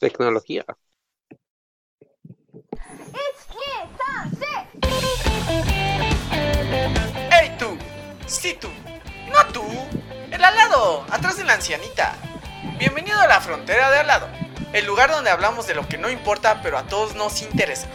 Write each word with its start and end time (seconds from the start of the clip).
Tecnología. 0.00 0.64
¡Ey 7.30 7.56
tú! 7.58 7.76
¡Sí 8.26 8.56
tú! 8.58 8.68
¡No 9.30 9.52
tú! 9.52 9.62
¡El 10.30 10.42
al 10.42 10.56
lado! 10.56 11.04
¡Atrás 11.10 11.36
de 11.36 11.44
la 11.44 11.52
ancianita! 11.52 12.16
Bienvenido 12.78 13.20
a 13.20 13.26
la 13.26 13.42
frontera 13.42 13.90
de 13.90 13.98
al 13.98 14.06
lado, 14.06 14.28
el 14.72 14.86
lugar 14.86 15.10
donde 15.10 15.28
hablamos 15.28 15.66
de 15.66 15.74
lo 15.74 15.86
que 15.86 15.98
no 15.98 16.08
importa 16.08 16.62
pero 16.62 16.78
a 16.78 16.84
todos 16.84 17.14
nos 17.14 17.42
interesa. 17.42 17.86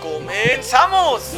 ¡Comenzamos! 0.00 1.34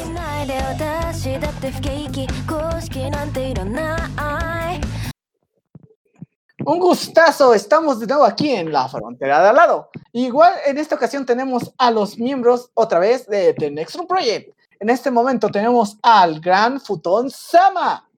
Un 6.64 6.78
gustazo, 6.78 7.54
estamos 7.54 7.98
de 7.98 8.06
nuevo 8.06 8.24
aquí 8.24 8.50
en 8.50 8.72
la 8.72 8.88
frontera 8.88 9.42
de 9.42 9.48
al 9.48 9.56
lado. 9.56 9.90
Igual 10.12 10.52
en 10.66 10.78
esta 10.78 10.94
ocasión 10.94 11.26
tenemos 11.26 11.72
a 11.76 11.90
los 11.90 12.18
miembros 12.18 12.70
otra 12.74 12.98
vez 12.98 13.26
de 13.26 13.52
The 13.54 13.70
Next 13.70 13.96
Room 13.96 14.06
Project. 14.06 14.54
En 14.78 14.88
este 14.88 15.10
momento 15.10 15.48
tenemos 15.48 15.98
al 16.02 16.40
gran 16.40 16.80
Futón 16.80 17.30
Sama. 17.30 18.08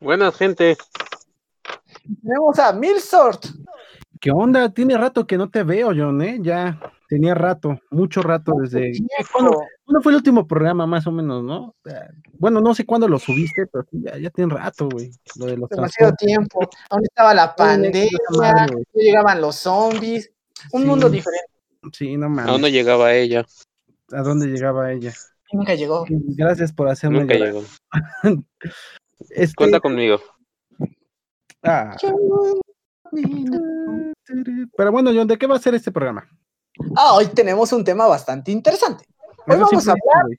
Buenas, 0.00 0.34
gente. 0.36 0.76
Tenemos 2.22 2.58
a 2.58 2.72
Milsort. 2.72 3.46
¿Qué 4.20 4.30
onda? 4.30 4.68
Tiene 4.68 4.96
rato 4.98 5.26
que 5.26 5.38
no 5.38 5.48
te 5.48 5.62
veo, 5.62 5.92
John, 5.96 6.20
¿eh? 6.22 6.38
Ya 6.40 6.78
tenía 7.08 7.34
rato, 7.34 7.78
mucho 7.90 8.22
rato 8.22 8.52
desde... 8.60 8.92
¿Cuándo, 9.32 9.62
cuándo 9.84 10.02
fue 10.02 10.12
el 10.12 10.16
último 10.16 10.46
programa, 10.46 10.86
más 10.86 11.06
o 11.06 11.12
menos, 11.12 11.42
no? 11.44 11.74
Bueno, 12.38 12.60
no 12.60 12.74
sé 12.74 12.84
cuándo 12.86 13.08
lo 13.08 13.18
subiste, 13.18 13.66
pero 13.66 13.84
sí, 13.90 14.02
ya, 14.02 14.18
ya 14.18 14.30
tiene 14.30 14.54
rato, 14.54 14.88
güey. 14.90 15.10
Lo 15.36 15.46
de 15.46 15.56
los 15.56 15.68
Demasiado 15.68 16.12
tiempo. 16.14 16.60
Aún 16.90 17.02
estaba 17.04 17.34
la 17.34 17.54
pandemia, 17.54 18.08
no 18.30 18.78
llegaban 18.94 19.40
los 19.40 19.56
zombies. 19.56 20.30
Un 20.72 20.82
Sí. 20.82 20.86
mundo 20.88 21.10
diferente. 21.10 21.50
Sí, 21.92 22.16
no 22.16 22.26
¿A 22.26 22.28
mames. 22.30 22.46
dónde 22.52 22.72
llegaba 22.72 23.12
ella? 23.14 23.44
¿A 24.12 24.22
dónde 24.22 24.46
llegaba 24.46 24.90
ella? 24.92 25.12
Nunca 25.52 25.74
llegó. 25.74 26.06
Gracias 26.08 26.72
por 26.72 26.88
hacerme 26.88 27.20
Nunca 27.20 27.34
llegó. 27.34 27.62
Este- 29.30 29.54
Cuenta 29.54 29.80
conmigo. 29.80 30.20
ah, 31.62 31.96
pero 34.76 34.92
bueno, 34.92 35.10
John, 35.14 35.26
¿de 35.28 35.38
qué 35.38 35.46
va 35.46 35.56
a 35.56 35.60
ser 35.60 35.74
este 35.74 35.92
programa? 35.92 36.26
Ah, 36.96 37.14
hoy 37.14 37.26
tenemos 37.28 37.72
un 37.72 37.84
tema 37.84 38.06
bastante 38.06 38.50
interesante. 38.50 39.04
Hoy 39.46 39.56
Eso 39.56 39.66
vamos 39.70 39.88
a 39.88 39.92
hablar 39.92 40.38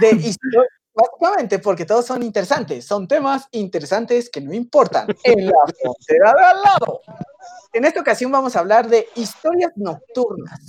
de 0.00 0.10
historia. 0.28 0.62
Básicamente 0.92 1.60
porque 1.60 1.84
todos 1.84 2.04
son 2.04 2.22
interesantes, 2.22 2.84
son 2.84 3.06
temas 3.06 3.46
interesantes 3.52 4.28
que 4.28 4.40
no 4.40 4.52
importan 4.52 5.06
en 5.22 5.46
la 5.46 5.52
frontera 5.80 6.34
de 6.34 6.44
al 6.44 6.62
lado. 6.62 7.00
En 7.72 7.84
esta 7.84 8.00
ocasión 8.00 8.32
vamos 8.32 8.56
a 8.56 8.58
hablar 8.58 8.88
de 8.88 9.08
historias 9.14 9.72
nocturnas. 9.76 10.68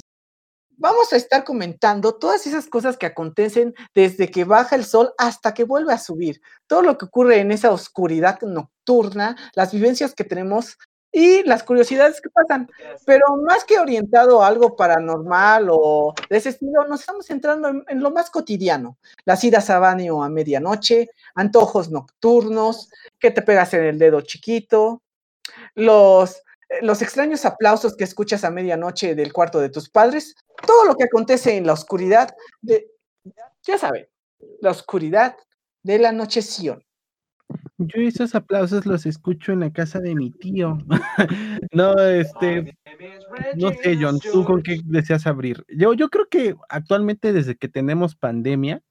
Vamos 0.78 1.12
a 1.12 1.16
estar 1.16 1.44
comentando 1.44 2.16
todas 2.16 2.48
esas 2.48 2.68
cosas 2.68 2.98
que 2.98 3.08
acontecen 3.08 3.74
desde 3.94 4.30
que 4.30 4.46
baja 4.46 4.76
el 4.76 4.86
sol 4.86 5.14
hasta 5.18 5.54
que 5.54 5.64
vuelve 5.64 5.94
a 5.94 6.00
subir. 6.00 6.42
Todo 6.68 6.82
lo 6.82 6.98
que 6.98 7.06
ocurre 7.06 7.40
en 7.40 7.52
esa 7.52 7.72
oscuridad 7.72 8.40
nocturna, 8.42 9.36
las 9.54 9.72
vivencias 9.72 10.14
que 10.16 10.24
tenemos 10.24 10.78
y 11.12 11.44
las 11.44 11.64
curiosidades 11.64 12.22
que 12.22 12.30
pasan. 12.30 12.70
Pero 13.06 13.26
más 13.38 13.66
que 13.66 13.80
orientado 13.80 14.42
a 14.44 14.48
algo 14.48 14.76
paranormal 14.76 15.68
o 15.70 16.14
de 16.30 16.38
ese 16.38 16.50
estilo, 16.50 16.88
nos 16.88 17.02
estamos 17.02 17.26
centrando 17.26 17.70
en, 17.88 18.02
lo 18.02 18.12
más 18.12 18.30
cotidiano 18.30 18.98
las 19.26 19.44
idas 19.44 19.70
a 19.70 19.80
baño 19.80 20.24
a 20.24 20.30
medianoche, 20.30 21.10
antojos 21.36 21.90
nocturnos, 21.92 22.90
que 23.20 23.32
te 23.32 23.42
pegas 23.42 23.74
en 23.74 23.84
el 23.84 24.00
dedo 24.00 24.22
chiquito, 24.22 25.02
los, 25.76 26.42
los 26.82 27.02
extraños 27.02 27.46
aplausos 27.46 27.96
que 27.96 28.04
escuchas 28.04 28.44
a 28.44 28.52
medianoche 28.52 29.16
del 29.16 29.34
cuarto 29.34 29.60
de 29.60 29.70
tus 29.70 29.90
padres, 29.90 30.36
todo 30.66 30.86
lo 30.86 30.96
que 30.96 31.06
acontece 31.06 31.58
en 31.58 31.68
la 31.68 31.74
oscuridad 31.74 32.34
de, 32.62 32.92
ya 33.64 33.78
saben, 33.78 34.08
la 34.62 34.72
oscuridad 34.72 35.36
de 35.84 36.00
la 36.00 36.10
anocheción. 36.10 36.84
Yo 37.88 38.02
esos 38.02 38.36
aplausos 38.36 38.86
los 38.86 39.06
escucho 39.06 39.52
en 39.52 39.62
la 39.62 39.72
casa 39.72 40.00
de 40.00 40.14
mi 40.14 40.30
tío. 40.32 40.78
no, 41.74 42.00
este, 42.00 42.78
no 43.58 43.72
sé, 43.72 43.98
John, 44.00 44.20
¿tú 44.20 44.44
con 44.46 44.62
qué 44.62 44.80
deseas 44.86 45.26
abrir? 45.26 45.66
Yo, 45.68 45.94
yo 45.94 46.10
creo 46.10 46.28
que 46.30 46.56
actualmente 46.70 47.34
desde 47.34 47.56
que 47.56 47.68
tenemos 47.68 48.16
pandemia, 48.16 48.84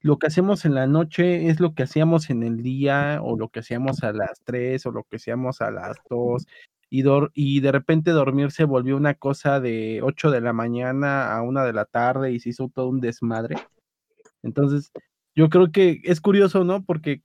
lo 0.00 0.18
que 0.18 0.28
hacemos 0.28 0.64
en 0.64 0.74
la 0.74 0.86
noche 0.86 1.48
es 1.48 1.60
lo 1.60 1.74
que 1.74 1.82
hacíamos 1.82 2.30
en 2.30 2.42
el 2.42 2.62
día 2.62 3.20
o 3.22 3.36
lo 3.36 3.48
que 3.48 3.60
hacíamos 3.60 4.02
a 4.02 4.12
las 4.12 4.40
3 4.44 4.86
o 4.86 4.90
lo 4.90 5.04
que 5.04 5.16
hacíamos 5.16 5.60
a 5.60 5.70
las 5.70 5.98
2 6.08 6.46
y, 6.90 7.04
y 7.34 7.60
de 7.60 7.72
repente 7.72 8.10
dormir 8.10 8.50
se 8.52 8.64
volvió 8.64 8.96
una 8.96 9.14
cosa 9.14 9.60
de 9.60 10.00
8 10.02 10.30
de 10.30 10.40
la 10.40 10.52
mañana 10.52 11.34
a 11.36 11.42
1 11.42 11.64
de 11.64 11.72
la 11.72 11.84
tarde 11.84 12.32
y 12.32 12.40
se 12.40 12.50
hizo 12.50 12.70
todo 12.74 12.88
un 12.88 13.00
desmadre. 13.00 13.56
Entonces, 14.42 14.90
yo 15.34 15.48
creo 15.48 15.70
que 15.72 16.00
es 16.04 16.20
curioso, 16.20 16.64
¿no? 16.64 16.84
Porque 16.84 17.22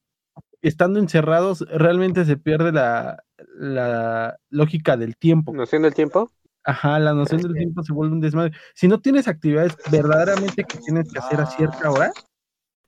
estando 0.68 1.00
encerrados 1.00 1.66
realmente 1.70 2.26
se 2.26 2.38
pierde 2.38 2.72
la, 2.72 3.24
la 3.58 4.38
lógica 4.50 4.98
del 4.98 5.18
tiempo. 5.18 5.54
¿Noción 5.54 5.84
del 5.84 5.94
tiempo? 5.94 6.32
Ajá, 6.64 6.98
la 7.00 7.14
noción 7.14 7.42
del 7.42 7.54
tiempo 7.54 7.84
se 7.84 7.94
vuelve 7.94 8.14
un 8.14 8.22
desmadre. 8.22 8.52
Si 8.74 8.88
no 8.88 9.00
tienes 9.00 9.28
actividades 9.28 9.78
verdaderamente 9.92 10.64
que 10.64 10.80
tienes 10.80 11.12
que 11.12 11.20
hacer 11.20 11.40
a 11.40 11.46
cierta 11.46 11.92
hora, 11.92 12.12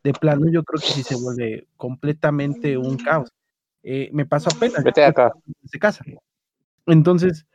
de 0.04 0.14
plano 0.14 0.46
yo 0.52 0.64
creo 0.64 0.82
que 0.82 0.94
sí 0.94 1.04
se 1.04 1.16
vuelve 1.16 1.68
completamente 1.78 2.78
un 2.78 2.98
caos. 2.98 3.30
Eh, 3.84 4.10
me 4.14 4.26
pasó 4.26 4.50
apenas. 4.50 4.84
Vete 4.84 5.04
acá. 5.04 5.32
Se 5.66 5.78
casa. 5.78 6.04
Entonces, 6.88 7.46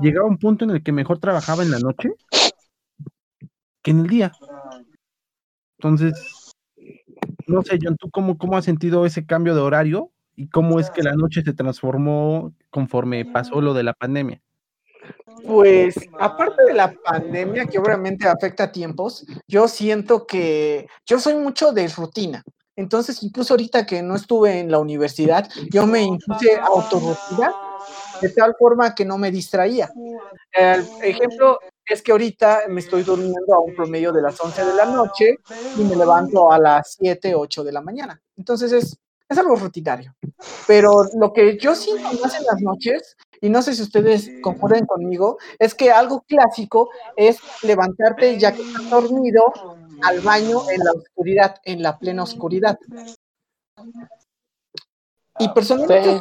llegaba 0.00 0.26
un 0.26 0.38
punto 0.38 0.64
en 0.64 0.70
el 0.70 0.82
que 0.82 0.92
mejor 0.92 1.18
trabajaba 1.18 1.62
en 1.62 1.70
la 1.70 1.78
noche 1.78 2.10
que 3.82 3.90
en 3.90 4.00
el 4.00 4.06
día. 4.06 4.32
Entonces, 5.78 6.43
no 7.46 7.62
sé, 7.62 7.78
John, 7.80 7.96
¿tú 7.96 8.10
cómo, 8.10 8.38
cómo 8.38 8.56
has 8.56 8.64
sentido 8.64 9.06
ese 9.06 9.26
cambio 9.26 9.54
de 9.54 9.60
horario 9.60 10.10
y 10.36 10.48
cómo 10.48 10.80
es 10.80 10.90
que 10.90 11.02
la 11.02 11.14
noche 11.14 11.42
se 11.42 11.52
transformó 11.52 12.52
conforme 12.70 13.24
pasó 13.24 13.60
lo 13.60 13.74
de 13.74 13.82
la 13.82 13.92
pandemia? 13.92 14.40
Pues 15.46 15.94
aparte 16.18 16.64
de 16.64 16.74
la 16.74 16.92
pandemia 16.92 17.66
que 17.66 17.78
obviamente 17.78 18.26
afecta 18.26 18.64
a 18.64 18.72
tiempos, 18.72 19.26
yo 19.46 19.68
siento 19.68 20.26
que 20.26 20.86
yo 21.06 21.18
soy 21.18 21.34
mucho 21.34 21.72
de 21.72 21.88
rutina. 21.88 22.42
Entonces, 22.76 23.22
incluso 23.22 23.54
ahorita 23.54 23.86
que 23.86 24.02
no 24.02 24.16
estuve 24.16 24.58
en 24.58 24.70
la 24.70 24.78
universidad, 24.78 25.48
yo 25.70 25.86
me 25.86 26.02
impuse 26.02 26.56
autorrutina 26.56 27.52
de 28.24 28.30
tal 28.30 28.54
forma 28.58 28.94
que 28.94 29.04
no 29.04 29.18
me 29.18 29.30
distraía. 29.30 29.92
El 30.52 30.86
ejemplo 31.02 31.58
es 31.86 32.00
que 32.00 32.12
ahorita 32.12 32.62
me 32.68 32.80
estoy 32.80 33.02
durmiendo 33.02 33.54
a 33.54 33.60
un 33.60 33.74
promedio 33.74 34.12
de 34.12 34.22
las 34.22 34.40
11 34.40 34.64
de 34.64 34.74
la 34.74 34.86
noche 34.86 35.36
y 35.76 35.84
me 35.84 35.94
levanto 35.94 36.50
a 36.50 36.58
las 36.58 36.96
7, 36.98 37.34
8 37.34 37.64
de 37.64 37.72
la 37.72 37.82
mañana. 37.82 38.18
Entonces 38.38 38.72
es, 38.72 38.96
es 39.28 39.38
algo 39.38 39.56
rutinario. 39.56 40.14
Pero 40.66 41.04
lo 41.18 41.34
que 41.34 41.58
yo 41.58 41.74
siento 41.74 42.10
más 42.22 42.34
en 42.38 42.46
las 42.46 42.62
noches, 42.62 43.16
y 43.42 43.50
no 43.50 43.60
sé 43.60 43.74
si 43.74 43.82
ustedes 43.82 44.30
concuerden 44.42 44.86
conmigo, 44.86 45.36
es 45.58 45.74
que 45.74 45.90
algo 45.90 46.22
clásico 46.22 46.88
es 47.16 47.38
levantarte 47.62 48.38
ya 48.38 48.52
que 48.52 48.62
estás 48.62 48.88
dormido 48.88 49.52
al 50.02 50.20
baño 50.20 50.62
en 50.70 50.82
la 50.82 50.92
oscuridad, 50.92 51.56
en 51.64 51.82
la 51.82 51.98
plena 51.98 52.22
oscuridad. 52.22 52.78
Y 55.38 55.48
personalmente 55.48 56.20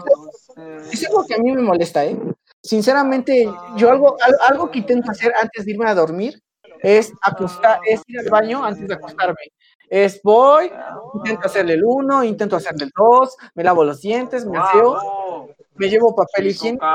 es 0.91 1.07
algo 1.07 1.23
que 1.25 1.35
a 1.35 1.37
mí 1.37 1.51
me 1.51 1.61
molesta, 1.61 2.05
¿eh? 2.05 2.19
Sinceramente, 2.61 3.49
yo 3.75 3.91
algo, 3.91 4.15
al- 4.21 4.37
algo 4.49 4.71
que 4.71 4.79
intento 4.79 5.11
hacer 5.11 5.33
antes 5.41 5.65
de 5.65 5.71
irme 5.71 5.89
a 5.89 5.95
dormir 5.95 6.41
es 6.81 7.11
acostar, 7.21 7.79
es 7.85 8.01
ir 8.07 8.19
al 8.19 8.29
baño 8.29 8.63
antes 8.63 8.87
de 8.87 8.93
acostarme. 8.93 9.51
Es 9.89 10.21
voy, 10.23 10.71
intento 11.15 11.45
hacerle 11.45 11.73
el 11.73 11.83
uno, 11.85 12.23
intento 12.23 12.55
hacerle 12.55 12.85
el 12.85 12.91
dos, 12.97 13.35
me 13.53 13.63
lavo 13.63 13.83
los 13.83 14.01
dientes, 14.01 14.45
me 14.45 14.57
aseo, 14.57 14.97
me 15.75 15.87
llevo 15.89 16.15
papel 16.15 16.47
higiénico, 16.47 16.85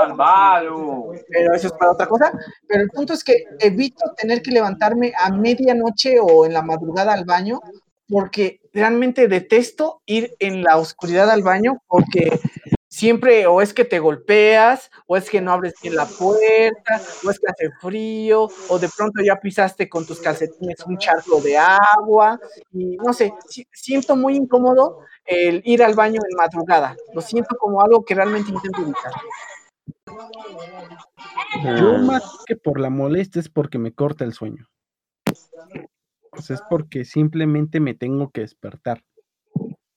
pero 1.29 1.55
eso 1.55 1.67
es 1.69 1.73
para 1.75 1.93
otra 1.93 2.07
cosa. 2.09 2.33
Pero 2.67 2.83
el 2.83 2.89
punto 2.91 3.13
es 3.13 3.23
que 3.23 3.45
evito 3.61 4.05
tener 4.17 4.43
que 4.43 4.51
levantarme 4.51 5.13
a 5.19 5.31
medianoche 5.31 6.19
o 6.21 6.45
en 6.47 6.53
la 6.55 6.63
madrugada 6.63 7.13
al 7.13 7.25
baño, 7.25 7.61
porque 8.09 8.61
realmente 8.73 9.29
detesto 9.29 10.03
ir 10.07 10.35
en 10.39 10.63
la 10.63 10.77
oscuridad 10.79 11.29
al 11.31 11.43
baño, 11.43 11.83
porque 11.87 12.41
siempre 12.89 13.47
o 13.47 13.61
es 13.61 13.75
que 13.75 13.85
te 13.85 13.99
golpeas, 13.99 14.91
o 15.07 15.17
es 15.17 15.29
que 15.29 15.41
no 15.41 15.53
abres 15.53 15.75
bien 15.83 15.95
la 15.95 16.07
puerta, 16.07 17.03
o 17.25 17.31
es 17.31 17.39
que 17.39 17.47
hace 17.49 17.71
frío, 17.81 18.49
o 18.69 18.79
de 18.79 18.89
pronto 18.97 19.23
ya 19.23 19.37
pisaste 19.37 19.89
con 19.89 20.07
tus 20.07 20.21
calcetines 20.21 20.85
un 20.87 20.97
charco 20.99 21.41
de 21.41 21.59
agua, 21.59 22.41
y 22.73 22.97
no 22.97 23.13
sé, 23.13 23.33
si- 23.49 23.67
siento 23.73 24.17
muy 24.17 24.37
incómodo 24.37 25.01
el 25.27 25.61
ir 25.67 25.83
al 25.83 25.95
baño 25.95 26.21
en 26.29 26.37
madrugada. 26.37 26.97
Lo 27.13 27.21
siento 27.21 27.57
como 27.59 27.83
algo 27.83 28.05
que 28.05 28.15
realmente 28.15 28.51
intento 28.51 28.81
evitar. 28.83 29.13
Yo 31.81 31.99
Mm, 31.99 32.07
más 32.07 32.23
que 32.47 32.57
por 32.57 32.81
la 32.81 32.89
molestia 32.89 33.41
es 33.41 33.49
porque 33.49 33.79
me 33.79 33.93
corta 33.93 34.25
el 34.25 34.33
sueño. 34.33 34.67
Sea, 36.41 36.57
es 36.57 36.63
porque 36.69 37.05
simplemente 37.05 37.81
me 37.81 37.95
tengo 37.95 38.31
que 38.31 38.43
despertar. 38.43 39.03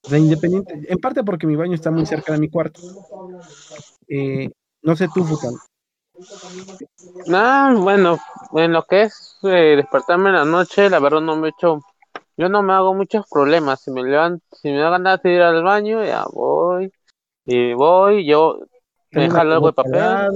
O 0.03 0.09
sea, 0.09 0.17
independiente, 0.17 0.73
en 0.87 0.97
parte 0.97 1.23
porque 1.23 1.45
mi 1.45 1.55
baño 1.55 1.75
está 1.75 1.91
muy 1.91 2.05
cerca 2.05 2.33
de 2.33 2.39
mi 2.39 2.49
cuarto. 2.49 2.81
Eh, 4.07 4.49
no 4.81 4.95
sé 4.95 5.07
tú, 5.13 5.23
Fután, 5.23 5.53
Ah, 7.33 7.73
bueno, 7.77 8.17
en 8.53 8.73
lo 8.73 8.83
que 8.83 9.03
es 9.03 9.37
eh, 9.43 9.75
despertarme 9.77 10.29
en 10.29 10.35
la 10.35 10.45
noche, 10.45 10.89
la 10.89 10.99
verdad 10.99 11.21
no 11.21 11.35
me 11.35 11.47
he 11.47 11.51
hecho, 11.51 11.81
yo 12.37 12.49
no 12.49 12.61
me 12.63 12.73
hago 12.73 12.93
muchos 12.93 13.25
problemas. 13.29 13.81
Si 13.81 13.91
me 13.91 14.03
levanto, 14.03 14.43
si 14.51 14.69
me 14.69 14.79
da 14.79 14.89
ganas 14.89 15.21
de 15.21 15.33
ir 15.33 15.41
al 15.41 15.63
baño, 15.63 16.03
ya 16.03 16.25
voy. 16.31 16.91
Y 17.45 17.73
voy, 17.73 18.25
yo 18.25 18.59
me 19.11 19.29
jalo 19.29 19.53
algo 19.53 19.67
de 19.67 19.73
papel 19.73 20.29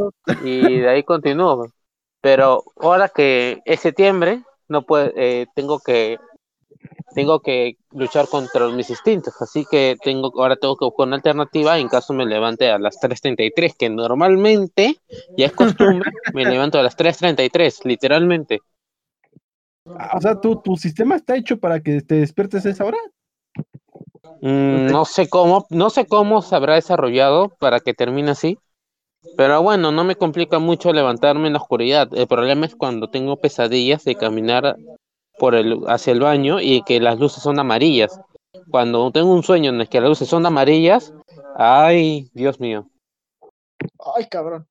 y 0.44 0.80
de 0.80 0.90
ahí 0.90 1.04
continúo. 1.04 1.68
Pero 2.22 2.64
ahora 2.78 3.10
que 3.10 3.62
es 3.66 3.80
septiembre, 3.80 4.44
no 4.68 4.84
puedo, 4.84 5.12
eh, 5.16 5.46
tengo 5.56 5.80
que 5.80 6.18
tengo 7.16 7.40
que 7.40 7.78
luchar 7.92 8.28
contra 8.28 8.68
mis 8.70 8.90
instintos, 8.90 9.34
así 9.42 9.66
que 9.70 9.96
tengo 10.04 10.32
ahora 10.36 10.58
tengo 10.58 10.76
que 10.76 10.86
buscar 10.86 11.08
una 11.08 11.16
alternativa 11.16 11.80
en 11.80 11.88
caso 11.88 12.14
me 12.14 12.26
levante 12.26 12.70
a 12.70 12.78
las 12.78 13.00
3:33, 13.00 13.76
que 13.78 13.90
normalmente 13.90 14.98
ya 15.38 15.46
es 15.46 15.54
costumbre, 15.54 16.12
me 16.34 16.46
levanto 16.46 16.78
a 16.78 16.84
las 16.84 16.96
3:33, 16.96 17.86
literalmente. 17.86 18.60
Ah, 19.98 20.18
O 20.18 20.22
sea, 20.22 20.40
¿tu, 20.40 20.56
tu 20.58 20.76
sistema 20.76 21.16
está 21.16 21.36
hecho 21.36 21.60
para 21.60 21.80
que 21.82 22.02
te 22.02 22.16
despiertes 22.16 22.66
a 22.66 22.70
esa 22.70 22.86
hora. 22.86 22.98
Mm, 24.42 24.88
no 24.92 25.06
sé 25.06 25.30
cómo, 25.30 25.66
no 25.70 25.90
sé 25.90 26.06
cómo 26.06 26.42
se 26.42 26.56
habrá 26.56 26.76
desarrollado 26.76 27.50
para 27.60 27.80
que 27.80 27.94
termine 27.94 28.32
así. 28.32 28.58
Pero 29.38 29.62
bueno, 29.62 29.92
no 29.92 30.04
me 30.04 30.16
complica 30.16 30.60
mucho 30.60 30.94
levantarme 30.94 31.48
en 31.48 31.54
la 31.54 31.60
oscuridad. 31.60 32.08
El 32.14 32.28
problema 32.28 32.66
es 32.66 32.76
cuando 32.76 33.10
tengo 33.10 33.38
pesadillas 33.38 34.04
de 34.04 34.16
caminar 34.16 34.78
por 35.40 35.56
el, 35.56 35.82
hacia 35.88 36.14
el 36.14 36.20
baño 36.22 36.60
y 36.62 36.82
que 36.84 37.00
las 37.00 37.20
luces 37.20 37.44
son 37.44 37.60
amarillas. 37.60 38.20
Cuando 38.70 39.12
tengo 39.12 39.34
un 39.34 39.44
sueño 39.44 39.70
en 39.72 39.82
el 39.82 39.90
que 39.90 40.00
las 40.00 40.10
luces 40.10 40.28
son 40.28 40.46
amarillas, 40.46 41.14
ay, 41.58 42.30
Dios 42.34 42.60
mío. 42.60 42.88
Ay, 44.16 44.28
cabrón. 44.30 44.68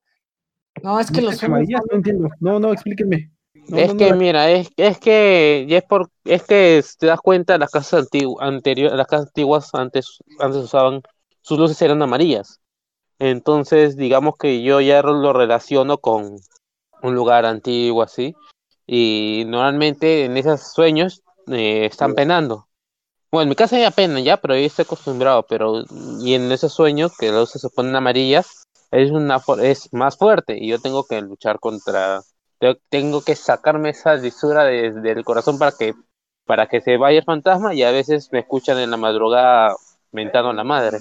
No, 0.82 0.98
es 1.00 1.10
que 1.10 1.20
los 1.22 1.42
amarillas, 1.42 1.80
no 1.90 1.96
entiendo. 1.96 2.28
No, 2.40 2.58
no, 2.58 2.72
explíquenme. 2.72 3.30
No, 3.68 3.78
es 3.78 3.88
no, 3.88 3.94
no, 3.94 3.98
que 3.98 4.10
la- 4.10 4.16
mira, 4.16 4.50
es, 4.50 4.68
es 4.76 4.98
que 4.98 5.66
es 5.68 5.82
por, 5.84 6.10
es 6.24 6.42
que 6.42 6.82
te 6.98 7.06
das 7.06 7.20
cuenta 7.20 7.56
las 7.56 7.70
casas 7.70 8.00
antiguas, 8.04 8.46
anterior, 8.46 8.92
las 8.94 9.06
casas 9.06 9.28
antiguas 9.28 9.70
antes, 9.74 10.18
antes 10.38 10.58
usaban, 10.64 11.00
sus 11.40 11.58
luces 11.58 11.80
eran 11.80 12.02
amarillas. 12.02 12.60
Entonces, 13.24 13.96
digamos 13.96 14.36
que 14.36 14.62
yo 14.62 14.82
ya 14.82 15.00
lo 15.00 15.32
relaciono 15.32 15.96
con 15.96 16.36
un 17.02 17.14
lugar 17.14 17.46
antiguo 17.46 18.02
así. 18.02 18.34
Y 18.86 19.44
normalmente 19.46 20.26
en 20.26 20.36
esos 20.36 20.72
sueños 20.74 21.22
eh, 21.46 21.86
están 21.86 22.14
penando. 22.14 22.68
Bueno, 23.32 23.44
en 23.44 23.48
mi 23.48 23.54
casa 23.56 23.78
ya 23.78 23.90
pena 23.90 24.20
ya, 24.20 24.36
pero 24.36 24.54
yo 24.54 24.60
estoy 24.66 24.82
acostumbrado. 24.84 25.44
Pero 25.44 25.84
y 26.20 26.34
en 26.34 26.52
esos 26.52 26.74
sueños 26.74 27.16
que 27.16 27.30
las 27.30 27.40
luces 27.40 27.62
se 27.62 27.70
ponen 27.70 27.96
amarillas 27.96 28.66
es 28.90 29.10
una 29.10 29.40
es 29.62 29.90
más 29.94 30.18
fuerte 30.18 30.58
y 30.58 30.68
yo 30.68 30.78
tengo 30.78 31.04
que 31.06 31.20
luchar 31.22 31.58
contra 31.60 32.20
te- 32.58 32.78
tengo 32.90 33.22
que 33.22 33.34
sacarme 33.36 33.88
esa 33.90 34.14
lisura 34.16 34.64
de- 34.64 34.92
del 34.92 35.24
corazón 35.24 35.58
para 35.58 35.72
que 35.72 35.94
para 36.44 36.66
que 36.68 36.82
se 36.82 36.98
vaya 36.98 37.20
el 37.20 37.24
fantasma 37.24 37.74
y 37.74 37.82
a 37.82 37.90
veces 37.90 38.28
me 38.32 38.40
escuchan 38.40 38.78
en 38.78 38.90
la 38.90 38.98
madrugada 38.98 39.74
mentando 40.12 40.50
a 40.50 40.54
la 40.54 40.62
madre. 40.62 40.98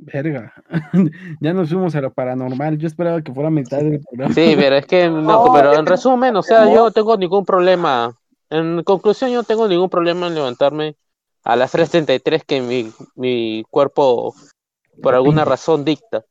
Verga. 0.00 0.52
ya 1.40 1.52
nos 1.52 1.68
fuimos 1.68 1.94
a 1.94 2.00
lo 2.00 2.12
paranormal. 2.12 2.78
Yo 2.78 2.86
esperaba 2.86 3.22
que 3.22 3.32
fuera 3.32 3.50
mitad 3.50 3.78
del 3.78 4.00
programa. 4.00 4.34
Sí, 4.34 4.54
pero 4.56 4.76
es 4.76 4.86
que 4.86 5.08
no, 5.10 5.52
pero 5.52 5.74
en 5.74 5.86
resumen, 5.86 6.36
o 6.36 6.42
sea, 6.42 6.64
yo 6.66 6.84
no 6.84 6.90
tengo 6.90 7.16
ningún 7.16 7.44
problema. 7.44 8.16
En 8.48 8.82
conclusión, 8.82 9.30
yo 9.30 9.38
no 9.38 9.44
tengo 9.44 9.68
ningún 9.68 9.90
problema 9.90 10.26
en 10.26 10.34
levantarme 10.34 10.96
a 11.44 11.56
las 11.56 11.72
3:33 11.72 12.44
que 12.44 12.60
mi, 12.60 12.90
mi 13.14 13.62
cuerpo 13.70 14.34
por 15.02 15.14
alguna 15.14 15.44
razón 15.44 15.84
dicta. 15.84 16.24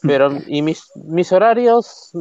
Pero 0.00 0.30
y 0.46 0.62
mis 0.62 0.84
mis 0.94 1.32
horarios 1.32 2.12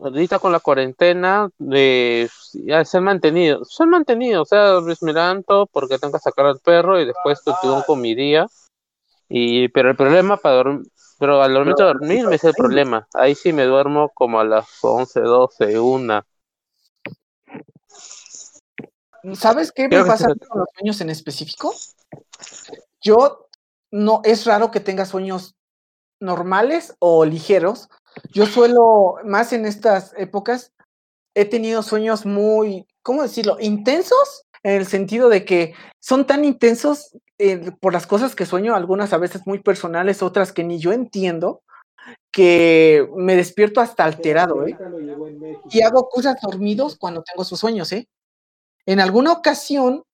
ahorita 0.00 0.40
con 0.40 0.50
la 0.50 0.58
cuarentena 0.58 1.48
de 1.56 2.28
ya 2.54 2.84
se 2.84 2.98
han 2.98 3.04
mantenido, 3.04 3.64
se 3.64 3.84
han 3.84 3.90
mantenido, 3.90 4.42
o 4.42 4.44
sea, 4.44 4.80
pues 4.82 5.04
me 5.04 5.12
levanto 5.12 5.68
porque 5.70 5.98
tengo 5.98 6.14
que 6.14 6.18
sacar 6.18 6.46
al 6.46 6.58
perro 6.58 7.00
y 7.00 7.04
después 7.04 7.40
continúo 7.42 7.84
con 7.86 8.00
mi 8.00 8.16
día. 8.16 8.48
Y 9.34 9.68
pero 9.68 9.88
el 9.88 9.96
problema 9.96 10.36
para 10.36 10.56
dormir, 10.56 10.86
pero 11.18 11.42
al 11.42 11.54
momento 11.54 11.84
de 11.84 11.94
dormirme 11.94 12.34
es 12.34 12.44
el 12.44 12.52
problema. 12.52 13.08
Ahí 13.14 13.34
sí 13.34 13.54
me 13.54 13.64
duermo 13.64 14.10
como 14.10 14.38
a 14.38 14.44
las 14.44 14.66
11, 14.82 15.20
12, 15.20 15.80
una. 15.80 16.26
¿Sabes 19.32 19.72
qué 19.72 19.84
me 19.84 19.88
Creo 19.88 20.06
pasa 20.06 20.26
con 20.26 20.58
los 20.60 20.68
sueños 20.74 21.00
en 21.00 21.08
específico? 21.08 21.74
Yo 23.00 23.48
no, 23.90 24.20
es 24.22 24.44
raro 24.44 24.70
que 24.70 24.80
tenga 24.80 25.06
sueños 25.06 25.54
normales 26.20 26.94
o 26.98 27.24
ligeros. 27.24 27.88
Yo 28.34 28.44
suelo, 28.44 29.14
más 29.24 29.54
en 29.54 29.64
estas 29.64 30.12
épocas, 30.18 30.74
he 31.34 31.46
tenido 31.46 31.82
sueños 31.82 32.26
muy, 32.26 32.86
¿cómo 33.00 33.22
decirlo? 33.22 33.56
Intensos, 33.60 34.44
en 34.62 34.72
el 34.74 34.86
sentido 34.86 35.30
de 35.30 35.46
que 35.46 35.74
son 36.00 36.26
tan 36.26 36.44
intensos 36.44 37.16
eh, 37.44 37.72
por 37.80 37.92
las 37.92 38.06
cosas 38.06 38.36
que 38.36 38.46
sueño, 38.46 38.76
algunas 38.76 39.12
a 39.12 39.18
veces 39.18 39.46
muy 39.46 39.58
personales, 39.58 40.22
otras 40.22 40.52
que 40.52 40.62
ni 40.62 40.78
yo 40.78 40.92
entiendo, 40.92 41.62
que 42.30 43.08
me 43.16 43.34
despierto 43.34 43.80
hasta 43.80 44.04
alterado, 44.04 44.64
¿eh? 44.64 44.78
Y 45.68 45.82
hago 45.82 46.08
cosas 46.08 46.36
dormidos 46.40 46.96
cuando 46.96 47.24
tengo 47.24 47.42
sus 47.42 47.58
sueños, 47.58 47.90
¿eh? 47.90 48.08
En 48.86 49.00
alguna 49.00 49.32
ocasión 49.32 50.04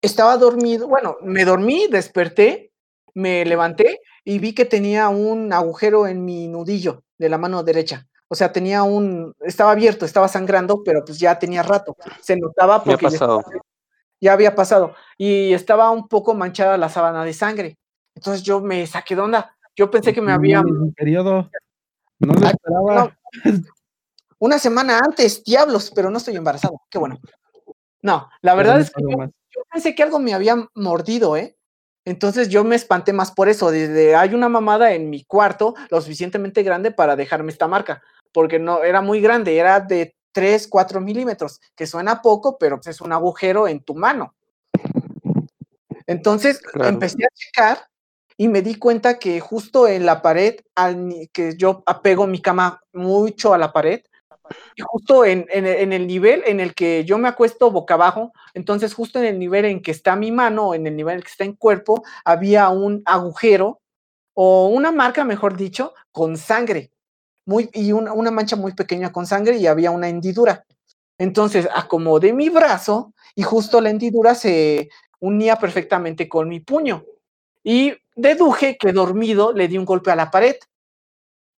estaba 0.00 0.38
dormido, 0.38 0.88
bueno, 0.88 1.18
me 1.20 1.44
dormí, 1.44 1.88
desperté, 1.90 2.72
me 3.12 3.44
levanté 3.44 4.00
y 4.24 4.38
vi 4.38 4.54
que 4.54 4.64
tenía 4.64 5.10
un 5.10 5.52
agujero 5.52 6.06
en 6.06 6.24
mi 6.24 6.48
nudillo 6.48 7.04
de 7.18 7.28
la 7.28 7.36
mano 7.36 7.62
derecha. 7.62 8.06
O 8.28 8.34
sea, 8.34 8.50
tenía 8.50 8.82
un, 8.82 9.34
estaba 9.40 9.72
abierto, 9.72 10.06
estaba 10.06 10.28
sangrando, 10.28 10.82
pero 10.84 11.04
pues 11.04 11.18
ya 11.18 11.38
tenía 11.38 11.62
rato. 11.62 11.94
Se 12.22 12.36
notaba 12.36 12.78
Me 12.78 12.80
ha 12.80 12.84
porque 12.96 13.10
ya, 13.10 13.10
pasado. 13.10 13.42
Ya 14.20 14.32
había 14.32 14.54
pasado 14.54 14.94
y 15.16 15.52
estaba 15.52 15.90
un 15.90 16.08
poco 16.08 16.34
manchada 16.34 16.76
la 16.76 16.88
sábana 16.88 17.24
de 17.24 17.32
sangre. 17.32 17.78
Entonces 18.14 18.42
yo 18.42 18.60
me 18.60 18.86
saqué 18.86 19.14
de 19.14 19.22
onda. 19.22 19.56
Yo 19.74 19.90
pensé 19.90 20.12
que 20.12 20.20
me 20.20 20.32
había 20.32 20.62
periodo. 20.96 21.50
No 22.18 22.34
lo 22.34 22.46
esperaba. 22.46 22.94
no. 23.44 23.60
una 24.38 24.58
semana 24.58 24.98
antes, 24.98 25.42
diablos, 25.44 25.90
pero 25.94 26.10
no 26.10 26.18
estoy 26.18 26.36
embarazada. 26.36 26.76
Qué 26.90 26.98
bueno. 26.98 27.18
No, 28.02 28.28
la 28.42 28.54
verdad 28.54 28.80
es 28.80 28.90
que 28.90 29.02
yo 29.02 29.62
pensé 29.72 29.94
que 29.94 30.02
algo 30.02 30.18
me 30.18 30.34
había 30.34 30.56
mordido, 30.74 31.36
¿eh? 31.36 31.56
Entonces 32.04 32.48
yo 32.48 32.64
me 32.64 32.76
espanté 32.76 33.12
más 33.12 33.30
por 33.30 33.48
eso. 33.48 33.70
Desde 33.70 34.16
hay 34.16 34.34
una 34.34 34.48
mamada 34.48 34.92
en 34.92 35.10
mi 35.10 35.24
cuarto 35.24 35.74
lo 35.90 36.00
suficientemente 36.00 36.62
grande 36.62 36.90
para 36.90 37.16
dejarme 37.16 37.52
esta 37.52 37.68
marca, 37.68 38.02
porque 38.32 38.58
no 38.58 38.82
era 38.82 39.00
muy 39.00 39.20
grande, 39.20 39.56
era 39.56 39.80
de 39.80 40.14
3, 40.32 40.68
4 40.68 41.00
milímetros, 41.00 41.60
que 41.74 41.86
suena 41.86 42.22
poco, 42.22 42.58
pero 42.58 42.80
es 42.84 43.00
un 43.00 43.12
agujero 43.12 43.66
en 43.68 43.80
tu 43.80 43.94
mano. 43.94 44.34
Entonces 46.06 46.58
Claro. 46.60 46.90
empecé 46.90 47.24
a 47.24 47.28
checar 47.34 47.78
y 48.36 48.48
me 48.48 48.62
di 48.62 48.76
cuenta 48.76 49.18
que 49.18 49.38
justo 49.40 49.86
en 49.86 50.06
la 50.06 50.22
pared, 50.22 50.56
al 50.74 51.28
que 51.32 51.56
yo 51.56 51.82
apego 51.86 52.26
mi 52.26 52.40
cama 52.40 52.82
mucho 52.92 53.52
a 53.52 53.58
la 53.58 53.72
pared, 53.72 54.02
y 54.74 54.82
justo 54.82 55.24
en, 55.24 55.46
en 55.50 55.66
el- 55.66 55.76
en 55.76 55.92
el 55.92 56.06
nivel 56.06 56.42
en 56.46 56.58
el 56.58 56.74
que 56.74 57.04
yo 57.04 57.18
me 57.18 57.28
acuesto 57.28 57.70
boca 57.70 57.94
abajo, 57.94 58.32
entonces 58.54 58.94
justo 58.94 59.18
en 59.18 59.26
el 59.26 59.38
nivel 59.38 59.64
en 59.66 59.82
que 59.82 59.90
está 59.90 60.16
mi 60.16 60.32
mano, 60.32 60.74
en 60.74 60.86
el 60.86 60.96
nivel 60.96 61.16
en 61.16 61.22
que 61.22 61.28
está 61.28 61.44
en 61.44 61.52
cuerpo, 61.54 62.02
había 62.24 62.68
un 62.70 63.02
agujero 63.04 63.80
o 64.34 64.68
una 64.68 64.90
marca, 64.90 65.24
mejor 65.24 65.56
dicho, 65.56 65.92
con 66.12 66.36
sangre, 66.36 66.90
muy, 67.46 67.68
y 67.72 67.92
una, 67.92 68.12
una 68.12 68.30
mancha 68.30 68.56
muy 68.56 68.72
pequeña 68.74 69.12
con 69.12 69.26
sangre 69.26 69.56
y 69.56 69.66
había 69.66 69.90
una 69.90 70.08
hendidura. 70.08 70.64
Entonces 71.18 71.68
acomodé 71.74 72.32
mi 72.32 72.48
brazo 72.48 73.12
y 73.34 73.42
justo 73.42 73.80
la 73.80 73.90
hendidura 73.90 74.34
se 74.34 74.88
unía 75.20 75.56
perfectamente 75.56 76.28
con 76.28 76.48
mi 76.48 76.60
puño. 76.60 77.04
Y 77.62 77.94
deduje 78.16 78.76
que 78.78 78.92
dormido 78.92 79.52
le 79.52 79.68
di 79.68 79.78
un 79.78 79.84
golpe 79.84 80.10
a 80.10 80.16
la 80.16 80.30
pared. 80.30 80.56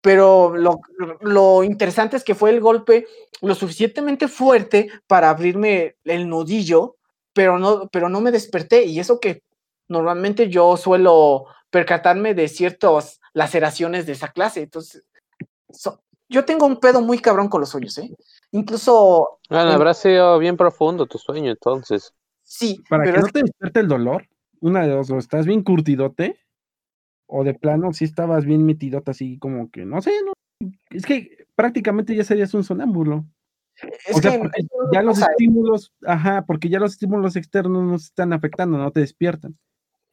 Pero 0.02 0.56
lo, 0.56 0.80
lo 1.22 1.64
interesante 1.64 2.18
es 2.18 2.24
que 2.24 2.34
fue 2.34 2.50
el 2.50 2.60
golpe 2.60 3.06
lo 3.42 3.54
suficientemente 3.54 4.28
fuerte 4.28 4.90
para 5.06 5.30
abrirme 5.30 5.98
el 6.06 6.28
nudillo, 6.28 6.98
pero 7.34 7.60
no, 7.60 7.88
pero 7.90 8.10
no 8.10 8.20
me 8.20 8.32
desperté. 8.32 8.84
Y 8.86 9.00
eso 9.00 9.20
que 9.20 9.44
normalmente 9.88 10.50
yo 10.50 10.76
suelo 10.76 11.46
percatarme 11.70 12.34
de 12.34 12.48
ciertas 12.48 13.20
laceraciones 13.34 14.08
de 14.08 14.14
esa 14.14 14.30
clase. 14.30 14.64
Entonces, 14.64 15.04
so- 15.74 16.02
yo 16.30 16.46
tengo 16.46 16.66
un 16.66 16.80
pedo 16.80 17.02
muy 17.02 17.20
cabrón 17.20 17.50
con 17.50 17.60
los 17.62 17.70
sueños, 17.70 17.98
¿eh? 17.98 18.16
Incluso, 18.52 19.40
Bueno, 19.50 19.66
en- 19.70 19.72
habrá 19.76 19.94
sido 19.94 20.40
bien 20.40 20.58
profundo 20.58 21.06
tu 21.06 21.18
sueño 21.18 21.52
entonces. 21.52 22.14
sí, 22.44 22.82
Para 22.90 23.04
pero 23.04 23.14
que 23.16 23.20
es 23.20 23.26
no 23.26 23.32
te 23.32 23.42
despierte 23.44 23.80
el 23.82 23.88
dolor, 23.88 24.28
una 24.62 24.82
de 24.84 24.90
dos, 24.94 25.10
o 25.12 25.18
estás 25.18 25.46
bien 25.46 25.64
curtidote, 25.64 26.38
o 27.28 27.44
de 27.44 27.54
plano 27.54 27.94
si 27.94 28.06
estabas 28.06 28.46
bien 28.46 28.66
metidote, 28.66 29.12
así 29.12 29.38
como 29.40 29.70
que, 29.72 29.86
no 29.86 30.02
sé, 30.02 30.12
no, 30.26 30.34
es 30.90 31.06
que 31.06 31.46
prácticamente 31.56 32.16
ya 32.16 32.24
serías 32.24 32.54
un 32.54 32.64
sonámbulo. 32.64 33.26
es 34.06 34.16
o 34.18 34.20
sea, 34.22 34.32
que 34.40 34.50
ya 34.92 35.02
los 35.02 35.18
estímulos, 35.20 35.94
ajá, 36.06 36.46
porque 36.46 36.70
ya 36.70 36.80
los 36.80 36.92
estímulos 36.94 37.36
externos 37.36 37.84
no 37.84 37.98
se 37.98 38.06
están 38.06 38.34
afectando, 38.34 38.78
no 38.78 38.92
te 38.92 39.00
despiertan. 39.00 39.58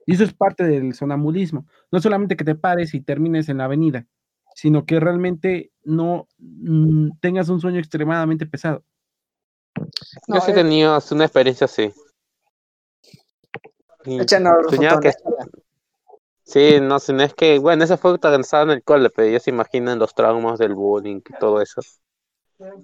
Y 0.06 0.14
eso 0.14 0.24
es 0.24 0.32
parte 0.32 0.64
del 0.64 0.94
sonambulismo. 0.94 1.66
No 1.92 2.00
solamente 2.00 2.36
que 2.36 2.44
te 2.44 2.54
pares 2.54 2.94
y 2.94 3.00
termines 3.02 3.48
en 3.50 3.58
la 3.58 3.64
avenida. 3.64 4.06
Sino 4.58 4.84
que 4.84 4.98
realmente 4.98 5.70
no 5.84 6.26
mm, 6.38 7.10
tengas 7.20 7.48
un 7.48 7.60
sueño 7.60 7.78
extremadamente 7.78 8.44
pesado. 8.44 8.82
No, 10.26 10.34
Yo 10.34 10.40
sí 10.40 10.50
he 10.50 10.54
eh, 10.54 10.56
tenido 10.56 10.98
una 11.12 11.24
experiencia 11.26 11.66
así. 11.66 11.92
Échanos 14.04 14.64
los 14.64 14.74
soñaba 14.74 15.00
que-. 15.00 15.12
Sí, 16.42 16.80
no, 16.80 16.98
si 16.98 17.12
no 17.12 17.22
es 17.22 17.34
que, 17.34 17.60
bueno, 17.60 17.84
eso 17.84 17.96
fue 17.98 18.14
estaba 18.16 18.34
en 18.64 18.70
el 18.70 18.82
cole, 18.82 19.10
pero 19.10 19.28
ya 19.28 19.38
se 19.38 19.50
imaginan 19.50 20.00
los 20.00 20.12
traumas 20.12 20.58
del 20.58 20.74
bullying 20.74 21.18
y 21.18 21.38
todo 21.38 21.62
eso. 21.62 21.82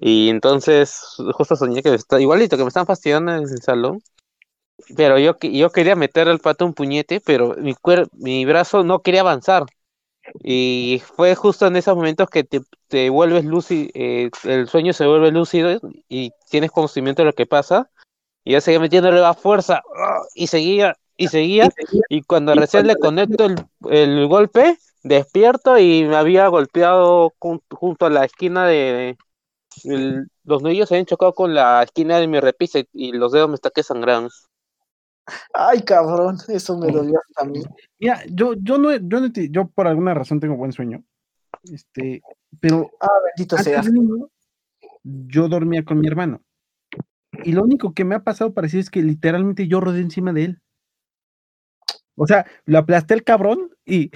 Y 0.01 0.29
entonces, 0.29 1.01
justo 1.33 1.57
soñé 1.57 1.83
que 1.83 1.91
me 1.91 1.97
está, 1.97 2.21
igualito, 2.21 2.57
que 2.57 2.63
me 2.63 2.69
estaban 2.69 2.87
fastidiando 2.87 3.35
en 3.35 3.43
el 3.43 3.63
salón. 3.63 4.01
Pero 4.97 5.19
yo, 5.19 5.39
que- 5.39 5.57
yo 5.57 5.71
quería 5.71 5.97
meter 5.97 6.29
al 6.29 6.39
pato 6.39 6.67
un 6.67 6.75
puñete, 6.75 7.21
pero 7.21 7.57
mi 7.57 7.75
cuer- 7.75 8.09
mi 8.13 8.45
brazo 8.45 8.85
no 8.85 9.01
quería 9.01 9.23
avanzar. 9.23 9.65
Y 10.43 11.03
fue 11.17 11.35
justo 11.35 11.67
en 11.67 11.77
esos 11.77 11.97
momentos 11.97 12.29
que 12.31 12.45
te, 12.45 12.61
te 12.89 13.11
vuelves 13.11 13.45
lúcido, 13.45 13.91
el 13.95 14.69
sueño 14.69 14.93
se 14.93 15.07
vuelve 15.07 15.31
lúcido 15.31 15.79
y 16.09 16.33
tienes 16.51 16.71
conocimiento 16.71 17.23
de 17.23 17.27
lo 17.27 17.33
que 17.33 17.47
pasa. 17.47 17.91
Y 18.45 18.53
yo 18.53 18.61
seguía 18.61 18.81
metiéndole 18.81 19.25
a 19.25 19.35
fuerza, 19.35 19.83
¡ah! 19.97 20.23
y 20.35 20.47
seguía, 20.49 20.97
y 21.17 21.29
seguía. 21.29 21.69
Y 22.09 22.23
cuando 22.23 22.55
recién 22.55 22.87
le 22.87 22.97
conecto 22.97 23.47
el, 23.47 23.57
el 23.91 24.27
golpe, 24.27 24.79
despierto 25.03 25.79
y 25.79 26.05
me 26.05 26.17
había 26.17 26.49
golpeado 26.49 27.33
jun- 27.39 27.63
junto 27.71 28.07
a 28.07 28.11
la 28.11 28.25
esquina 28.25 28.67
de... 28.67 29.17
el- 29.85 30.27
los 30.45 30.63
nudillos 30.63 30.89
se 30.91 30.95
habían 30.97 31.07
chocado 31.07 31.33
con 31.33 31.55
la 31.55 31.83
esquina 31.83 32.19
de 32.19 32.27
mi 32.27 32.39
repisa 32.39 32.81
y, 32.81 32.87
y 32.93 33.13
los 33.13 33.33
dedos 33.33 33.49
me 33.49 33.55
está 33.55 33.71
que 33.71 33.83
sangraban. 33.83 34.29
Ay, 35.55 35.83
cabrón, 35.83 36.37
eso 36.49 36.77
me 36.79 36.91
dolió 36.93 37.19
hasta 37.19 37.43
a 37.43 37.51
mí. 37.51 37.63
Mira, 37.99 38.21
yo, 38.31 38.55
yo 38.55 38.79
no, 38.79 38.93
yo, 38.95 39.21
no 39.21 39.33
te- 39.33 39.49
yo 39.51 39.69
por 39.69 39.87
alguna 39.87 40.13
razón 40.15 40.41
tengo 40.41 40.57
buen 40.57 40.73
sueño. 40.73 41.03
Este, 41.73 42.23
pero 42.61 42.91
Ah, 43.01 43.09
bendito 43.37 43.57
sea. 43.59 43.83
niño, 43.83 44.29
yo 45.03 45.49
dormía 45.49 45.85
con 45.85 45.99
mi 46.01 46.07
hermano. 46.09 46.43
Y 47.43 47.53
lo 47.53 47.63
único 47.65 47.95
que 47.95 48.05
me 48.05 48.15
ha 48.15 48.23
pasado 48.23 48.53
parecido 48.55 48.81
es 48.81 48.91
que 48.91 49.03
literalmente 49.03 49.67
yo 49.67 49.81
rodé 49.81 50.01
encima 50.01 50.33
de 50.33 50.45
él. 50.45 50.61
O 52.17 52.27
sea, 52.27 52.47
lo 52.67 52.79
aplasté 52.79 53.15
el 53.15 53.25
cabrón 53.25 53.71
y 53.85 54.11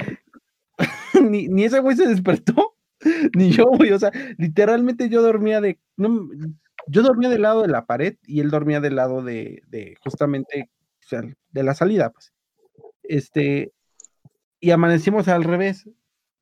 ni, 1.22 1.48
ni 1.48 1.64
ese 1.64 1.80
güey 1.80 1.96
se 1.96 2.06
despertó, 2.06 2.74
ni 3.34 3.50
yo, 3.50 3.64
güey. 3.66 3.92
O 3.92 3.98
sea, 3.98 4.12
literalmente 4.36 5.08
yo 5.08 5.22
dormía 5.22 5.60
de. 5.60 5.78
no, 5.96 6.28
yo 6.86 7.02
dormía 7.02 7.28
del 7.28 7.42
lado 7.42 7.62
de 7.62 7.68
la 7.68 7.84
pared 7.86 8.16
y 8.24 8.40
él 8.40 8.50
dormía 8.50 8.80
del 8.80 8.96
lado 8.96 9.22
de, 9.22 9.62
de 9.68 9.96
justamente, 10.02 10.70
sea, 11.08 11.22
de 11.50 11.62
la 11.62 11.74
salida, 11.74 12.10
pues. 12.10 12.32
Este, 13.02 13.72
y 14.60 14.70
amanecimos 14.70 15.28
al 15.28 15.44
revés. 15.44 15.88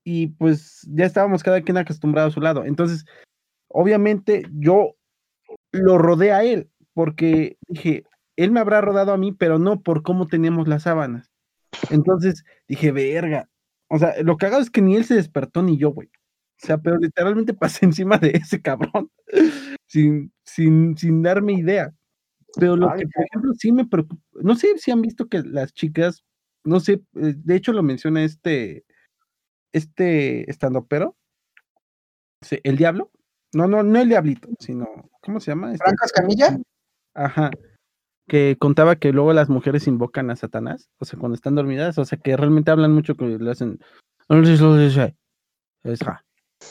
Y 0.05 0.29
pues 0.29 0.87
ya 0.89 1.05
estábamos 1.05 1.43
cada 1.43 1.63
quien 1.63 1.79
acostumbrado 1.79 2.29
a 2.29 2.33
su 2.33 2.41
lado. 2.41 2.65
Entonces, 2.65 3.05
obviamente 3.69 4.45
yo 4.53 4.97
lo 5.73 5.99
rodé 5.99 6.33
a 6.33 6.45
él, 6.45 6.71
porque 6.95 7.59
dije, 7.69 8.05
él 8.37 8.53
me 8.53 8.61
habrá 8.61 8.81
rodado 8.81 9.13
a 9.13 9.19
mí, 9.19 9.33
pero 9.33 9.59
no 9.59 9.83
por 9.83 10.03
cómo 10.03 10.29
teníamos 10.29 10.69
las 10.69 10.85
sábanas. 10.85 11.33
Entonces 11.91 12.45
dije, 12.69 12.93
verga. 12.93 13.49
O 13.89 13.99
sea, 13.99 14.15
lo 14.23 14.37
cagado 14.37 14.63
es 14.63 14.71
que 14.71 14.83
ni 14.83 14.97
él 14.97 15.05
se 15.05 15.15
despertó 15.15 15.63
ni 15.63 15.77
yo, 15.77 15.91
güey. 15.91 16.09
O 16.09 16.67
sea, 16.67 16.79
pero 16.79 16.99
literalmente 16.99 17.55
pasé 17.55 17.87
encima 17.87 18.19
de 18.19 18.31
ese 18.31 18.61
cabrón 18.63 19.11
sin, 19.87 20.33
sin, 20.45 20.97
sin 20.97 21.23
darme 21.23 21.55
idea. 21.55 21.95
Pero 22.55 22.77
lo 22.77 22.91
Ay, 22.91 23.01
que, 23.01 23.09
por 23.09 23.25
ejemplo, 23.25 23.53
sí 23.59 23.73
me 23.73 23.85
preocupa, 23.87 24.23
no 24.41 24.55
sé 24.55 24.79
si 24.79 24.91
han 24.91 25.03
visto 25.03 25.27
que 25.29 25.43
las 25.43 25.73
chicas, 25.75 26.25
no 26.65 26.81
sé, 26.81 26.95
eh, 27.15 27.35
de 27.37 27.57
hecho 27.57 27.73
lo 27.73 27.83
menciona 27.83 28.23
este, 28.25 28.85
este 29.73 30.51
estando 30.51 30.87
pero, 30.87 31.17
el 32.63 32.77
diablo, 32.77 33.11
no, 33.53 33.67
no, 33.67 33.83
no 33.83 33.99
el 34.01 34.09
diablito, 34.09 34.49
sino, 34.59 34.87
¿cómo 35.21 35.41
se 35.41 35.51
llama? 35.51 35.73
Este- 35.73 35.85
¿Franco 35.85 36.05
Escamilla? 36.05 36.59
Ajá. 37.15 37.51
Que 38.29 38.57
contaba 38.59 38.97
que 38.97 39.13
luego 39.13 39.33
las 39.33 39.49
mujeres 39.49 39.87
invocan 39.87 40.31
a 40.31 40.37
Satanás, 40.37 40.89
o 40.99 41.05
sea, 41.05 41.19
cuando 41.19 41.35
están 41.37 41.55
dormidas, 41.55 41.99
o 41.99 42.05
sea, 42.05 42.19
que 42.19 42.37
realmente 42.37 42.71
hablan 42.71 42.93
mucho, 42.93 43.15
que 43.17 43.25
le 43.25 43.51
hacen. 43.51 43.79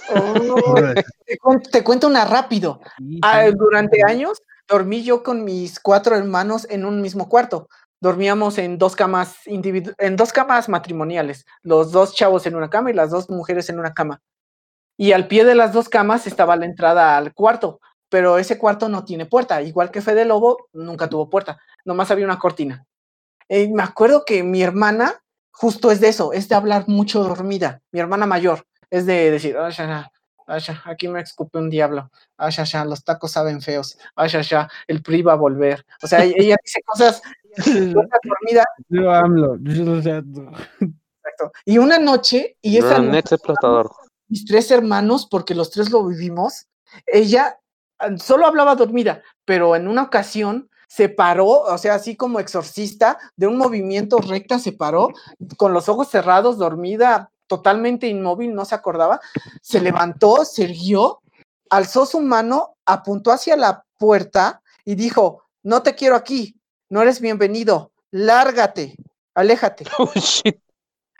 Oh, 0.09 0.75
te, 1.25 1.37
cuen- 1.37 1.61
te 1.71 1.83
cuento 1.83 2.07
una 2.07 2.25
rápido. 2.25 2.81
Sí, 2.97 3.19
Ah, 3.21 3.45
durante 3.55 4.03
años 4.03 4.41
dormí 4.67 5.03
yo 5.03 5.23
con 5.23 5.43
mis 5.43 5.79
cuatro 5.79 6.15
hermanos 6.15 6.67
en 6.69 6.85
un 6.85 7.01
mismo 7.01 7.29
cuarto. 7.29 7.67
Dormíamos 8.01 8.57
en 8.57 8.77
dos 8.77 8.95
camas 8.95 9.37
en 9.45 10.15
dos 10.15 10.33
camas 10.33 10.69
matrimoniales, 10.69 11.45
los 11.63 11.91
dos 11.91 12.13
chavos 12.15 12.45
en 12.45 12.55
una 12.55 12.69
cama 12.69 12.91
y 12.91 12.93
las 12.93 13.09
dos 13.11 13.29
mujeres 13.29 13.69
en 13.69 13.79
una 13.79 13.93
cama. 13.93 14.21
Y 14.97 15.11
al 15.13 15.27
pie 15.27 15.45
de 15.45 15.55
las 15.55 15.73
dos 15.73 15.89
camas 15.89 16.27
estaba 16.27 16.55
la 16.55 16.65
entrada 16.65 17.17
al 17.17 17.33
cuarto, 17.33 17.79
pero 18.09 18.37
ese 18.37 18.57
cuarto 18.57 18.89
no 18.89 19.05
tiene 19.05 19.25
puerta, 19.25 19.61
igual 19.61 19.91
que 19.91 20.01
Fede 20.01 20.25
Lobo 20.25 20.67
nunca 20.73 21.09
tuvo 21.09 21.29
puerta, 21.29 21.59
nomás 21.85 22.11
había 22.11 22.25
una 22.25 22.39
cortina. 22.39 22.85
Eh, 23.49 23.69
me 23.73 23.83
acuerdo 23.83 24.25
que 24.25 24.43
mi 24.43 24.63
hermana 24.63 25.21
justo 25.51 25.91
es 25.91 26.01
de 26.01 26.09
eso, 26.09 26.33
es 26.33 26.49
de 26.49 26.55
hablar 26.55 26.85
mucho 26.87 27.23
dormida, 27.23 27.81
mi 27.91 27.99
hermana 28.01 28.25
mayor, 28.27 28.65
es 28.91 29.05
de 29.05 29.31
decir, 29.31 29.57
"Ay, 29.57 29.73
ya, 30.47 30.81
aquí 30.85 31.07
me 31.07 31.21
escupe 31.21 31.57
un 31.57 31.69
diablo, 31.69 32.11
ay, 32.37 32.51
ya, 32.51 32.85
los 32.85 33.03
tacos 33.03 33.31
saben 33.31 33.61
feos, 33.61 33.97
ay, 34.15 34.29
ya, 34.29 34.69
el 34.87 35.01
PRI 35.01 35.21
va 35.23 35.33
a 35.33 35.37
volver. 35.37 35.85
O 36.01 36.07
sea, 36.07 36.23
ella 36.23 36.55
dice 36.63 36.81
cosas, 36.85 37.21
dormida, 37.55 38.65
Yo 38.89 39.11
hablo. 39.11 39.57
yo, 39.61 39.97
exacto. 39.97 41.51
Y 41.65 41.77
una 41.77 41.99
noche, 41.99 42.57
y 42.61 42.77
esa 42.77 42.99
No, 42.99 43.11
noche, 43.11 43.37
mis 44.27 44.45
tres 44.45 44.71
hermanos, 44.71 45.27
porque 45.29 45.55
los 45.55 45.69
tres 45.71 45.91
lo 45.91 46.05
vivimos, 46.05 46.67
ella 47.05 47.59
ah, 47.99 48.17
solo 48.17 48.45
hablaba 48.45 48.75
dormida, 48.75 49.21
pero 49.45 49.75
en 49.75 49.87
una 49.87 50.03
ocasión 50.03 50.69
se 50.87 51.09
paró, 51.09 51.47
o 51.47 51.77
sea, 51.77 51.95
así 51.95 52.15
como 52.15 52.39
exorcista, 52.39 53.17
de 53.35 53.47
un 53.47 53.57
movimiento 53.57 54.17
recta 54.19 54.59
se 54.59 54.71
paró, 54.71 55.09
con 55.57 55.73
los 55.73 55.89
ojos 55.89 56.09
cerrados, 56.09 56.57
dormida, 56.57 57.31
totalmente 57.47 58.07
inmóvil, 58.07 58.53
no 58.53 58.65
se 58.65 58.75
acordaba, 58.75 59.19
se 59.61 59.79
levantó, 59.81 60.45
se 60.45 60.63
irguió, 60.63 61.21
alzó 61.69 62.05
su 62.05 62.19
mano, 62.19 62.75
apuntó 62.85 63.31
hacia 63.31 63.55
la 63.55 63.85
puerta 63.97 64.61
y 64.83 64.95
dijo, 64.95 65.43
no 65.63 65.83
te 65.83 65.95
quiero 65.95 66.15
aquí, 66.15 66.59
no 66.89 67.01
eres 67.01 67.19
bienvenido, 67.19 67.91
lárgate, 68.11 68.95
aléjate 69.33 69.85
Oh, 69.97 70.11
shit. 70.15 70.59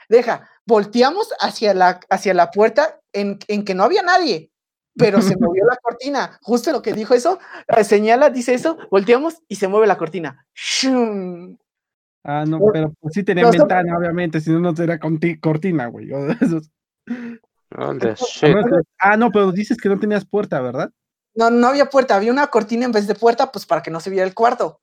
deja, 0.08 0.48
volteamos 0.64 1.32
hacia 1.40 1.74
la, 1.74 2.00
hacia 2.10 2.34
la 2.34 2.50
puerta 2.50 3.00
en, 3.12 3.38
en 3.48 3.64
que 3.64 3.74
no 3.74 3.84
había 3.84 4.02
nadie, 4.02 4.50
pero 4.96 5.20
se 5.20 5.36
movió 5.40 5.64
la 5.64 5.76
cortina. 5.76 6.38
Justo 6.42 6.72
lo 6.72 6.82
que 6.82 6.92
dijo 6.92 7.14
eso, 7.14 7.38
eh, 7.68 7.84
señala, 7.84 8.30
dice 8.30 8.54
eso, 8.54 8.78
volteamos 8.90 9.42
y 9.48 9.56
se 9.56 9.68
mueve 9.68 9.86
la 9.86 9.98
cortina. 9.98 10.46
¡Shum! 10.54 11.56
Ah, 12.26 12.44
no, 12.46 12.58
No, 12.58 12.66
pero 12.72 12.92
pues 13.00 13.14
sí 13.14 13.22
tenía 13.22 13.44
no, 13.44 13.50
ventana, 13.50 13.96
obviamente, 13.96 14.40
si 14.40 14.50
no, 14.50 14.60
no 14.60 14.76
sería 14.76 14.98
cortina, 15.40 15.86
güey. 15.86 16.12
Oh, 16.12 16.26
Ah, 18.98 19.16
no, 19.16 19.30
pero 19.30 19.52
dices 19.52 19.76
que 19.76 19.88
no 19.88 19.98
tenías 19.98 20.24
puerta, 20.24 20.60
¿verdad? 20.60 20.90
No, 21.34 21.50
no 21.50 21.66
había 21.66 21.86
puerta, 21.86 22.16
había 22.16 22.32
una 22.32 22.46
cortina 22.46 22.86
en 22.86 22.92
vez 22.92 23.06
de 23.06 23.14
puerta, 23.14 23.52
pues 23.52 23.66
para 23.66 23.82
que 23.82 23.90
no 23.90 24.00
se 24.00 24.10
viera 24.10 24.26
el 24.26 24.34
cuarto. 24.34 24.80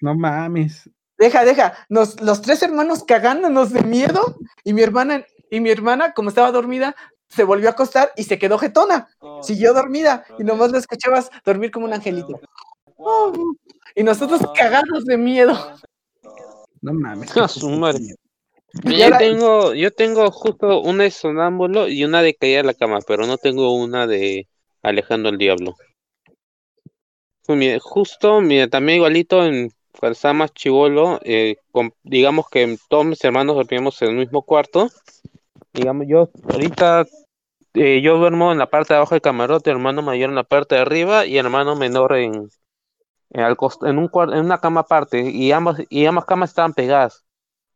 No 0.00 0.14
mames. 0.14 0.90
Deja, 1.16 1.44
deja, 1.44 1.74
nos, 1.88 2.20
los 2.20 2.42
tres 2.42 2.62
hermanos 2.62 3.04
cagándonos 3.04 3.72
de 3.72 3.82
miedo 3.82 4.36
y 4.64 4.72
mi 4.72 4.82
hermana, 4.82 5.24
y 5.50 5.60
mi 5.60 5.70
hermana, 5.70 6.14
como 6.14 6.30
estaba 6.30 6.50
dormida, 6.50 6.96
se 7.28 7.44
volvió 7.44 7.68
a 7.68 7.72
acostar 7.72 8.12
y 8.16 8.24
se 8.24 8.38
quedó 8.38 8.58
jetona. 8.58 9.08
Siguió 9.42 9.72
dormida 9.72 10.24
y 10.38 10.44
nomás 10.44 10.72
la 10.72 10.78
escuchabas 10.78 11.30
dormir 11.44 11.70
como 11.70 11.86
un 11.86 11.92
angelito. 11.92 12.40
Y 13.94 14.02
nosotros 14.02 14.40
cagados 14.56 15.04
de 15.04 15.16
miedo. 15.16 15.56
No 16.82 16.92
mames. 16.92 17.34
A 17.36 17.48
su 17.48 17.68
madre. 17.70 18.00
Yo 18.84 19.16
tengo, 19.18 19.74
yo 19.74 19.90
tengo 19.90 20.30
justo 20.30 20.80
una 20.80 21.04
de 21.04 21.10
sonámbulo 21.10 21.88
y 21.88 22.04
una 22.04 22.22
de 22.22 22.34
caída 22.34 22.58
de 22.58 22.64
la 22.64 22.74
cama, 22.74 23.00
pero 23.06 23.26
no 23.26 23.36
tengo 23.36 23.74
una 23.74 24.06
de 24.06 24.48
alejando 24.82 25.28
al 25.28 25.38
diablo. 25.38 25.74
Pues 27.46 27.58
mira, 27.58 27.78
justo, 27.80 28.40
mira, 28.40 28.68
también 28.68 28.96
igualito 28.96 29.44
en 29.44 29.70
cuando 29.98 30.12
estaba 30.12 30.34
más 30.34 30.54
chivolo, 30.54 31.20
eh, 31.22 31.56
con- 31.70 31.92
digamos 32.02 32.48
que 32.48 32.78
todos 32.88 33.04
mis 33.04 33.22
hermanos 33.24 33.56
dormíamos 33.56 34.00
en 34.02 34.10
el 34.10 34.16
mismo 34.16 34.42
cuarto. 34.42 34.88
Digamos, 35.74 36.06
yo 36.08 36.30
ahorita 36.48 37.06
eh, 37.74 38.00
yo 38.02 38.16
duermo 38.18 38.52
en 38.52 38.58
la 38.58 38.70
parte 38.70 38.94
de 38.94 38.98
abajo 38.98 39.14
del 39.14 39.22
camarote, 39.22 39.70
hermano 39.70 40.02
mayor 40.02 40.30
en 40.30 40.36
la 40.36 40.44
parte 40.44 40.76
de 40.76 40.80
arriba 40.80 41.26
y 41.26 41.36
hermano 41.36 41.76
menor 41.76 42.16
en, 42.16 42.48
en, 43.32 43.42
al 43.42 43.56
cost- 43.56 43.88
en 43.88 43.98
un 43.98 44.10
en 44.32 44.44
una 44.46 44.58
cama 44.58 44.82
aparte 44.82 45.20
y 45.30 45.52
ambas 45.52 45.80
y 45.90 46.06
ambas 46.06 46.24
camas 46.26 46.50
estaban 46.50 46.74
pegadas. 46.74 47.24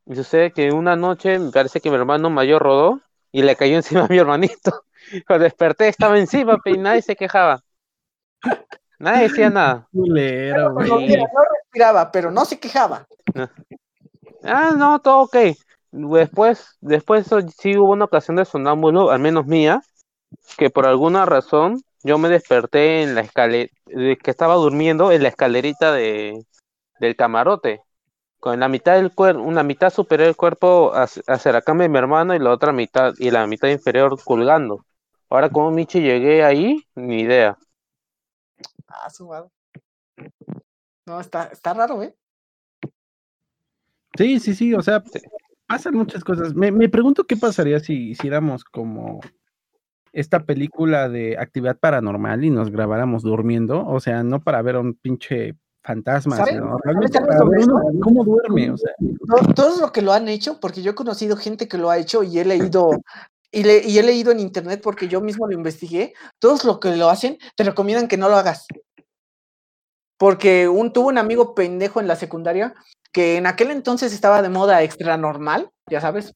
Y 0.07 0.17
sucede 0.17 0.53
que 0.53 0.73
una 0.73 0.97
noche 0.97 1.39
me 1.39 1.51
parece 1.53 1.81
que 1.81 1.91
mi 1.91 1.97
hermano 1.97 2.31
mayor 2.31 2.63
rodó 2.63 3.01
y 3.33 3.43
le 3.43 3.57
cayó 3.57 3.77
encima 3.77 4.05
a 4.05 4.09
mi 4.09 4.19
hermanito. 4.19 4.85
Cuando 5.27 5.45
desperté 5.45 5.89
estaba 5.89 6.19
encima, 6.19 6.59
y 6.65 6.79
nadie 6.79 7.03
se 7.03 7.17
quejaba. 7.17 7.63
Nadie 8.99 9.25
decía 9.25 9.51
nada. 9.51 9.89
Culero, 9.93 10.73
güey. 10.75 10.89
No, 10.89 11.27
respiraba, 11.53 12.11
pero 12.11 12.31
no 12.31 12.45
se 12.45 12.59
quejaba. 12.59 13.07
Ah, 14.43 14.75
no, 14.77 15.01
todo 15.01 15.23
ok. 15.23 15.37
Después, 15.91 16.77
después 16.81 17.27
sí 17.59 17.77
hubo 17.77 17.93
una 17.93 18.05
ocasión 18.07 18.37
de 18.37 18.45
sonámbulo, 18.45 19.11
al 19.11 19.21
menos 19.21 19.47
mía, 19.47 19.81
que 20.59 20.71
por 20.71 20.87
alguna 20.87 21.27
razón 21.27 21.83
yo 22.07 22.19
me 22.19 22.29
desperté 22.29 23.03
en 23.03 23.15
la 23.15 23.23
escalera, 23.23 23.71
que 23.87 24.31
estaba 24.31 24.55
durmiendo 24.55 25.13
en 25.13 25.23
la 25.23 25.29
escalerita 25.29 25.93
de, 25.93 26.45
del 27.01 27.17
camarote, 27.17 27.83
con 28.41 28.61
la 28.61 28.69
mitad 28.69 28.95
del 28.97 29.15
cuerpo, 29.15 29.43
una 29.43 29.63
mitad 29.63 29.91
superior 29.91 30.27
del 30.29 30.37
cuerpo 30.37 30.93
hacia, 30.95 31.23
hacia 31.27 31.53
la 31.53 31.63
cama 31.63 31.83
de 31.83 31.89
mi 31.89 31.99
hermano 31.99 32.35
y 32.35 32.39
la 32.39 32.51
otra 32.51 32.73
mitad, 32.73 33.15
y 33.19 33.31
la 33.31 33.47
mitad 33.47 33.69
inferior 33.69 34.17
colgando. 34.25 34.85
Ahora, 35.29 35.51
¿cómo 35.51 35.71
Michi 35.71 36.01
llegué 36.01 36.45
ahí? 36.45 36.83
Ni 36.95 37.23
idea. 37.23 37.59
Ah, 38.87 39.11
su 39.11 39.27
madre. 39.27 39.51
No, 41.07 41.21
está, 41.21 41.45
está 41.47 41.75
raro, 41.75 42.03
¿eh? 42.03 42.15
Sí, 44.17 44.41
sí, 44.41 44.55
sí, 44.55 44.75
o 44.75 44.83
sea, 44.83 45.03
Sí. 45.05 45.21
pasan 45.67 45.95
muchas 45.95 46.25
cosas. 46.25 46.55
Me, 46.55 46.71
me 46.71 46.89
pregunto 46.89 47.25
qué 47.25 47.37
pasaría 47.37 47.81
si 47.81 48.11
hiciéramos 48.11 48.65
como 48.65 49.21
esta 50.17 50.45
película 50.45 51.09
de 51.09 51.37
actividad 51.39 51.79
paranormal 51.79 52.43
y 52.45 52.51
nos 52.51 52.71
grabáramos 52.71 53.23
durmiendo, 53.23 53.87
o 53.87 54.01
sea, 54.01 54.23
no 54.23 54.41
para 54.41 54.63
ver 54.63 54.77
a 54.77 54.81
un 54.81 54.95
pinche 54.95 55.55
fantasma, 55.83 56.37
¿Saben? 56.37 56.55
sino 56.55 56.67
¿Saben 56.67 56.81
realmente 56.85 57.19
algo 57.19 57.29
para 57.29 57.39
sobre 57.41 57.59
ver 57.59 57.69
uno 57.69 57.79
esto? 57.89 58.01
cómo 58.01 58.25
duerme, 58.25 58.71
o 58.71 58.77
sea. 58.77 58.93
To- 58.99 59.53
Todos 59.55 59.81
lo 59.81 59.93
que 59.93 60.03
lo 60.03 60.13
han 60.13 60.27
hecho, 60.29 60.59
porque 60.59 60.83
yo 60.83 60.93
he 60.93 60.95
conocido 60.95 61.37
gente 61.37 61.69
que 61.69 61.79
lo 61.79 61.91
ha 61.91 61.99
hecho 61.99 62.23
y 62.23 62.39
he 62.39 62.45
leído 62.45 62.91
y, 63.53 63.63
le- 63.63 63.85
y 63.87 63.99
he 63.99 64.03
leído 64.03 64.33
en 64.33 64.41
internet 64.41 64.81
porque 64.83 65.07
yo 65.07 65.21
mismo 65.21 65.47
lo 65.47 65.53
investigué. 65.53 66.15
Todos 66.41 66.65
lo 66.65 66.81
que 66.81 66.97
lo 66.97 67.09
hacen 67.09 67.39
te 67.55 67.65
recomiendan 67.65 68.09
que 68.09 68.17
no 68.17 68.29
lo 68.29 68.37
hagas. 68.37 68.67
Porque 70.19 70.67
un, 70.69 70.93
tuvo 70.93 71.09
un 71.09 71.19
amigo 71.19 71.55
pendejo 71.55 72.01
en 72.01 72.09
la 72.09 72.17
secundaria 72.17 72.75
que 73.13 73.37
en 73.37 73.47
aquel 73.47 73.71
entonces 73.71 74.13
estaba 74.13 74.43
de 74.43 74.49
moda 74.49 74.83
extra 74.83 75.17
normal, 75.17 75.71
ya 75.91 76.01
sabes, 76.01 76.35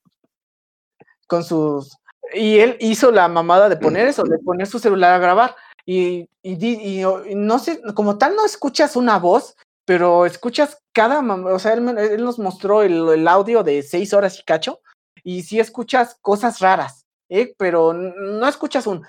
con 1.27 1.45
sus 1.45 1.97
y 2.35 2.59
él 2.61 2.77
hizo 2.81 3.11
la 3.11 3.29
mamada 3.29 3.69
de 3.69 3.77
poner 3.77 4.07
eso, 4.09 4.23
de 4.25 4.39
poner 4.39 4.67
su 4.67 4.79
celular 4.79 5.15
a 5.15 5.19
grabar 5.19 5.57
y, 5.87 6.29
y, 6.43 6.67
y 6.67 7.05
y 7.05 7.35
no 7.35 7.59
sé, 7.59 7.81
como 7.95 8.19
tal 8.19 8.37
no 8.37 8.45
escuchas 8.45 8.97
una 8.97 9.19
voz, 9.19 9.57
pero 9.85 10.27
escuchas 10.27 10.79
cada, 10.93 11.21
o 11.21 11.59
sea, 11.59 11.73
él, 11.73 11.97
él 11.99 12.25
nos 12.25 12.39
mostró 12.39 12.83
el, 12.83 13.09
el 13.09 13.29
audio 13.29 13.63
de 13.63 13.83
seis 13.83 14.13
horas 14.13 14.39
y 14.39 14.45
cacho, 14.45 14.81
y 15.23 15.43
sí 15.43 15.61
escuchas 15.61 16.17
cosas 16.21 16.61
raras, 16.61 17.07
¿eh? 17.29 17.55
pero 17.59 17.93
no 17.93 18.47
escuchas 18.47 18.87
un 18.87 19.05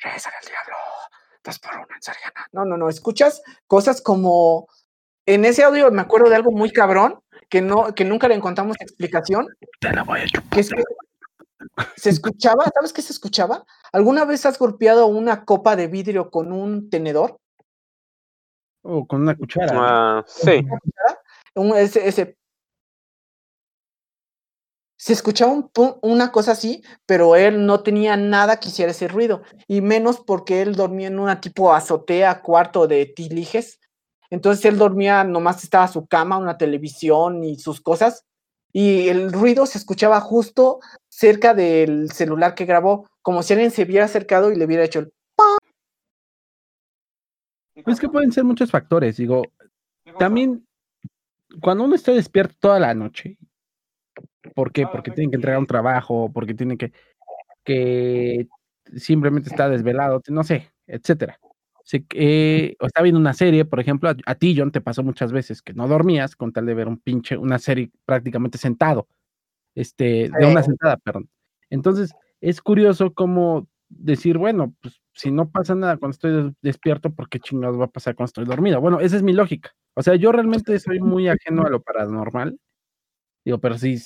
regresa 0.00 0.30
el 0.40 0.48
diablo, 0.48 0.76
dos 1.44 1.58
por 1.58 1.74
una 1.74 1.94
en 1.94 2.02
Sariana. 2.02 2.46
No, 2.52 2.64
no, 2.64 2.76
no, 2.76 2.88
escuchas 2.88 3.42
cosas 3.66 4.00
como 4.00 4.68
en 5.26 5.44
ese 5.44 5.64
audio 5.64 5.90
me 5.90 6.02
acuerdo 6.02 6.30
de 6.30 6.36
algo 6.36 6.52
muy 6.52 6.70
cabrón 6.70 7.20
que 7.48 7.60
no, 7.60 7.94
que 7.94 8.04
nunca 8.04 8.28
le 8.28 8.34
encontramos 8.34 8.76
explicación, 8.80 9.46
Te 9.80 9.92
la 9.92 10.02
voy 10.04 10.20
a 10.20 10.26
chupar. 10.26 10.50
que 10.50 10.60
es 10.60 10.70
que 10.70 10.82
se 11.96 12.10
escuchaba, 12.10 12.64
¿sabes 12.72 12.92
qué 12.92 13.02
se 13.02 13.12
escuchaba? 13.12 13.64
¿Alguna 13.92 14.24
vez 14.24 14.46
has 14.46 14.58
golpeado 14.58 15.06
una 15.06 15.44
copa 15.44 15.76
de 15.76 15.86
vidrio 15.88 16.30
con 16.30 16.52
un 16.52 16.90
tenedor? 16.90 17.38
O 18.82 19.06
con 19.06 19.22
una 19.22 19.36
cuchara. 19.36 19.72
Ah, 19.74 20.24
sí, 20.26 20.64
Un- 21.54 21.76
ese, 21.76 22.06
ese- 22.06 22.36
Se 25.00 25.12
escuchaba 25.12 25.52
un 25.52 25.70
una 26.02 26.32
cosa 26.32 26.52
así, 26.52 26.82
pero 27.06 27.36
él 27.36 27.64
no 27.66 27.84
tenía 27.84 28.16
nada 28.16 28.58
que 28.58 28.68
hiciera 28.68 28.90
ese 28.90 29.06
ruido, 29.06 29.42
y 29.68 29.80
menos 29.80 30.18
porque 30.18 30.60
él 30.60 30.74
dormía 30.74 31.06
en 31.06 31.20
una 31.20 31.40
tipo 31.40 31.72
azotea, 31.72 32.42
cuarto 32.42 32.88
de 32.88 33.06
tilijes. 33.06 33.78
Entonces 34.30 34.64
él 34.64 34.76
dormía, 34.76 35.22
nomás 35.22 35.62
estaba 35.62 35.86
su 35.86 36.06
cama, 36.08 36.36
una 36.38 36.58
televisión 36.58 37.44
y 37.44 37.58
sus 37.60 37.80
cosas, 37.80 38.24
y 38.72 39.08
el 39.08 39.32
ruido 39.32 39.66
se 39.66 39.78
escuchaba 39.78 40.20
justo 40.20 40.80
cerca 41.08 41.54
del 41.54 42.10
celular 42.10 42.54
que 42.54 42.66
grabó, 42.66 43.08
como 43.22 43.42
si 43.42 43.54
alguien 43.54 43.70
se 43.70 43.82
hubiera 43.82 44.04
acercado 44.04 44.52
y 44.52 44.56
le 44.56 44.64
hubiera 44.64 44.84
hecho 44.84 45.00
el... 45.00 45.12
Es 47.74 48.00
que 48.00 48.08
pueden 48.08 48.32
ser 48.32 48.44
muchos 48.44 48.70
factores, 48.70 49.16
digo, 49.16 49.42
también 50.18 50.66
cuando 51.60 51.84
uno 51.84 51.94
está 51.94 52.12
despierto 52.12 52.54
toda 52.58 52.80
la 52.80 52.92
noche, 52.94 53.38
¿por 54.54 54.72
qué? 54.72 54.86
Porque 54.86 55.10
tiene 55.10 55.30
que 55.30 55.36
entregar 55.36 55.60
un 55.60 55.66
trabajo, 55.66 56.30
porque 56.32 56.54
tiene 56.54 56.76
que, 56.76 56.92
que 57.64 58.48
simplemente 58.96 59.48
está 59.48 59.68
desvelado, 59.68 60.20
no 60.28 60.44
sé, 60.44 60.70
etcétera. 60.86 61.38
Se- 61.88 62.04
eh, 62.12 62.76
o 62.80 62.86
está 62.86 63.00
viendo 63.00 63.18
una 63.18 63.32
serie, 63.32 63.64
por 63.64 63.80
ejemplo, 63.80 64.10
a, 64.10 64.16
a 64.26 64.34
ti, 64.34 64.54
John, 64.54 64.70
te 64.70 64.82
pasó 64.82 65.02
muchas 65.02 65.32
veces 65.32 65.62
que 65.62 65.72
no 65.72 65.88
dormías 65.88 66.36
con 66.36 66.52
tal 66.52 66.66
de 66.66 66.74
ver 66.74 66.86
un 66.86 66.98
pinche, 66.98 67.38
una 67.38 67.58
serie 67.58 67.90
prácticamente 68.04 68.58
sentado, 68.58 69.08
este, 69.74 70.28
de 70.28 70.46
una 70.46 70.62
sentada, 70.62 70.98
perdón. 70.98 71.30
Entonces, 71.70 72.12
es 72.42 72.60
curioso 72.60 73.14
cómo 73.14 73.68
decir, 73.88 74.36
bueno, 74.36 74.74
pues 74.82 75.00
si 75.14 75.30
no 75.30 75.48
pasa 75.50 75.74
nada 75.74 75.96
cuando 75.96 76.12
estoy 76.14 76.32
des- 76.44 76.54
despierto, 76.60 77.10
¿por 77.14 77.30
qué 77.30 77.40
chingados 77.40 77.80
va 77.80 77.86
a 77.86 77.90
pasar 77.90 78.14
cuando 78.14 78.26
estoy 78.28 78.44
dormido? 78.44 78.82
Bueno, 78.82 79.00
esa 79.00 79.16
es 79.16 79.22
mi 79.22 79.32
lógica. 79.32 79.70
O 79.94 80.02
sea, 80.02 80.14
yo 80.16 80.30
realmente 80.30 80.78
soy 80.78 81.00
muy 81.00 81.28
ajeno 81.28 81.64
a 81.64 81.70
lo 81.70 81.80
paranormal. 81.80 82.58
Digo, 83.46 83.58
pero 83.60 83.78
sí, 83.78 83.96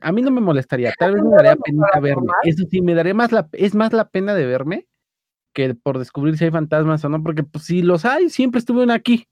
a 0.00 0.10
mí 0.12 0.22
no 0.22 0.30
me 0.32 0.40
molestaría, 0.40 0.92
tal 0.98 1.14
vez 1.14 1.22
me 1.22 1.36
daría 1.36 1.56
pena 1.56 1.86
verme. 2.00 2.26
Eso 2.42 2.64
sí, 2.70 2.82
me 2.82 2.94
daría 2.94 3.14
más 3.14 3.30
la, 3.30 3.48
es 3.52 3.74
más 3.74 3.92
la 3.92 4.08
pena 4.08 4.34
de 4.34 4.46
verme 4.46 4.86
que 5.54 5.74
por 5.74 5.98
descubrir 5.98 6.36
si 6.36 6.44
hay 6.44 6.50
fantasmas 6.50 7.04
o 7.04 7.08
no, 7.08 7.22
porque 7.22 7.42
pues 7.44 7.64
si 7.64 7.80
los 7.80 8.04
hay, 8.04 8.28
siempre 8.28 8.58
estuvieron 8.58 8.90
aquí. 8.90 9.26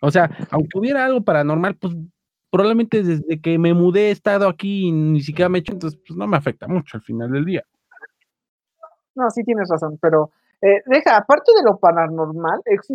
O 0.00 0.10
sea, 0.10 0.30
aunque 0.50 0.78
hubiera 0.78 1.04
algo 1.04 1.22
paranormal, 1.22 1.76
pues 1.76 1.94
probablemente 2.50 3.02
desde 3.02 3.40
que 3.40 3.58
me 3.58 3.74
mudé 3.74 4.08
he 4.08 4.10
estado 4.12 4.48
aquí 4.48 4.88
y 4.88 4.92
ni 4.92 5.20
siquiera 5.20 5.48
me 5.48 5.58
he 5.58 5.60
hecho, 5.60 5.72
entonces 5.72 6.00
pues 6.06 6.16
no 6.16 6.26
me 6.26 6.36
afecta 6.36 6.68
mucho 6.68 6.96
al 6.96 7.02
final 7.02 7.30
del 7.30 7.44
día. 7.44 7.64
No, 9.16 9.30
sí 9.30 9.42
tienes 9.44 9.68
razón, 9.68 9.98
pero 10.00 10.30
eh, 10.60 10.82
deja, 10.86 11.16
aparte 11.16 11.52
de 11.56 11.62
lo 11.64 11.78
paranormal, 11.78 12.60
existe, 12.64 12.94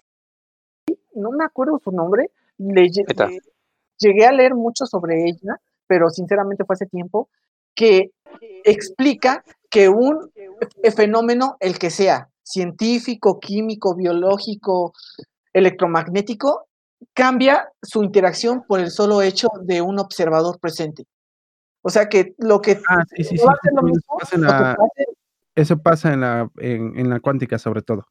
no 1.16 1.32
me 1.32 1.46
acuerdo 1.46 1.80
su 1.84 1.92
nombre, 1.92 2.32
le 2.58 2.90
llegué 2.90 4.26
a 4.26 4.32
leer 4.32 4.56
mucho 4.56 4.86
sobre 4.86 5.26
ella, 5.26 5.60
pero 5.88 6.10
sinceramente 6.10 6.66
fue 6.66 6.74
hace 6.74 6.86
tiempo, 6.86 7.30
que 7.76 8.12
explica 8.64 9.44
que 9.70 9.90
un 9.90 10.32
fe- 10.82 10.92
fenómeno, 10.92 11.58
el 11.60 11.80
que 11.80 11.90
sea, 11.90 12.30
científico, 12.50 13.40
químico, 13.40 13.96
biológico, 13.96 14.94
electromagnético, 15.54 16.68
cambia 17.14 17.72
su 17.82 18.04
interacción 18.04 18.64
por 18.68 18.80
el 18.80 18.92
solo 18.92 19.22
hecho 19.22 19.48
de 19.62 19.82
un 19.82 20.00
observador 20.00 20.60
presente. 20.60 21.06
O 21.82 21.90
sea 21.90 22.10
que 22.10 22.34
lo 22.40 22.60
que 22.62 22.82
Ah, 22.90 23.04
sí, 23.16 23.24
sí, 23.24 23.38
sí. 23.38 23.46
lo 23.74 23.82
mismo, 23.84 24.18
eso 24.20 24.20
pasa 24.20 24.36
en 24.36 24.42
la, 24.42 24.76
pase 24.76 25.06
eso 25.56 25.78
pasa 25.78 26.14
en 26.14 26.22
la, 26.22 26.50
en, 26.58 26.98
en 27.00 27.10
la 27.10 27.20
cuántica 27.20 27.58
sobre 27.58 27.82
todo. 27.82 28.06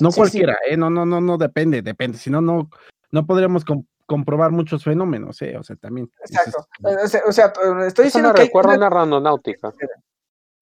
No 0.00 0.10
Sí, 0.10 0.14
sí. 0.14 0.20
cualquiera, 0.20 0.56
¿eh? 0.68 0.76
No, 0.76 0.90
no, 0.90 1.06
no, 1.06 1.20
no, 1.20 1.38
depende, 1.38 1.80
depende. 1.80 2.18
Si 2.18 2.28
no, 2.28 2.40
no, 2.40 2.68
no 3.12 3.26
podríamos 3.26 3.64
com- 3.64 3.86
comprobar 4.04 4.50
muchos 4.50 4.84
fenómenos, 4.84 5.40
¿eh? 5.42 5.56
O 5.56 5.62
sea, 5.62 5.76
también. 5.76 6.10
es- 6.24 6.30
Exacto. 6.32 6.66
O 7.26 7.32
sea, 7.32 7.46
estoy 7.86 7.86
eso 7.86 8.02
diciendo 8.02 8.28
me 8.30 8.34
que 8.34 8.40
hay 8.42 8.46
recuerda 8.48 8.70
a 8.72 8.74
cosas- 8.74 8.78
una 8.78 8.90
randonáutica. 8.90 9.72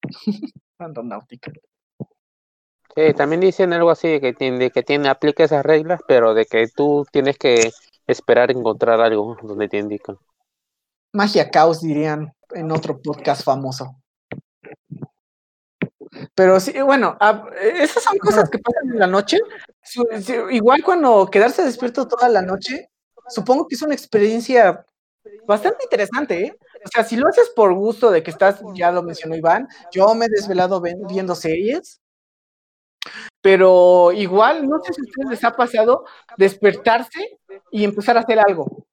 Randonáutica. 0.79 1.53
Sí, 2.97 3.13
también 3.15 3.41
dicen 3.41 3.73
algo 3.73 3.91
así 3.91 4.09
de 4.09 4.21
que 4.21 4.33
tiene, 4.33 4.59
de 4.59 4.71
que 4.71 4.83
tiene, 4.83 5.09
aplica 5.09 5.45
esas 5.45 5.65
reglas, 5.65 6.01
pero 6.07 6.33
de 6.35 6.47
que 6.47 6.69
tú 6.69 7.05
tienes 7.11 7.37
que 7.39 7.73
esperar 8.07 8.51
encontrar 8.51 9.01
algo 9.01 9.37
donde 9.43 9.69
te 9.69 9.79
indican. 9.79 10.17
Magia 11.13 11.51
caos, 11.51 11.81
dirían 11.81 12.33
en 12.51 12.71
otro 12.71 13.01
podcast 13.01 13.43
famoso. 13.43 13.97
Pero 16.35 16.61
sí, 16.61 16.81
bueno, 16.83 17.17
esas 17.61 18.03
son 18.05 18.19
cosas 18.19 18.49
que 18.49 18.59
pasan 18.59 18.91
en 18.93 18.99
la 18.99 19.07
noche. 19.07 19.39
Igual 20.51 20.85
cuando 20.85 21.27
quedarse 21.27 21.65
despierto 21.65 22.07
toda 22.07 22.29
la 22.29 22.43
noche, 22.43 22.91
supongo 23.29 23.67
que 23.67 23.75
es 23.75 23.83
una 23.83 23.95
experiencia 23.95 24.85
bastante 25.47 25.85
interesante, 25.85 26.45
¿eh? 26.45 26.59
O 26.85 26.89
sea, 26.89 27.03
si 27.03 27.17
lo 27.17 27.29
haces 27.29 27.51
por 27.57 27.75
gusto 27.75 28.11
de 28.11 28.23
que 28.23 28.31
estás, 28.31 28.61
ya 28.75 28.93
lo 28.93 29.03
mencionó 29.03 29.35
Iván, 29.35 29.67
yo 29.91 30.15
me 30.15 30.27
he 30.27 30.29
desvelado 30.29 30.81
ven- 30.81 31.07
viendo 31.09 31.35
series, 31.35 32.01
pero 33.41 34.13
igual, 34.13 34.69
no 34.69 34.81
sé 34.81 34.93
si 34.95 35.01
a 35.01 35.05
ustedes 35.05 35.31
les 35.31 35.45
ha 35.45 35.57
pasado 35.57 36.05
despertarse 36.37 37.39
y 37.71 37.85
empezar 37.85 38.17
a 38.17 38.21
hacer 38.21 38.39
algo. 38.39 38.87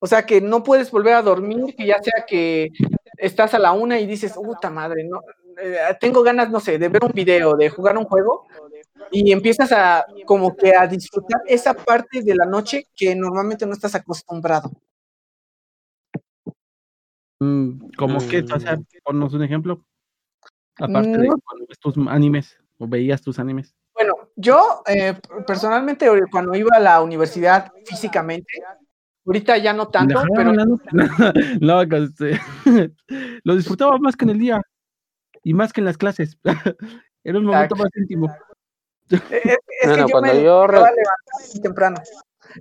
O 0.00 0.06
sea, 0.06 0.24
que 0.24 0.40
no 0.40 0.62
puedes 0.62 0.90
volver 0.90 1.14
a 1.14 1.22
dormir, 1.22 1.74
que 1.76 1.86
ya 1.86 2.02
sea 2.02 2.24
que 2.26 2.70
estás 3.16 3.52
a 3.54 3.58
la 3.58 3.72
una 3.72 3.98
y 4.00 4.06
dices, 4.06 4.32
puta 4.32 4.70
madre, 4.70 5.04
no, 5.04 5.20
eh, 5.60 5.76
tengo 6.00 6.22
ganas, 6.22 6.50
no 6.50 6.58
sé, 6.60 6.78
de 6.78 6.88
ver 6.88 7.04
un 7.04 7.12
video, 7.12 7.54
de 7.56 7.68
jugar 7.68 7.98
un 7.98 8.04
juego, 8.04 8.46
y 9.10 9.32
empiezas 9.32 9.72
a 9.72 10.06
como 10.24 10.56
que 10.56 10.74
a 10.74 10.86
disfrutar 10.86 11.42
esa 11.46 11.74
parte 11.74 12.22
de 12.22 12.34
la 12.34 12.46
noche 12.46 12.86
que 12.96 13.14
normalmente 13.14 13.66
no 13.66 13.72
estás 13.74 13.94
acostumbrado. 13.94 14.70
Mm, 17.40 17.90
como 17.96 18.18
que, 18.28 18.40
o 18.40 18.60
sea, 18.60 18.76
Mm. 18.76 18.84
ponnos 19.04 19.34
un 19.34 19.42
ejemplo. 19.42 19.84
Aparte 20.80 21.10
de 21.10 21.28
No. 21.28 21.38
cuando 21.44 21.66
ves 21.68 21.78
tus 21.78 21.94
animes 22.08 22.58
o 22.78 22.86
veías 22.88 23.22
tus 23.22 23.38
animes. 23.38 23.74
Bueno, 23.94 24.14
yo 24.36 24.82
eh, 24.86 25.14
personalmente 25.46 26.06
eh, 26.06 26.22
cuando 26.30 26.54
iba 26.54 26.70
a 26.76 26.80
la 26.80 27.00
universidad 27.02 27.70
físicamente, 27.84 28.62
ahorita 29.26 29.58
ya 29.58 29.72
no 29.72 29.88
tanto, 29.88 30.22
pero 30.34 30.52
no, 30.52 30.64
no, 30.64 30.78
no, 31.60 31.88
que, 31.88 31.96
este, 32.04 32.40
lo 33.44 33.56
disfrutaba 33.56 33.98
más 33.98 34.16
que 34.16 34.24
en 34.24 34.30
el 34.30 34.38
día. 34.38 34.62
Y 35.42 35.54
más 35.54 35.72
que 35.72 35.80
en 35.80 35.86
las 35.86 35.96
clases. 35.96 36.38
Era 37.24 37.38
un 37.38 37.44
momento 37.46 37.74
Exacto. 37.74 37.76
más 37.76 37.90
íntimo. 37.96 38.34
Es, 39.10 39.20
es 39.82 39.88
No, 39.88 39.94
que 39.94 40.00
no, 40.00 40.06
yo 40.06 40.12
cuando 40.12 40.34
me 40.34 40.44
yo 40.44 41.62
temprano. 41.62 41.96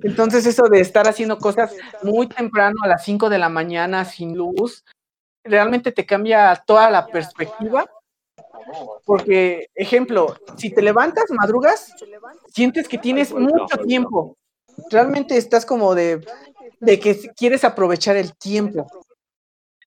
Entonces 0.03 0.45
eso 0.45 0.67
de 0.69 0.81
estar 0.81 1.07
haciendo 1.07 1.37
cosas 1.37 1.75
muy 2.03 2.27
temprano 2.27 2.75
a 2.83 2.87
las 2.87 3.03
5 3.03 3.29
de 3.29 3.37
la 3.37 3.49
mañana 3.49 4.05
sin 4.05 4.35
luz, 4.37 4.85
realmente 5.43 5.91
te 5.91 6.05
cambia 6.05 6.55
toda 6.65 6.89
la 6.89 7.07
perspectiva. 7.07 7.85
Porque, 9.05 9.67
ejemplo, 9.75 10.35
si 10.57 10.71
te 10.71 10.81
levantas, 10.81 11.25
madrugas, 11.29 11.93
sientes 12.53 12.87
que 12.87 12.97
tienes 12.97 13.33
mucho 13.33 13.77
tiempo. 13.85 14.37
Realmente 14.89 15.37
estás 15.37 15.65
como 15.65 15.95
de, 15.95 16.25
de 16.79 16.99
que 16.99 17.31
quieres 17.35 17.63
aprovechar 17.63 18.15
el 18.15 18.35
tiempo. 18.35 18.87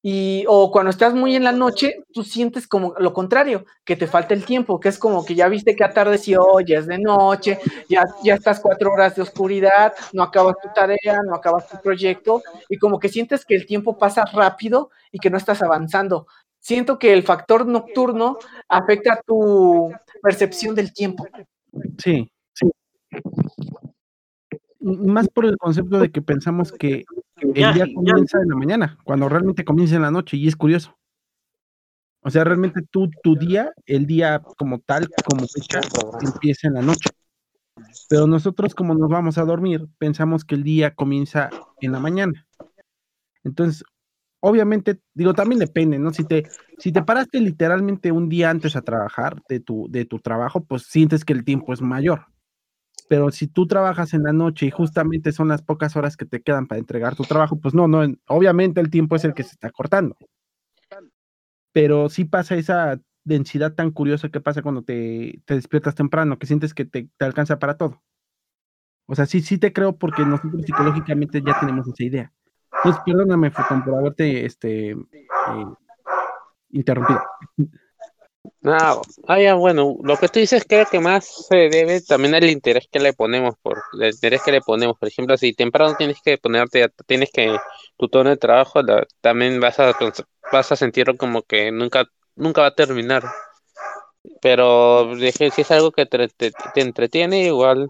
Y, 0.04 0.44
o 0.48 0.72
cuando 0.72 0.90
estás 0.90 1.14
muy 1.14 1.36
en 1.36 1.44
la 1.44 1.52
noche, 1.52 1.94
tú 2.12 2.24
sientes 2.24 2.66
como 2.66 2.92
lo 2.98 3.12
contrario, 3.12 3.64
que 3.84 3.94
te 3.94 4.08
falta 4.08 4.34
el 4.34 4.44
tiempo, 4.44 4.80
que 4.80 4.88
es 4.88 4.98
como 4.98 5.24
que 5.24 5.36
ya 5.36 5.46
viste 5.46 5.76
que 5.76 5.84
atardeció, 5.84 6.58
ya 6.66 6.78
es 6.78 6.88
de 6.88 6.98
noche, 6.98 7.60
ya, 7.88 8.04
ya 8.24 8.34
estás 8.34 8.58
cuatro 8.58 8.92
horas 8.92 9.14
de 9.14 9.22
oscuridad, 9.22 9.94
no 10.12 10.24
acabas 10.24 10.56
tu 10.60 10.68
tarea, 10.74 11.22
no 11.24 11.36
acabas 11.36 11.68
tu 11.68 11.80
proyecto, 11.80 12.42
y 12.68 12.78
como 12.78 12.98
que 12.98 13.08
sientes 13.08 13.44
que 13.44 13.54
el 13.54 13.64
tiempo 13.64 13.96
pasa 13.96 14.24
rápido 14.24 14.90
y 15.12 15.20
que 15.20 15.30
no 15.30 15.36
estás 15.36 15.62
avanzando. 15.62 16.26
Siento 16.62 16.96
que 16.96 17.12
el 17.12 17.24
factor 17.24 17.66
nocturno 17.66 18.38
afecta 18.68 19.20
tu 19.26 19.92
percepción 20.22 20.76
del 20.76 20.92
tiempo. 20.92 21.26
Sí, 21.98 22.30
sí. 22.54 22.70
Más 24.78 25.28
por 25.28 25.46
el 25.46 25.56
concepto 25.56 25.98
de 25.98 26.12
que 26.12 26.22
pensamos 26.22 26.70
que 26.70 27.04
el 27.40 27.52
día 27.52 27.86
comienza 27.92 28.38
en 28.40 28.48
la 28.48 28.54
mañana, 28.54 28.96
cuando 29.02 29.28
realmente 29.28 29.64
comienza 29.64 29.96
en 29.96 30.02
la 30.02 30.12
noche, 30.12 30.36
y 30.36 30.46
es 30.46 30.54
curioso. 30.54 30.96
O 32.20 32.30
sea, 32.30 32.44
realmente 32.44 32.80
tú, 32.88 33.10
tu 33.24 33.34
día, 33.34 33.72
el 33.84 34.06
día 34.06 34.40
como 34.56 34.78
tal, 34.78 35.08
como 35.28 35.48
fecha, 35.48 35.80
empieza 36.20 36.68
en 36.68 36.74
la 36.74 36.82
noche. 36.82 37.10
Pero 38.08 38.28
nosotros, 38.28 38.76
como 38.76 38.94
nos 38.94 39.10
vamos 39.10 39.36
a 39.36 39.44
dormir, 39.44 39.88
pensamos 39.98 40.44
que 40.44 40.54
el 40.54 40.62
día 40.62 40.94
comienza 40.94 41.50
en 41.80 41.90
la 41.90 41.98
mañana. 41.98 42.46
Entonces, 43.42 43.82
obviamente, 44.42 45.00
digo, 45.14 45.34
también 45.34 45.60
depende, 45.60 45.98
¿no? 45.98 46.12
Si 46.12 46.24
te, 46.24 46.44
si 46.78 46.92
te 46.92 47.02
paraste 47.02 47.40
literalmente 47.40 48.12
un 48.12 48.28
día 48.28 48.50
antes 48.50 48.76
a 48.76 48.82
trabajar 48.82 49.40
de 49.48 49.60
tu, 49.60 49.86
de 49.88 50.04
tu 50.04 50.18
trabajo, 50.18 50.64
pues 50.64 50.82
sientes 50.82 51.24
que 51.24 51.32
el 51.32 51.44
tiempo 51.44 51.72
es 51.72 51.80
mayor. 51.80 52.26
Pero 53.08 53.30
si 53.30 53.46
tú 53.46 53.66
trabajas 53.66 54.14
en 54.14 54.24
la 54.24 54.32
noche 54.32 54.66
y 54.66 54.70
justamente 54.70 55.32
son 55.32 55.48
las 55.48 55.62
pocas 55.62 55.96
horas 55.96 56.16
que 56.16 56.26
te 56.26 56.42
quedan 56.42 56.66
para 56.66 56.80
entregar 56.80 57.14
tu 57.16 57.24
trabajo, 57.24 57.58
pues 57.60 57.74
no, 57.74 57.88
no, 57.88 58.02
en- 58.04 58.20
obviamente 58.28 58.80
el 58.80 58.90
tiempo 58.90 59.16
es 59.16 59.24
el 59.24 59.34
que 59.34 59.44
se 59.44 59.50
está 59.52 59.70
cortando. 59.70 60.16
Pero 61.72 62.08
sí 62.08 62.24
pasa 62.24 62.56
esa 62.56 63.00
densidad 63.24 63.74
tan 63.74 63.90
curiosa 63.92 64.28
que 64.28 64.40
pasa 64.40 64.62
cuando 64.62 64.82
te, 64.82 65.40
te 65.44 65.54
despiertas 65.54 65.94
temprano, 65.94 66.38
que 66.38 66.46
sientes 66.46 66.74
que 66.74 66.84
te, 66.84 67.08
te 67.16 67.24
alcanza 67.24 67.58
para 67.58 67.76
todo. 67.76 68.02
O 69.06 69.14
sea, 69.14 69.26
sí, 69.26 69.40
sí 69.42 69.58
te 69.58 69.72
creo 69.72 69.96
porque 69.96 70.24
nosotros 70.24 70.62
psicológicamente 70.66 71.42
ya 71.42 71.54
tenemos 71.54 71.86
esa 71.86 72.04
idea. 72.04 72.32
Pues 72.82 72.96
perdóname, 73.04 73.50
Fotón, 73.50 73.84
por 73.84 73.94
haberte 73.94 74.44
este, 74.44 74.90
eh, 74.90 74.96
interrumpido. 76.72 77.20
No, 78.60 79.02
ah, 79.28 79.40
ya, 79.40 79.54
bueno, 79.54 79.96
lo 80.02 80.16
que 80.16 80.28
tú 80.28 80.40
dices 80.40 80.64
creo 80.68 80.86
que 80.90 80.98
más 81.00 81.24
se 81.48 81.68
debe 81.68 82.00
también 82.00 82.34
al 82.34 82.44
interés 82.50 82.88
que 82.90 82.98
le 82.98 83.12
ponemos, 83.12 83.54
por 83.62 83.82
el 84.00 84.10
interés 84.12 84.42
que 84.42 84.52
le 84.52 84.60
ponemos. 84.60 84.98
Por 84.98 85.08
ejemplo, 85.08 85.36
si 85.36 85.52
temprano 85.52 85.94
tienes 85.96 86.18
que 86.24 86.38
ponerte, 86.38 86.88
tienes 87.06 87.30
que 87.32 87.56
tu 87.96 88.08
tono 88.08 88.30
de 88.30 88.36
trabajo, 88.36 88.80
también 89.20 89.60
vas 89.60 89.78
a, 89.80 89.92
vas 90.52 90.72
a 90.72 90.76
sentirlo 90.76 91.16
como 91.16 91.42
que 91.42 91.70
nunca, 91.72 92.04
nunca 92.36 92.62
va 92.62 92.68
a 92.68 92.74
terminar. 92.74 93.22
Pero 94.40 95.14
si 95.16 95.60
es 95.62 95.70
algo 95.70 95.90
que 95.92 96.06
te, 96.06 96.28
te- 96.28 96.52
te 96.74 96.80
entretiene, 96.80 97.44
igual 97.46 97.88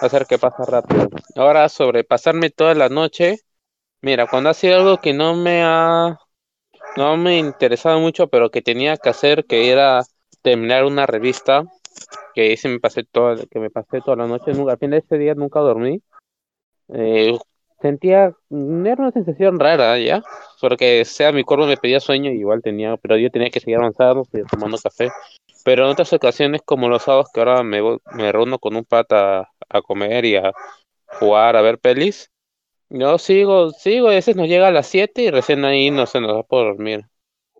hacer 0.00 0.26
que 0.26 0.38
pasa 0.38 0.64
rápido. 0.66 1.08
Ahora, 1.36 1.68
sobre 1.68 2.04
pasarme 2.04 2.50
toda 2.50 2.74
la 2.74 2.88
noche, 2.88 3.40
mira, 4.02 4.26
cuando 4.26 4.50
ha 4.50 4.54
sido 4.54 4.76
algo 4.76 5.00
que 5.00 5.12
no 5.12 5.34
me 5.34 5.62
ha 5.62 6.18
no 6.96 7.16
me 7.16 7.38
interesaba 7.38 7.98
mucho, 7.98 8.28
pero 8.28 8.50
que 8.50 8.62
tenía 8.62 8.96
que 8.96 9.10
hacer, 9.10 9.44
que 9.44 9.70
era 9.70 10.02
terminar 10.42 10.84
una 10.84 11.06
revista, 11.06 11.64
que 12.34 12.52
ese 12.52 12.68
me 12.68 12.80
pasé 12.80 13.04
toda, 13.04 13.36
que 13.46 13.60
me 13.60 13.70
pasé 13.70 14.00
toda 14.00 14.16
la 14.16 14.26
noche, 14.26 14.52
nunca, 14.52 14.72
al 14.72 14.78
fin 14.78 14.90
de 14.90 14.98
ese 14.98 15.18
día 15.18 15.34
nunca 15.34 15.60
dormí. 15.60 16.00
Eh, 16.92 17.38
sentía, 17.80 18.34
era 18.50 18.96
una 18.98 19.12
sensación 19.12 19.58
rara, 19.58 19.98
¿ya? 19.98 20.22
Porque 20.60 21.04
sea 21.04 21.32
mi 21.32 21.44
cuerpo 21.44 21.66
me 21.66 21.76
pedía 21.76 22.00
sueño, 22.00 22.30
igual 22.30 22.62
tenía, 22.62 22.96
pero 22.96 23.16
yo 23.16 23.30
tenía 23.30 23.50
que 23.50 23.60
seguir 23.60 23.76
avanzando, 23.78 24.26
tomando 24.50 24.78
café. 24.78 25.10
Pero 25.64 25.84
en 25.84 25.90
otras 25.90 26.12
ocasiones, 26.12 26.62
como 26.64 26.88
los 26.88 27.02
sábados, 27.02 27.28
que 27.32 27.40
ahora 27.40 27.62
me, 27.62 27.80
me 28.14 28.32
reúno 28.32 28.58
con 28.58 28.76
un 28.76 28.84
pata 28.84 29.50
a 29.68 29.82
comer 29.82 30.24
y 30.24 30.36
a 30.36 30.52
jugar, 31.18 31.56
a 31.56 31.62
ver 31.62 31.78
pelis, 31.78 32.30
yo 32.90 33.18
sigo, 33.18 33.70
sigo, 33.70 34.08
a 34.08 34.12
veces 34.12 34.36
nos 34.36 34.48
llega 34.48 34.68
a 34.68 34.72
las 34.72 34.88
7 34.88 35.22
y 35.22 35.30
recién 35.30 35.64
ahí 35.64 35.90
no 35.90 36.06
se 36.06 36.20
nos 36.20 36.34
da 36.34 36.42
por 36.42 36.66
dormir. 36.66 37.06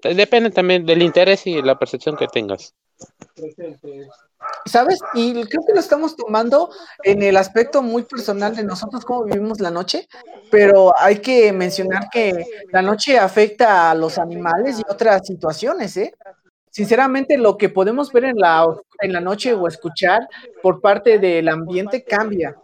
Eh, 0.03 0.14
Depende 0.14 0.51
también 0.51 0.85
del 0.85 1.03
interés 1.03 1.47
y 1.47 1.62
la 1.62 1.79
percepción 1.79 2.16
que 2.16 2.27
tengas. 2.27 2.75
¿Sabes? 4.66 4.99
Y 5.14 5.33
creo 5.33 5.64
que 5.66 5.73
lo 5.73 5.81
estamos 5.81 6.16
tomando 6.16 6.71
en 7.03 7.23
el 7.23 7.37
aspecto 7.37 7.83
muy 7.83 8.03
personal 8.03 8.55
de 8.55 8.64
nosotros, 8.64 9.05
cómo 9.05 9.25
vivimos 9.25 9.61
la 9.61 9.71
noche, 9.71 10.09
pero 10.51 10.93
hay 10.99 11.19
que 11.19 11.53
mencionar 11.53 12.09
que 12.11 12.45
la 12.73 12.83
noche 12.83 13.19
afecta 13.19 13.90
a 13.90 13.95
los 13.95 14.19
animales 14.19 14.79
y 14.79 14.83
otras 14.88 15.27
situaciones, 15.27 15.97
¿eh? 15.97 16.14
Sinceramente, 16.71 17.37
lo 17.37 17.59
que 17.59 17.69
podemos 17.69 18.12
ver 18.12 18.27
en 18.27 18.37
la, 18.37 18.64
en 19.01 19.12
la 19.12 19.21
noche 19.21 19.53
o 19.55 19.66
escuchar 19.66 20.29
por 20.62 20.81
parte 20.81 21.19
del 21.19 21.49
ambiente 21.49 22.05
cambia. 22.05 22.57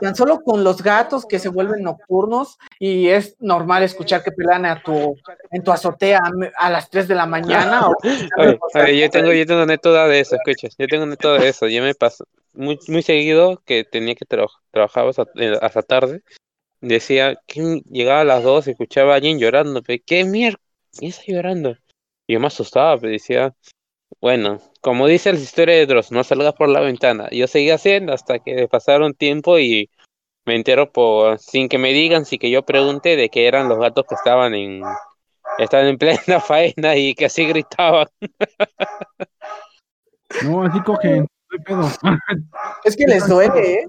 Tan 0.00 0.14
solo 0.14 0.40
con 0.42 0.62
los 0.64 0.82
gatos 0.82 1.24
que 1.26 1.38
se 1.38 1.48
vuelven 1.48 1.82
nocturnos 1.82 2.58
y 2.78 3.08
es 3.08 3.36
normal 3.40 3.82
escuchar 3.82 4.22
que 4.22 4.32
pelan 4.32 4.66
a 4.66 4.82
tu, 4.82 5.16
en 5.50 5.62
tu 5.64 5.72
azotea 5.72 6.18
a, 6.18 6.66
a 6.66 6.70
las 6.70 6.90
3 6.90 7.08
de 7.08 7.14
la 7.14 7.26
mañana. 7.26 7.88
o- 7.88 7.96
Oye, 8.36 8.58
oye, 8.74 8.98
yo 8.98 9.10
tengo, 9.10 9.32
yo 9.32 9.46
tengo 9.46 9.60
anécdota 9.62 10.06
de 10.08 10.20
eso, 10.20 10.36
escucha, 10.36 10.68
yo 10.78 10.86
tengo 10.88 11.04
anécdota 11.04 11.38
de 11.42 11.48
eso. 11.48 11.66
Yo 11.68 11.82
me 11.82 11.94
pasó 11.94 12.24
muy, 12.52 12.78
muy 12.88 13.02
seguido 13.02 13.62
que 13.64 13.84
tenía 13.84 14.14
que 14.14 14.24
trabajar, 14.24 14.60
trabajaba 14.70 15.10
hasta, 15.10 15.24
eh, 15.36 15.58
hasta 15.62 15.82
tarde. 15.82 16.22
Decía 16.80 17.40
que 17.46 17.80
llegaba 17.90 18.20
a 18.20 18.24
las 18.24 18.42
2 18.42 18.66
y 18.66 18.72
escuchaba 18.72 19.12
a 19.12 19.16
alguien 19.16 19.38
llorando. 19.38 19.82
¿Qué 19.82 20.24
mierda? 20.24 20.58
¿Quién 20.96 21.10
está 21.10 21.22
llorando? 21.26 21.76
Y 22.26 22.34
yo 22.34 22.40
me 22.40 22.48
asustaba, 22.48 22.98
pero 22.98 23.12
decía, 23.12 23.54
bueno, 24.20 24.60
como 24.80 25.06
dice 25.06 25.32
la 25.32 25.38
historia 25.38 25.74
de 25.74 25.86
Dross, 25.86 26.10
no 26.12 26.24
salgas 26.24 26.54
por 26.54 26.68
la 26.68 26.80
ventana. 26.80 27.28
Yo 27.30 27.46
seguía 27.46 27.74
haciendo 27.74 28.12
hasta 28.12 28.38
que 28.38 28.68
pasaron 28.68 29.14
tiempo 29.14 29.58
y 29.58 29.90
me 30.46 30.54
entero 30.54 30.90
por, 30.90 31.38
sin 31.38 31.68
que 31.68 31.78
me 31.78 31.92
digan, 31.92 32.24
sin 32.24 32.38
que 32.38 32.50
yo 32.50 32.64
pregunte 32.64 33.16
de 33.16 33.28
que 33.28 33.46
eran 33.46 33.68
los 33.68 33.78
gatos 33.78 34.06
que 34.08 34.14
estaban 34.14 34.54
en, 34.54 34.82
estaban 35.58 35.86
en 35.86 35.98
plena 35.98 36.40
faena 36.40 36.96
y 36.96 37.14
que 37.14 37.26
así 37.26 37.46
gritaban. 37.46 38.06
No, 40.44 40.64
así 40.64 40.80
cogen, 40.80 41.26
no 41.50 41.64
pedo. 41.64 41.88
Es 42.84 42.96
que 42.96 43.06
les 43.06 43.28
duele, 43.28 43.74
¿eh? 43.74 43.88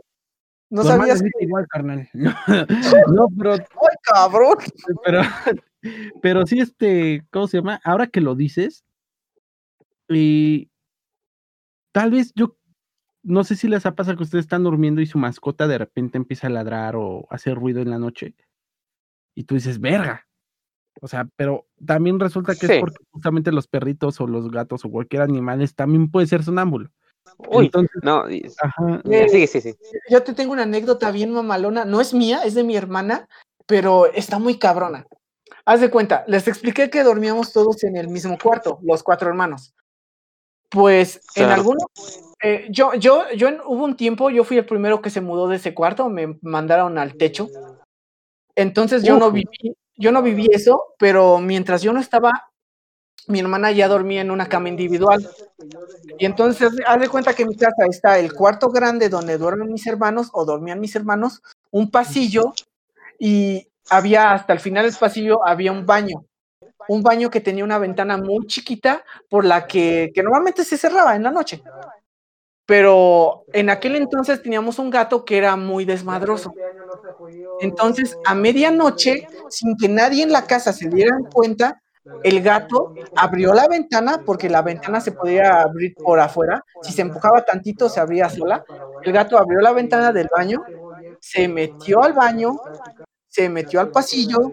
No 0.70 0.84
sabías 0.84 1.22
que. 1.22 1.30
igual, 1.40 1.66
carnal. 1.68 2.10
No, 2.14 3.28
pero, 3.38 3.54
¡Ay, 3.54 3.96
cabrón! 4.02 4.58
pero, 5.04 5.22
pero 6.22 6.46
sí, 6.46 6.60
este, 6.60 7.24
¿cómo 7.32 7.48
se 7.48 7.58
llama? 7.58 7.80
Ahora 7.84 8.08
que 8.08 8.22
lo 8.22 8.36
dices, 8.36 8.84
y 10.10 10.70
tal 11.92 12.12
vez 12.12 12.32
yo, 12.36 12.58
no 13.24 13.44
sé 13.44 13.56
si 13.56 13.68
les 13.68 13.86
ha 13.86 13.96
pasado 13.96 14.18
que 14.18 14.24
ustedes 14.24 14.46
están 14.46 14.64
durmiendo 14.64 15.02
y 15.02 15.06
su 15.06 15.18
mascota 15.18 15.68
de 15.68 15.78
repente 15.78 16.18
empieza 16.18 16.48
a 16.48 16.52
ladrar 16.52 16.96
o 16.96 17.28
hacer 17.30 17.56
ruido 17.56 17.82
en 17.82 17.90
la 17.90 18.00
noche. 18.00 18.36
Y 19.36 19.44
tú 19.44 19.56
dices, 19.56 19.80
verga. 19.80 20.26
O 21.02 21.08
sea, 21.08 21.28
pero 21.36 21.68
también 21.86 22.20
resulta 22.20 22.56
que 22.56 22.68
Sí. 22.68 22.74
es 22.74 22.80
porque 22.80 23.04
justamente 23.12 23.52
los 23.52 23.68
perritos 23.68 24.20
o 24.20 24.28
los 24.28 24.50
gatos 24.50 24.84
o 24.86 24.90
cualquier 24.90 25.22
animal 25.22 25.72
también 25.76 26.10
puede 26.10 26.26
ser 26.28 26.44
sonámbulo. 26.44 26.90
Uy, 27.50 27.66
Entonces, 27.66 28.02
no, 28.04 28.24
ajá, 28.62 29.02
Eh, 29.06 29.30
sí, 29.30 29.46
sí, 29.48 29.62
sí. 29.62 29.76
Yo 30.10 30.24
te 30.24 30.34
tengo 30.34 30.54
una 30.54 30.64
anécdota 30.64 31.12
bien 31.12 31.32
mamalona. 31.32 31.86
No 31.86 32.02
es 32.02 32.14
mía, 32.14 32.42
es 32.46 32.56
de 32.56 32.64
mi 32.64 32.76
hermana, 32.76 33.28
pero 33.68 34.12
está 34.14 34.40
muy 34.40 34.58
cabrona. 34.58 35.06
Haz 35.66 35.82
de 35.82 35.92
cuenta, 35.92 36.24
les 36.28 36.48
expliqué 36.48 36.90
que 36.90 37.04
dormíamos 37.04 37.52
todos 37.52 37.84
en 37.84 37.98
el 37.98 38.08
mismo 38.08 38.38
cuarto, 38.42 38.80
los 38.82 39.04
cuatro 39.04 39.28
hermanos. 39.30 39.76
Pues 40.70 41.22
en 41.36 41.46
Claro. 41.46 41.54
alguno, 41.54 41.80
eh, 42.44 42.68
yo, 42.70 42.94
yo, 42.96 43.24
yo 43.36 43.48
en- 43.48 43.62
hubo 43.66 43.84
un 43.86 43.96
tiempo, 43.96 44.30
yo 44.30 44.44
fui 44.44 44.58
el 44.58 44.66
primero 44.66 45.02
que 45.02 45.10
se 45.10 45.22
mudó 45.22 45.48
de 45.48 45.56
ese 45.58 45.74
cuarto, 45.74 46.10
me 46.10 46.38
mandaron 46.42 46.98
al 46.98 47.16
techo. 47.16 47.50
Entonces 48.56 49.04
yo 49.04 49.18
no 49.20 49.32
viví, 49.32 49.76
yo 49.96 50.12
no 50.12 50.22
viví 50.22 50.48
eso, 50.52 50.96
pero 50.98 51.40
mientras 51.40 51.82
yo 51.82 51.94
no 51.94 52.00
estaba, 52.00 52.32
mi 53.28 53.40
hermana 53.40 53.72
ya 53.72 53.88
dormía 53.88 54.22
en 54.22 54.32
una 54.32 54.48
cama 54.48 54.70
individual. 54.70 55.28
Y 56.18 56.26
entonces, 56.26 56.72
haz 56.86 57.00
de 57.00 57.10
cuenta 57.10 57.34
que 57.34 57.44
en 57.44 57.50
mi 57.50 57.56
casa 57.56 57.86
está 57.90 58.18
el 58.20 58.34
cuarto 58.34 58.70
grande 58.70 59.10
donde 59.10 59.38
duermen 59.38 59.72
mis 59.72 59.86
hermanos 59.88 60.30
o 60.34 60.46
dormían 60.46 60.80
mis 60.80 60.96
hermanos, 60.96 61.42
un 61.72 61.92
pasillo 61.92 62.54
y 63.20 63.68
había 63.90 64.34
hasta 64.34 64.54
el 64.54 64.60
final 64.60 64.86
del 64.86 64.96
pasillo 65.00 65.46
había 65.46 65.72
un 65.72 65.86
baño. 65.86 66.26
Un 66.88 67.04
baño 67.04 67.30
que 67.30 67.42
tenía 67.42 67.64
una 67.64 67.80
ventana 67.80 68.18
muy 68.18 68.46
chiquita 68.48 69.04
por 69.30 69.46
la 69.46 69.68
que, 69.68 70.12
que 70.14 70.24
normalmente 70.24 70.64
se 70.64 70.78
cerraba 70.78 71.16
en 71.16 71.24
la 71.24 71.32
noche. 71.32 71.62
Pero 72.66 73.46
en 73.54 73.70
aquel 73.70 73.96
entonces 73.96 74.42
teníamos 74.42 74.78
un 74.78 74.90
gato 74.90 75.24
que 75.24 75.38
era 75.38 75.56
muy 75.56 75.86
desmadroso. 75.86 76.54
Entonces, 77.62 78.18
a 78.26 78.36
medianoche, 78.36 79.28
sin 79.50 79.78
que 79.78 79.88
nadie 79.88 80.24
en 80.24 80.32
la 80.32 80.46
casa 80.46 80.74
se 80.74 80.90
diera 80.90 81.18
cuenta, 81.34 81.82
el 82.24 82.42
gato 82.42 82.94
abrió 83.16 83.54
la 83.54 83.68
ventana 83.68 84.22
porque 84.26 84.50
la 84.50 84.62
ventana 84.62 85.02
se 85.02 85.12
podía 85.12 85.62
abrir 85.62 85.94
por 85.96 86.20
afuera. 86.20 86.64
Si 86.82 86.92
se 86.94 87.02
empujaba 87.02 87.44
tantito, 87.46 87.90
se 87.90 88.00
abría 88.00 88.30
sola. 88.30 88.64
El 89.04 89.12
gato 89.12 89.38
abrió 89.38 89.60
la 89.62 89.74
ventana 89.74 90.12
del 90.12 90.30
baño, 90.36 90.64
se 91.20 91.48
metió 91.48 92.04
al 92.04 92.14
baño, 92.14 92.60
se 93.38 93.50
metió 93.50 93.80
al 93.80 93.92
pasillo, 93.92 94.52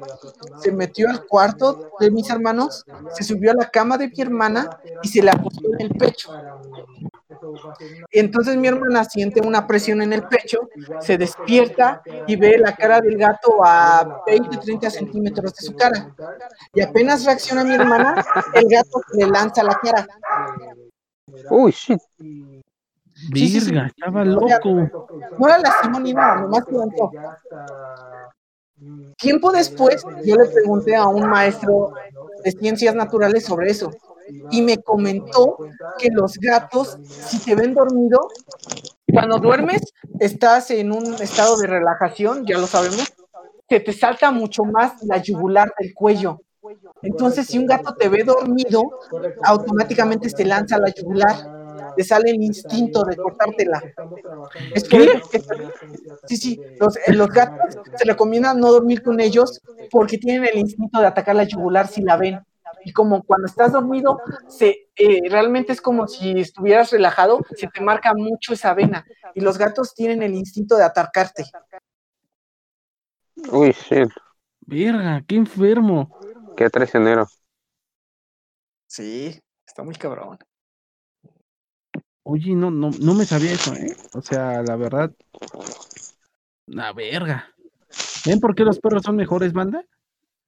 se 0.58 0.70
metió 0.70 1.08
al 1.08 1.24
cuarto 1.24 1.92
de 1.98 2.10
mis 2.10 2.28
hermanos, 2.28 2.84
se 3.14 3.24
subió 3.24 3.52
a 3.52 3.54
la 3.54 3.70
cama 3.70 3.96
de 3.96 4.08
mi 4.08 4.20
hermana 4.20 4.78
y 5.02 5.08
se 5.08 5.22
la 5.22 5.32
puso 5.32 5.62
en 5.72 5.86
el 5.86 5.88
pecho. 5.94 6.30
Y 8.10 8.18
entonces 8.18 8.58
mi 8.58 8.68
hermana 8.68 9.04
siente 9.04 9.40
una 9.40 9.66
presión 9.66 10.02
en 10.02 10.12
el 10.12 10.24
pecho, 10.24 10.68
se 11.00 11.16
despierta 11.16 12.02
y 12.26 12.36
ve 12.36 12.58
la 12.58 12.74
cara 12.74 13.00
del 13.00 13.16
gato 13.16 13.64
a 13.64 14.22
20, 14.26 14.58
30 14.58 14.90
centímetros 14.90 15.54
de 15.54 15.64
su 15.64 15.74
cara. 15.74 16.14
Y 16.74 16.82
apenas 16.82 17.24
reacciona 17.24 17.64
mi 17.64 17.76
hermana, 17.76 18.22
el 18.52 18.68
gato 18.68 19.00
le 19.14 19.26
lanza 19.28 19.62
la 19.62 19.80
cara. 19.82 20.06
Uy, 21.48 21.70
shit. 21.72 22.00
Sí, 22.18 23.48
sí, 23.48 23.60
sí. 23.60 23.70
Virga, 23.70 23.86
estaba 23.86 24.24
loco. 24.26 24.68
No 25.38 25.48
la 25.48 25.56
lastimó 25.56 26.00
ni 26.00 26.12
nada, 26.12 26.42
nomás 26.42 26.64
levantó. 26.70 27.10
Tiempo 29.18 29.52
después, 29.52 30.04
yo 30.24 30.36
le 30.36 30.46
pregunté 30.46 30.94
a 30.96 31.06
un 31.06 31.28
maestro 31.28 31.92
de 32.44 32.50
ciencias 32.52 32.94
naturales 32.94 33.44
sobre 33.44 33.70
eso 33.70 33.90
y 34.50 34.62
me 34.62 34.78
comentó 34.78 35.56
que 35.98 36.08
los 36.10 36.34
gatos, 36.38 36.98
si 37.04 37.38
te 37.38 37.54
ven 37.54 37.74
dormido, 37.74 38.28
cuando 39.12 39.38
duermes, 39.38 39.82
estás 40.18 40.70
en 40.70 40.92
un 40.92 41.14
estado 41.14 41.56
de 41.58 41.66
relajación, 41.66 42.44
ya 42.46 42.58
lo 42.58 42.66
sabemos, 42.66 43.12
que 43.68 43.80
te 43.80 43.92
salta 43.92 44.30
mucho 44.30 44.64
más 44.64 45.02
la 45.04 45.18
yugular 45.18 45.72
del 45.78 45.94
cuello. 45.94 46.40
Entonces, 47.02 47.46
si 47.46 47.58
un 47.58 47.66
gato 47.66 47.94
te 47.94 48.08
ve 48.08 48.24
dormido, 48.24 48.82
automáticamente 49.42 50.30
se 50.30 50.44
lanza 50.44 50.78
la 50.78 50.88
yugular. 50.88 51.63
Te 51.94 52.04
sale 52.04 52.30
el 52.30 52.42
instinto 52.42 53.04
de 53.04 53.16
cortártela. 53.18 53.82
Es 54.74 54.84
que- 54.88 54.98
sí, 56.26 56.36
sí, 56.36 56.62
los, 56.78 56.96
eh, 56.96 57.12
los 57.14 57.28
gatos 57.28 57.54
se 57.94 58.04
recomienda 58.04 58.54
no 58.54 58.72
dormir 58.72 59.02
con 59.02 59.20
ellos 59.20 59.60
porque 59.90 60.18
tienen 60.18 60.44
el 60.46 60.58
instinto 60.58 61.00
de 61.00 61.06
atacar 61.06 61.36
la 61.36 61.44
yugular 61.44 61.88
si 61.88 62.02
la 62.02 62.16
ven. 62.16 62.40
Y 62.84 62.92
como 62.92 63.22
cuando 63.22 63.46
estás 63.46 63.72
dormido, 63.72 64.18
se, 64.46 64.88
eh, 64.96 65.20
realmente 65.30 65.72
es 65.72 65.80
como 65.80 66.06
si 66.06 66.32
estuvieras 66.40 66.90
relajado, 66.90 67.40
se 67.56 67.68
te 67.68 67.80
marca 67.80 68.12
mucho 68.14 68.52
esa 68.52 68.74
vena. 68.74 69.04
Y 69.34 69.40
los 69.40 69.56
gatos 69.58 69.94
tienen 69.94 70.22
el 70.22 70.34
instinto 70.34 70.76
de 70.76 70.84
atacarte. 70.84 71.44
Uy, 73.52 73.72
shit. 73.72 74.10
Virga, 74.66 75.22
qué 75.26 75.36
enfermo. 75.36 76.10
Qué 76.56 76.68
traicionero. 76.70 77.26
Sí, 78.86 79.40
está 79.66 79.82
muy 79.82 79.94
cabrón. 79.96 80.38
Oye, 82.24 82.54
no, 82.54 82.70
no, 82.70 82.90
no 83.00 83.14
me 83.14 83.24
sabía 83.26 83.52
eso, 83.52 83.72
¿eh? 83.74 83.94
O 84.14 84.22
sea, 84.22 84.62
la 84.62 84.76
verdad. 84.76 85.10
La 86.66 86.92
verga. 86.92 87.48
¿Ven 88.26 88.40
por 88.40 88.54
qué 88.54 88.64
los 88.64 88.78
perros 88.78 89.02
son 89.04 89.16
mejores, 89.16 89.52
banda? 89.52 89.84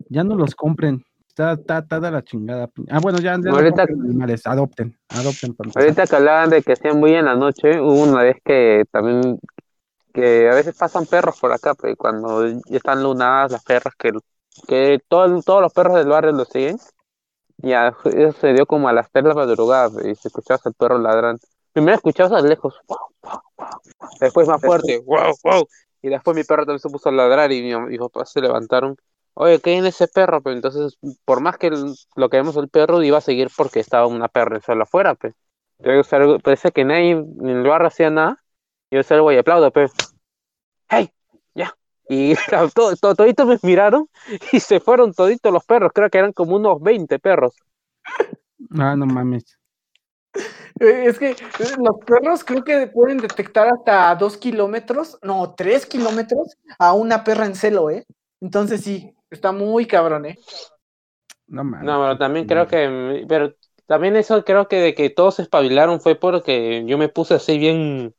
Ya 0.08 0.24
no 0.24 0.34
los 0.36 0.54
compren. 0.54 1.04
Está, 1.28 1.52
está, 1.52 1.78
está 1.78 2.00
de 2.00 2.10
la 2.10 2.22
chingada. 2.22 2.70
Ah, 2.90 2.98
bueno, 3.00 3.18
ya, 3.18 3.32
ya 3.32 3.36
no 3.38 3.56
Ahorita- 3.56 3.82
animales. 3.82 4.46
Adopten, 4.46 4.98
adopten. 5.10 5.54
Ahorita 5.74 6.06
que 6.06 6.16
hablaban 6.16 6.48
de 6.48 6.62
que 6.62 6.72
hacían 6.72 6.98
muy 6.98 7.12
en 7.12 7.26
la 7.26 7.34
noche, 7.36 7.78
hubo 7.78 8.02
una 8.04 8.22
vez 8.22 8.36
que 8.42 8.84
también, 8.90 9.38
que 10.14 10.48
a 10.48 10.54
veces 10.54 10.74
pasan 10.76 11.04
perros 11.04 11.38
por 11.38 11.52
acá, 11.52 11.74
pero 11.74 11.94
cuando 11.96 12.46
ya 12.48 12.76
están 12.78 13.02
lunadas 13.02 13.52
las 13.52 13.62
perras, 13.64 13.94
que, 13.98 14.12
que 14.66 14.98
todo- 15.08 15.42
todos 15.42 15.60
los 15.60 15.72
perros 15.74 15.96
del 15.96 16.08
barrio 16.08 16.32
lo 16.32 16.46
siguen, 16.46 16.78
ya 17.58 17.88
eso 18.04 18.32
se 18.40 18.54
dio 18.54 18.64
como 18.64 18.88
a 18.88 18.94
las 18.94 19.10
3 19.12 19.24
de 19.24 19.28
la 19.28 19.34
madrugada, 19.34 19.90
pe, 19.90 20.10
y 20.10 20.14
se 20.14 20.28
escuchaba 20.28 20.58
el 20.64 20.72
perro 20.72 20.98
ladrando. 20.98 21.42
Primero 21.76 21.96
escuchabas 21.96 22.32
a 22.32 22.40
lejos, 22.40 22.74
después 24.18 24.48
más 24.48 24.62
fuerte, 24.62 24.96
wow, 25.04 25.34
wow, 25.44 25.68
y 26.00 26.08
después 26.08 26.34
mi 26.34 26.42
perro 26.42 26.64
también 26.64 26.78
se 26.78 26.88
puso 26.88 27.10
a 27.10 27.12
ladrar 27.12 27.52
y 27.52 27.60
mi, 27.60 27.70
mam- 27.72 27.88
mi 27.88 27.98
papá 27.98 28.24
se 28.24 28.40
levantaron. 28.40 28.96
Oye, 29.34 29.60
¿qué 29.60 29.72
hay 29.72 29.76
en 29.76 29.84
ese 29.84 30.08
perro? 30.08 30.40
Pero 30.40 30.56
entonces, 30.56 30.96
por 31.26 31.42
más 31.42 31.58
que 31.58 31.66
el- 31.66 31.94
lo 32.14 32.30
que 32.30 32.38
vemos 32.38 32.56
el 32.56 32.70
perro, 32.70 33.02
iba 33.02 33.18
a 33.18 33.20
seguir 33.20 33.50
porque 33.54 33.80
estaba 33.80 34.06
una 34.06 34.28
perra 34.28 34.58
sola 34.62 34.84
afuera, 34.84 35.16
pues. 35.16 35.34
Yo 35.80 36.02
salgo, 36.02 36.38
parece 36.38 36.72
que 36.72 36.86
nadie 36.86 37.10
en 37.10 37.46
el 37.46 37.62
barrio 37.68 37.88
hacía 37.88 38.08
nada. 38.08 38.42
Yo 38.90 39.02
salgo 39.02 39.30
y 39.30 39.36
aplaudo, 39.36 39.70
pero. 39.70 39.90
¡Hey! 40.88 41.10
¡Ya! 41.54 41.76
Y 42.08 42.36
todo, 42.74 42.96
todo- 42.96 43.14
toditos 43.14 43.46
me 43.46 43.58
miraron 43.62 44.08
y 44.50 44.60
se 44.60 44.80
fueron 44.80 45.12
toditos 45.12 45.52
los 45.52 45.66
perros. 45.66 45.92
Creo 45.94 46.08
que 46.08 46.16
eran 46.16 46.32
como 46.32 46.56
unos 46.56 46.80
20 46.80 47.18
perros. 47.18 47.52
Ah, 48.78 48.96
no 48.96 49.04
mames. 49.04 49.55
Eh, 50.80 51.04
Es 51.06 51.18
que 51.18 51.30
eh, 51.30 51.36
los 51.78 51.96
perros 52.04 52.44
creo 52.44 52.64
que 52.64 52.86
pueden 52.88 53.18
detectar 53.18 53.68
hasta 53.68 54.14
dos 54.16 54.36
kilómetros, 54.36 55.18
no, 55.22 55.54
tres 55.54 55.86
kilómetros 55.86 56.56
a 56.78 56.92
una 56.92 57.24
perra 57.24 57.46
en 57.46 57.54
celo, 57.54 57.90
¿eh? 57.90 58.04
Entonces 58.40 58.82
sí, 58.82 59.14
está 59.30 59.52
muy 59.52 59.86
cabrón, 59.86 60.26
¿eh? 60.26 60.38
No 61.46 61.64
mames. 61.64 61.84
No, 61.86 62.00
pero 62.00 62.18
también 62.18 62.46
creo 62.46 62.66
que. 62.66 63.24
Pero 63.28 63.54
también 63.86 64.16
eso 64.16 64.44
creo 64.44 64.68
que 64.68 64.76
de 64.80 64.94
que 64.94 65.10
todos 65.10 65.36
se 65.36 65.42
espabilaron 65.42 66.00
fue 66.00 66.16
porque 66.16 66.84
yo 66.86 66.98
me 66.98 67.08
puse 67.08 67.34
así 67.34 67.56
bien 67.58 68.14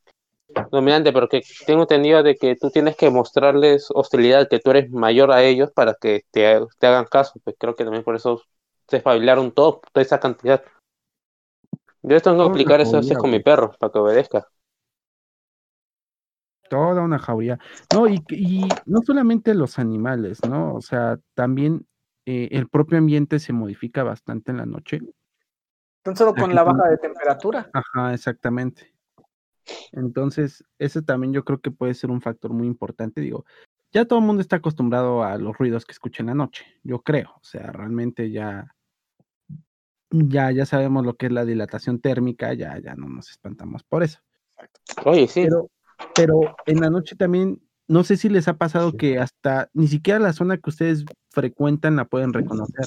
dominante, 0.71 1.11
porque 1.11 1.41
tengo 1.65 1.81
entendido 1.81 2.23
de 2.23 2.35
que 2.35 2.55
tú 2.55 2.69
tienes 2.71 2.95
que 2.95 3.09
mostrarles 3.09 3.87
hostilidad, 3.93 4.47
que 4.49 4.59
tú 4.59 4.71
eres 4.71 4.89
mayor 4.91 5.31
a 5.31 5.43
ellos 5.43 5.71
para 5.73 5.93
que 5.95 6.23
te, 6.31 6.59
te 6.79 6.87
hagan 6.87 7.05
caso. 7.05 7.33
Pues 7.43 7.55
creo 7.59 7.75
que 7.75 7.83
también 7.83 8.03
por 8.03 8.15
eso 8.15 8.41
se 8.87 8.97
espabilaron 8.97 9.51
todos, 9.51 9.81
toda 9.91 10.01
esa 10.03 10.19
cantidad. 10.19 10.63
Yo 12.07 12.21
tengo 12.21 12.43
que 12.43 12.49
aplicar 12.49 12.81
eso 12.81 12.97
a 12.97 12.99
veces 12.99 13.11
jodida, 13.11 13.19
con 13.19 13.29
mi 13.31 13.39
perro, 13.39 13.73
para 13.79 13.91
que 13.91 13.99
obedezca. 13.99 14.47
Toda 16.69 17.01
una 17.01 17.19
jauría. 17.19 17.59
No, 17.93 18.07
y, 18.07 18.23
y 18.29 18.67
no 18.85 19.01
solamente 19.01 19.53
los 19.53 19.79
animales, 19.79 20.39
¿no? 20.47 20.73
O 20.73 20.81
sea, 20.81 21.19
también 21.33 21.85
eh, 22.25 22.49
el 22.51 22.67
propio 22.67 22.97
ambiente 22.97 23.39
se 23.39 23.53
modifica 23.53 24.03
bastante 24.03 24.51
en 24.51 24.57
la 24.57 24.65
noche. 24.65 24.99
Tan 26.03 26.15
solo 26.15 26.33
con 26.35 26.53
la 26.53 26.63
baja 26.63 26.89
de 26.89 26.97
temperatura. 26.97 27.69
Ajá, 27.73 28.13
exactamente. 28.13 28.93
Entonces, 29.91 30.63
ese 30.77 31.01
también 31.01 31.33
yo 31.33 31.43
creo 31.43 31.59
que 31.59 31.71
puede 31.71 31.93
ser 31.93 32.11
un 32.11 32.21
factor 32.21 32.51
muy 32.51 32.67
importante. 32.67 33.21
Digo, 33.21 33.45
ya 33.91 34.05
todo 34.05 34.19
el 34.19 34.25
mundo 34.25 34.41
está 34.41 34.57
acostumbrado 34.57 35.23
a 35.23 35.37
los 35.37 35.57
ruidos 35.57 35.85
que 35.85 35.91
escucha 35.91 36.23
en 36.23 36.27
la 36.27 36.35
noche, 36.35 36.65
yo 36.83 37.01
creo. 37.01 37.31
O 37.35 37.43
sea, 37.43 37.71
realmente 37.71 38.31
ya, 38.31 38.75
ya, 40.09 40.51
ya 40.51 40.65
sabemos 40.65 41.05
lo 41.05 41.15
que 41.15 41.27
es 41.27 41.31
la 41.31 41.45
dilatación 41.45 41.99
térmica, 41.99 42.53
ya, 42.53 42.77
ya 42.79 42.95
no 42.95 43.07
nos 43.09 43.29
espantamos 43.29 43.83
por 43.83 44.03
eso. 44.03 44.19
Oye, 45.05 45.27
sí. 45.27 45.43
Pero, 45.43 45.69
pero 46.15 46.55
en 46.65 46.79
la 46.81 46.89
noche 46.89 47.15
también, 47.15 47.61
no 47.87 48.03
sé 48.03 48.17
si 48.17 48.29
les 48.29 48.47
ha 48.47 48.57
pasado 48.57 48.93
que 48.93 49.19
hasta 49.19 49.69
ni 49.73 49.87
siquiera 49.87 50.19
la 50.19 50.33
zona 50.33 50.57
que 50.57 50.69
ustedes 50.69 51.05
frecuentan 51.29 51.95
la 51.95 52.05
pueden 52.05 52.33
reconocer. 52.33 52.85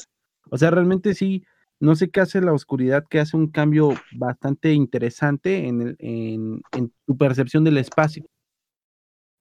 O 0.50 0.58
sea, 0.58 0.70
realmente 0.70 1.14
sí, 1.14 1.44
no 1.78 1.94
sé 1.96 2.10
qué 2.10 2.20
hace 2.20 2.40
la 2.40 2.52
oscuridad, 2.52 3.04
que 3.08 3.20
hace 3.20 3.36
un 3.36 3.48
cambio 3.48 3.94
bastante 4.16 4.72
interesante 4.72 5.68
en, 5.68 5.80
el- 5.80 5.96
en, 5.98 6.62
en 6.72 6.92
tu 7.06 7.16
percepción 7.16 7.64
del 7.64 7.78
espacio. 7.78 8.24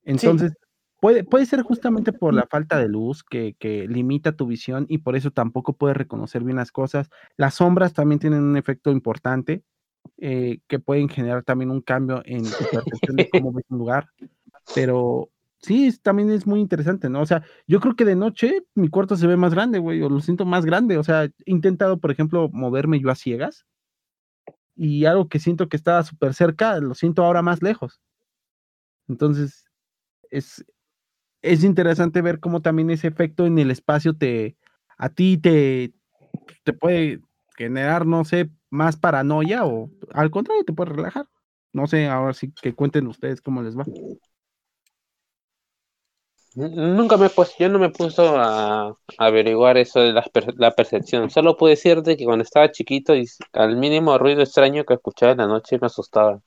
Entonces, 0.04 0.52
puede, 1.00 1.24
puede 1.24 1.46
ser 1.46 1.62
justamente 1.62 2.12
por 2.12 2.34
la 2.34 2.46
falta 2.46 2.78
de 2.78 2.88
luz 2.88 3.22
que, 3.24 3.54
que 3.58 3.86
limita 3.88 4.32
tu 4.32 4.46
visión 4.46 4.86
y 4.88 4.98
por 4.98 5.16
eso 5.16 5.30
tampoco 5.30 5.72
puedes 5.74 5.96
reconocer 5.96 6.44
bien 6.44 6.56
las 6.56 6.72
cosas. 6.72 7.10
Las 7.36 7.54
sombras 7.54 7.92
también 7.92 8.18
tienen 8.18 8.42
un 8.42 8.56
efecto 8.56 8.90
importante 8.90 9.62
eh, 10.18 10.60
que 10.68 10.78
pueden 10.78 11.08
generar 11.08 11.42
también 11.42 11.70
un 11.70 11.80
cambio 11.80 12.22
en 12.24 12.42
tu 12.44 12.50
percepción 12.70 13.16
de 13.16 13.28
cómo 13.28 13.52
ves 13.52 13.64
un 13.68 13.78
lugar. 13.78 14.08
Pero 14.74 15.30
sí, 15.58 15.86
es- 15.86 16.00
también 16.00 16.30
es 16.30 16.46
muy 16.46 16.60
interesante, 16.60 17.08
¿no? 17.10 17.20
O 17.22 17.26
sea, 17.26 17.42
yo 17.66 17.80
creo 17.80 17.96
que 17.96 18.04
de 18.04 18.16
noche 18.16 18.62
mi 18.74 18.88
cuarto 18.88 19.16
se 19.16 19.26
ve 19.26 19.36
más 19.36 19.54
grande, 19.54 19.78
güey, 19.78 20.00
o 20.02 20.08
lo 20.08 20.20
siento 20.20 20.44
más 20.44 20.64
grande. 20.64 20.98
O 20.98 21.04
sea, 21.04 21.24
he 21.24 21.32
intentado, 21.46 21.98
por 21.98 22.10
ejemplo, 22.10 22.48
moverme 22.52 23.00
yo 23.00 23.10
a 23.10 23.14
ciegas 23.14 23.66
y 24.76 25.04
algo 25.04 25.28
que 25.28 25.38
siento 25.38 25.68
que 25.68 25.76
estaba 25.76 26.02
súper 26.02 26.34
cerca, 26.34 26.78
lo 26.80 26.94
siento 26.94 27.24
ahora 27.24 27.42
más 27.42 27.62
lejos. 27.62 28.00
Entonces, 29.08 29.64
es, 30.30 30.64
es 31.42 31.64
interesante 31.64 32.22
ver 32.22 32.40
cómo 32.40 32.60
también 32.62 32.90
ese 32.90 33.08
efecto 33.08 33.46
en 33.46 33.58
el 33.58 33.70
espacio 33.70 34.16
te, 34.16 34.56
a 34.98 35.08
ti 35.08 35.38
te, 35.38 35.92
te 36.64 36.72
puede 36.72 37.20
generar, 37.56 38.06
no 38.06 38.24
sé, 38.24 38.50
más 38.70 38.96
paranoia 38.96 39.64
o 39.64 39.90
al 40.12 40.30
contrario, 40.30 40.64
te 40.64 40.72
puede 40.72 40.92
relajar. 40.92 41.26
No 41.72 41.86
sé, 41.86 42.08
ahora 42.08 42.32
sí 42.32 42.52
que 42.60 42.74
cuenten 42.74 43.06
ustedes 43.06 43.40
cómo 43.40 43.62
les 43.62 43.78
va. 43.78 43.84
Nunca 46.56 47.16
me 47.16 47.26
he 47.26 47.30
puesto, 47.30 47.54
yo 47.60 47.68
no 47.68 47.78
me 47.78 47.86
he 47.86 47.90
a, 48.18 48.92
averiguar 49.18 49.78
eso 49.78 50.00
de 50.00 50.12
per- 50.32 50.54
la 50.58 50.72
percepción. 50.74 51.30
Solo 51.30 51.56
puedo 51.56 51.70
decirte 51.70 52.16
que 52.16 52.24
cuando 52.24 52.42
estaba 52.42 52.72
chiquito 52.72 53.14
y 53.14 53.24
al 53.52 53.76
mínimo 53.76 54.18
ruido 54.18 54.42
extraño 54.42 54.84
que 54.84 54.94
escuchaba 54.94 55.32
en 55.32 55.38
la 55.38 55.46
noche 55.46 55.78
me 55.80 55.86
asustaba. 55.86 56.40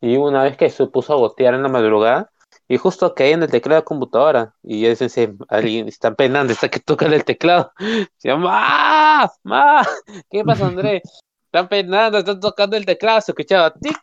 Y 0.00 0.16
una 0.16 0.44
vez 0.44 0.56
que 0.56 0.70
se 0.70 0.86
puso 0.88 1.14
a 1.14 1.16
botear 1.16 1.54
en 1.54 1.62
la 1.62 1.68
madrugada 1.68 2.30
y 2.70 2.76
justo 2.76 3.12
caí 3.16 3.32
en 3.32 3.42
el 3.42 3.50
teclado 3.50 3.74
de 3.74 3.80
la 3.80 3.84
computadora 3.84 4.54
y 4.62 4.82
yo 4.82 4.96
pensé, 4.96 5.34
alguien 5.48 5.88
está 5.88 6.14
penando, 6.14 6.52
está 6.52 6.68
que 6.68 6.78
toca 6.78 7.04
el 7.06 7.24
teclado. 7.24 7.72
Se 8.16 8.28
llama, 8.28 8.48
¡Ah! 8.52 9.32
¡Ma! 9.42 9.84
¿Qué 10.30 10.44
pasa, 10.44 10.68
André? 10.68 11.02
Están 11.46 11.68
penando, 11.68 12.18
están 12.18 12.38
tocando 12.38 12.76
el 12.76 12.86
teclado, 12.86 13.20
se 13.22 13.32
escuchaba 13.32 13.74
tic, 13.74 13.98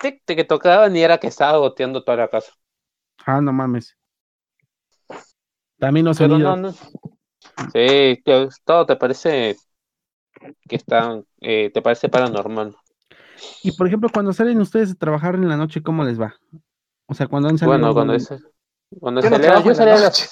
tic, 0.00 0.22
tic, 0.24 0.34
que 0.34 0.44
tocaban 0.44 0.96
y 0.96 1.02
era 1.02 1.18
que 1.18 1.26
estaba 1.26 1.58
goteando 1.58 2.02
toda 2.02 2.16
la 2.16 2.28
casa. 2.28 2.52
Ah, 3.26 3.42
no 3.42 3.52
mames. 3.52 3.94
También 5.78 6.06
los 6.06 6.16
Pero 6.16 6.38
sonidos. 6.38 6.58
no, 6.58 6.70
no. 6.70 7.70
Sí, 7.70 8.22
todo 8.64 8.86
te 8.86 8.96
parece 8.96 9.56
que 10.66 10.76
está, 10.76 11.20
eh, 11.42 11.70
te 11.70 11.82
parece 11.82 12.08
paranormal. 12.08 12.74
Y 13.62 13.72
por 13.72 13.86
ejemplo, 13.86 14.08
cuando 14.10 14.32
salen 14.32 14.58
ustedes 14.58 14.92
a 14.92 14.94
trabajar 14.94 15.34
en 15.34 15.50
la 15.50 15.58
noche, 15.58 15.82
¿cómo 15.82 16.02
les 16.02 16.18
va? 16.18 16.34
O 17.08 17.14
sea, 17.14 17.26
cuando 17.28 17.48
han 17.48 17.58
salido. 17.58 17.78
Bueno, 17.78 17.94
cuando 17.94 18.14
es, 18.14 18.28
cuando 19.00 19.20
Yo 19.20 19.30
no 19.30 19.36
salía, 19.36 19.60
yo 19.60 19.68
la 19.68 19.74
salía 19.74 19.94
a 19.94 19.98
las- 19.98 20.20
noche. 20.20 20.28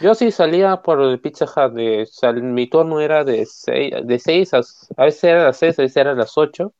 yo 0.00 0.14
sí 0.14 0.30
salía 0.30 0.82
por 0.82 1.00
el 1.00 1.20
Pizza 1.20 1.44
Hut, 1.46 1.72
de, 1.74 2.06
sal- 2.06 2.42
mi 2.42 2.68
turno 2.68 3.00
era 3.00 3.24
de 3.24 3.46
seis, 3.46 3.94
de 4.04 4.18
seis 4.18 4.52
a, 4.54 4.60
a 4.96 5.04
veces 5.04 5.24
era 5.24 5.42
a 5.42 5.44
las 5.46 5.56
seis, 5.58 5.78
a 5.78 5.82
veces 5.82 5.96
era 5.96 6.10
a 6.12 6.14
las 6.14 6.36
ocho, 6.36 6.72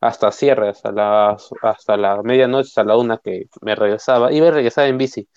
hasta 0.00 0.30
cierre, 0.32 0.68
hasta 0.68 0.92
las, 0.92 1.50
hasta 1.62 1.96
la 1.96 2.22
medianoche, 2.22 2.68
hasta 2.68 2.84
la 2.84 2.96
una 2.96 3.18
que 3.18 3.46
me 3.62 3.74
regresaba, 3.74 4.32
iba 4.32 4.46
y 4.46 4.50
regresaba 4.50 4.88
en 4.88 4.98
bici. 4.98 5.28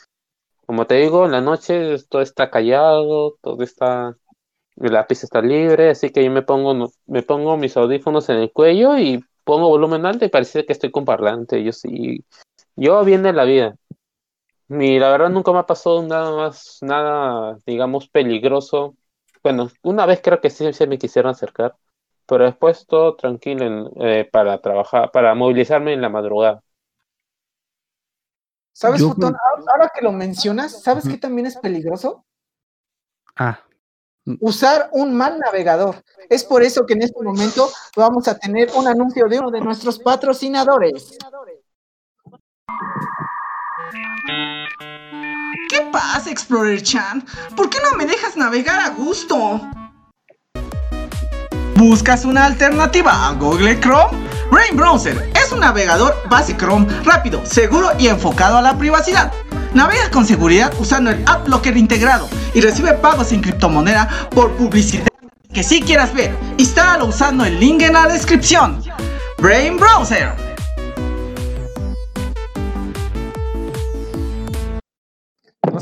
Como 0.65 0.85
te 0.87 0.95
digo, 0.95 1.25
en 1.25 1.31
la 1.31 1.41
noche 1.41 1.97
todo 2.09 2.21
está 2.21 2.49
callado, 2.49 3.35
todo 3.41 3.61
está, 3.63 4.15
la 4.75 5.07
pista 5.07 5.25
está 5.25 5.41
libre, 5.41 5.89
así 5.89 6.11
que 6.11 6.23
yo 6.23 6.31
me 6.31 6.41
pongo, 6.41 6.91
me 7.07 7.23
pongo 7.23 7.57
mis 7.57 7.75
audífonos 7.75 8.29
en 8.29 8.37
el 8.37 8.51
cuello 8.51 8.97
y 8.97 9.23
pongo 9.43 9.67
volumen 9.67 10.05
alto 10.05 10.23
y 10.23 10.29
parece 10.29 10.65
que 10.65 10.71
estoy 10.73 10.91
con 10.91 11.03
parlante. 11.03 11.61
Yo 11.63 11.73
sí, 11.73 12.23
yo 12.75 13.03
bien 13.03 13.23
de 13.23 13.33
la 13.33 13.43
vida. 13.43 13.75
Y 14.69 14.97
la 14.99 15.09
verdad 15.11 15.29
nunca 15.29 15.51
me 15.51 15.59
ha 15.59 15.65
pasado 15.65 16.01
nada 16.03 16.35
más, 16.35 16.77
nada, 16.81 17.57
digamos, 17.65 18.07
peligroso. 18.09 18.95
Bueno, 19.43 19.69
una 19.83 20.05
vez 20.05 20.21
creo 20.23 20.39
que 20.41 20.49
sí 20.49 20.71
se 20.73 20.87
me 20.87 20.97
quisieron 20.97 21.31
acercar, 21.31 21.75
pero 22.25 22.45
después 22.45 22.85
todo 22.87 23.15
tranquilo 23.15 23.65
en- 23.65 23.89
eh, 24.01 24.29
para 24.31 24.59
trabajar, 24.61 25.11
para 25.11 25.35
movilizarme 25.35 25.93
en 25.93 26.01
la 26.01 26.09
madrugada. 26.09 26.63
¿Sabes, 28.71 29.01
Yo 29.01 29.09
Futón? 29.09 29.35
Ahora- 29.67 29.91
que 29.93 30.03
lo 30.03 30.11
mencionas, 30.11 30.81
¿sabes 30.81 31.07
qué 31.07 31.17
también 31.17 31.45
es 31.45 31.57
peligroso? 31.57 32.25
Ah, 33.35 33.59
Usar 34.39 34.89
un 34.93 35.13
mal 35.13 35.37
navegador. 35.37 36.01
Es 36.29 36.45
por 36.45 36.63
eso 36.63 36.85
que 36.85 36.93
en 36.93 37.01
este 37.03 37.21
momento 37.21 37.69
vamos 37.97 38.27
a 38.29 38.37
tener 38.37 38.69
un 38.75 38.87
anuncio 38.87 39.27
de 39.27 39.39
uno 39.39 39.51
de 39.51 39.59
nuestros 39.59 39.99
patrocinadores. 39.99 41.17
¿Qué 45.69 45.81
pasa, 45.91 46.29
Explorer 46.29 46.81
Chan? 46.81 47.25
¿Por 47.55 47.69
qué 47.69 47.79
no 47.83 47.97
me 47.97 48.05
dejas 48.05 48.37
navegar 48.37 48.79
a 48.79 48.89
gusto? 48.89 49.61
¿Buscas 51.75 52.25
una 52.25 52.45
alternativa 52.45 53.27
a 53.27 53.33
Google 53.33 53.79
Chrome? 53.79 54.27
Rain 54.51 54.77
Browser 54.77 55.31
es 55.35 55.51
un 55.51 55.59
navegador 55.59 56.15
base 56.29 56.55
Chrome 56.55 56.87
rápido, 57.03 57.45
seguro 57.45 57.89
y 57.99 58.07
enfocado 58.07 58.57
a 58.57 58.61
la 58.61 58.77
privacidad. 58.77 59.31
Navega 59.73 60.11
con 60.11 60.25
seguridad 60.25 60.71
usando 60.79 61.09
el 61.09 61.23
App 61.27 61.47
integrado 61.75 62.29
y 62.53 62.61
recibe 62.61 62.93
pagos 62.93 63.31
en 63.31 63.41
criptomoneda 63.41 64.07
por 64.29 64.51
publicidad 64.53 65.07
que 65.51 65.63
si 65.63 65.81
quieras 65.81 66.13
ver. 66.13 66.35
Instálalo 66.57 67.05
usando 67.05 67.45
el 67.45 67.59
link 67.59 67.81
en 67.83 67.93
la 67.93 68.07
descripción. 68.07 68.83
Brain 69.37 69.77
Browser. 69.77 70.52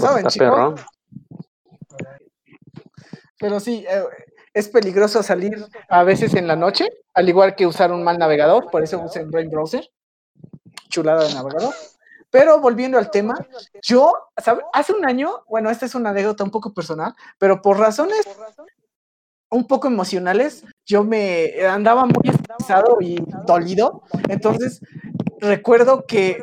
Saben, 0.02 0.28
chicos? 0.28 0.82
Pero 3.40 3.60
sí, 3.60 3.86
eh, 3.90 4.04
es 4.54 4.68
peligroso 4.70 5.24
salir 5.24 5.66
a 5.90 6.04
veces 6.04 6.36
en 6.36 6.48
la 6.48 6.56
noche, 6.56 6.88
al 7.14 7.28
igual 7.30 7.56
que 7.56 7.66
usar 7.66 7.92
un 7.92 8.04
mal 8.04 8.18
navegador, 8.18 8.70
por 8.70 8.84
eso 8.84 9.02
usen 9.02 9.32
Brain 9.32 9.50
Browser. 9.50 9.90
Chulada 10.90 11.28
de 11.28 11.34
navegador. 11.34 11.74
Pero 12.30 12.60
volviendo 12.60 12.98
al 12.98 13.12
tema, 13.12 13.36
yo, 13.82 14.14
¿sabe? 14.38 14.62
Hace 14.74 14.94
un 14.94 15.06
año, 15.06 15.44
bueno, 15.50 15.70
esta 15.70 15.86
es 15.86 15.96
una 15.96 16.12
anécdota 16.12 16.44
un 16.44 16.52
poco 16.52 16.74
personal, 16.74 17.14
pero 17.38 17.62
por 17.62 17.78
razones 17.78 18.26
un 19.50 19.68
poco 19.68 19.88
emocionales, 19.88 20.64
yo 20.86 21.04
me 21.04 21.66
andaba 21.68 22.06
muy 22.06 22.30
estresado 22.30 22.98
y 23.02 23.22
dolido. 23.46 24.04
Entonces, 24.30 24.80
recuerdo 25.40 26.06
que 26.06 26.42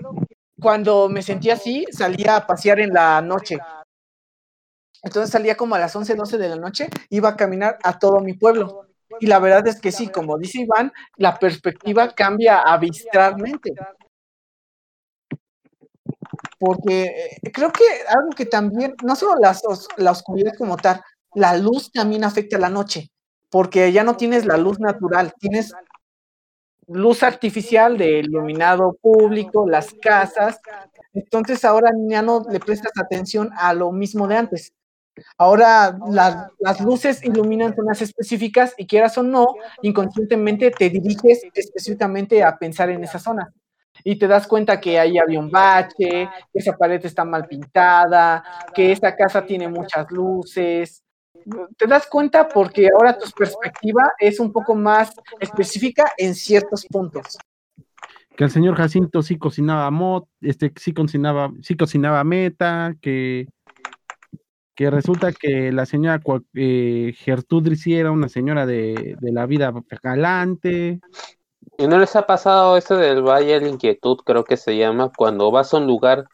cuando 0.60 1.08
me 1.08 1.22
sentía 1.22 1.54
así, 1.54 1.84
salía 1.90 2.36
a 2.36 2.46
pasear 2.46 2.80
en 2.80 2.92
la 2.92 3.20
noche. 3.22 3.58
Entonces 5.02 5.30
salía 5.30 5.56
como 5.56 5.74
a 5.74 5.78
las 5.78 5.94
11, 5.94 6.14
12 6.14 6.38
de 6.38 6.48
la 6.48 6.56
noche, 6.56 6.88
iba 7.10 7.30
a 7.30 7.36
caminar 7.36 7.78
a 7.82 7.98
todo 7.98 8.20
mi 8.20 8.34
pueblo. 8.34 8.86
Y 9.20 9.26
la 9.26 9.38
verdad 9.38 9.66
es 9.66 9.80
que 9.80 9.90
sí, 9.92 10.08
como 10.08 10.38
dice 10.38 10.60
Iván, 10.62 10.92
la 11.16 11.38
perspectiva 11.38 12.14
cambia 12.14 12.60
arbitralmente. 12.60 13.72
Porque 16.58 17.04
eh, 17.42 17.52
creo 17.52 17.72
que 17.72 17.84
algo 18.08 18.30
que 18.30 18.46
también, 18.46 18.94
no 19.04 19.16
solo 19.16 19.34
la, 19.40 19.50
os- 19.64 19.88
la 19.96 20.10
oscuridad 20.12 20.52
como 20.58 20.76
tal, 20.76 21.00
la 21.34 21.56
luz 21.56 21.90
también 21.92 22.24
afecta 22.24 22.56
a 22.56 22.60
la 22.60 22.68
noche, 22.68 23.10
porque 23.50 23.92
ya 23.92 24.04
no 24.04 24.16
tienes 24.16 24.44
la 24.46 24.56
luz 24.56 24.80
natural, 24.80 25.32
tienes 25.38 25.72
luz 26.88 27.22
artificial 27.22 27.96
de 27.98 28.20
iluminado 28.20 28.96
público, 29.00 29.68
las 29.68 29.94
casas, 29.94 30.60
entonces 31.12 31.64
ahora 31.64 31.90
ya 32.08 32.22
no 32.22 32.44
le 32.50 32.60
prestas 32.60 32.92
atención 32.96 33.50
a 33.56 33.74
lo 33.74 33.92
mismo 33.92 34.26
de 34.26 34.36
antes. 34.36 34.72
Ahora 35.36 35.98
las, 36.10 36.48
las 36.60 36.80
luces 36.80 37.24
iluminan 37.24 37.74
zonas 37.74 38.00
específicas 38.02 38.74
y 38.78 38.86
quieras 38.86 39.18
o 39.18 39.22
no, 39.22 39.48
inconscientemente 39.82 40.70
te 40.70 40.90
diriges 40.90 41.42
específicamente 41.54 42.42
a 42.42 42.56
pensar 42.56 42.90
en 42.90 43.02
esa 43.02 43.18
zona. 43.18 43.52
Y 44.04 44.16
te 44.16 44.28
das 44.28 44.46
cuenta 44.46 44.80
que 44.80 44.98
ahí 44.98 45.18
había 45.18 45.40
un 45.40 45.50
bache, 45.50 46.28
que 46.52 46.58
esa 46.58 46.76
pared 46.76 47.04
está 47.04 47.24
mal 47.24 47.46
pintada, 47.46 48.44
que 48.72 48.92
esa 48.92 49.14
casa 49.16 49.44
tiene 49.44 49.68
muchas 49.68 50.10
luces. 50.10 51.02
Te 51.76 51.86
das 51.86 52.06
cuenta 52.06 52.48
porque 52.48 52.88
ahora 52.92 53.16
tu 53.16 53.30
perspectiva 53.30 54.12
es 54.18 54.40
un 54.40 54.52
poco 54.52 54.74
más 54.74 55.12
específica 55.40 56.12
en 56.16 56.34
ciertos 56.34 56.86
puntos. 56.86 57.38
que 58.36 58.44
el 58.44 58.50
señor 58.50 58.76
Jacinto 58.76 59.22
sí 59.22 59.36
cocinaba 59.36 59.90
mot, 59.90 60.28
este 60.40 60.72
sí 60.76 60.92
cocinaba, 60.92 61.50
sí 61.60 61.76
cocinaba 61.76 62.22
meta, 62.22 62.94
que, 63.00 63.48
que 64.76 64.90
resulta 64.90 65.32
que 65.32 65.72
la 65.72 65.86
señora 65.86 66.20
eh, 66.54 67.12
Gertrudis 67.16 67.82
sí 67.82 67.96
era 67.96 68.12
una 68.12 68.28
señora 68.28 68.64
de, 68.64 69.16
de 69.18 69.32
la 69.32 69.46
vida 69.46 69.72
galante. 70.02 71.00
¿Y 71.78 71.86
no 71.86 71.98
les 71.98 72.14
ha 72.14 72.26
pasado 72.26 72.76
eso 72.76 72.96
del 72.96 73.22
Valle 73.22 73.54
de 73.54 73.60
la 73.62 73.68
Inquietud, 73.68 74.18
creo 74.24 74.44
que 74.44 74.56
se 74.56 74.76
llama, 74.76 75.10
cuando 75.16 75.50
vas 75.50 75.74
a 75.74 75.78
un 75.78 75.86
lugar, 75.86 76.26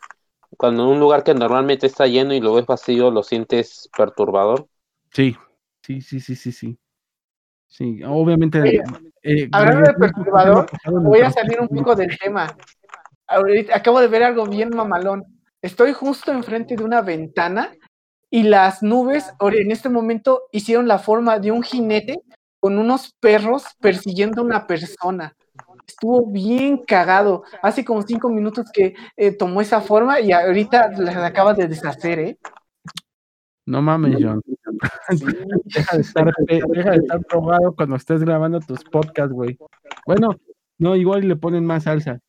cuando 0.59 0.89
un 0.89 1.01
lugar 1.01 1.25
que 1.25 1.35
normalmente 1.35 1.87
está 1.87 2.07
lleno 2.07 2.35
y 2.35 2.41
lo 2.41 2.55
ves 2.55 2.67
vacío, 2.67 3.11
lo 3.11 3.23
sientes 3.23 3.89
perturbador? 3.97 4.69
Sí, 5.15 5.37
sí, 5.83 6.01
sí, 6.01 6.21
sí, 6.21 6.35
sí, 6.35 6.53
sí. 6.53 6.79
Sí, 7.69 8.01
obviamente. 8.05 8.83
Eh, 9.23 9.49
hablando 9.53 9.91
de 9.91 9.95
perturbador, 9.95 10.67
Voy 11.03 11.21
a 11.21 11.31
salir 11.31 11.61
un 11.61 11.69
poco 11.69 11.95
del 11.95 12.17
tema. 12.19 12.55
Ahorita 13.27 13.77
acabo 13.77 14.01
de 14.01 14.09
ver 14.09 14.23
algo 14.25 14.47
bien 14.47 14.71
mamalón. 14.71 15.25
Estoy 15.63 15.93
justo 15.93 16.31
enfrente 16.31 16.77
de 16.77 16.85
una 16.85 17.01
ventana 17.01 17.73
y 18.29 18.43
las 18.43 18.83
nubes 18.83 19.33
en 19.41 19.71
este 19.71 19.89
momento 19.89 20.43
hicieron 20.53 20.87
la 20.87 20.99
forma 20.99 21.39
de 21.39 21.53
un 21.53 21.63
jinete 21.63 22.21
con 22.61 22.79
unos 22.79 23.13
perros 23.21 23.65
persiguiendo 23.81 24.43
a 24.43 24.45
una 24.45 24.67
persona. 24.67 25.35
Estuvo 25.87 26.31
bien 26.31 26.79
cagado. 26.79 27.45
Hace 27.63 27.85
como 27.85 28.03
cinco 28.03 28.29
minutos 28.29 28.67
que 28.73 28.95
eh, 29.17 29.33
tomó 29.33 29.61
esa 29.61 29.81
forma 29.81 30.21
y 30.21 30.33
ahorita 30.33 30.91
la 30.99 31.27
acaba 31.27 31.55
de 31.55 31.69
deshacer, 31.69 32.19
¿eh? 32.19 32.39
No 33.67 33.81
mames, 33.81 34.17
John. 34.21 34.43
deja, 35.65 35.97
de 35.97 36.03
estar, 36.03 36.33
deja 36.47 36.91
de 36.91 36.97
estar 36.97 37.21
drogado 37.21 37.75
cuando 37.75 37.97
estés 37.97 38.23
grabando 38.23 38.61
tus 38.61 38.85
podcasts, 38.85 39.33
güey. 39.33 39.59
Bueno, 40.07 40.39
no, 40.79 40.97
igual 40.97 41.27
le 41.29 41.37
ponen 41.37 41.65
más 41.65 41.85
salsa. 41.85 42.21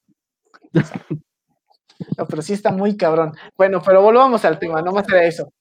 No, 2.18 2.26
pero 2.28 2.42
sí 2.42 2.54
está 2.54 2.72
muy 2.72 2.98
cabrón. 2.98 3.34
Bueno, 3.58 3.82
pero 3.86 4.02
volvamos 4.02 4.44
al 4.46 4.60
tema, 4.60 4.82
no 4.82 4.92
más 4.92 5.08
era 5.08 5.24
eso. 5.26 5.52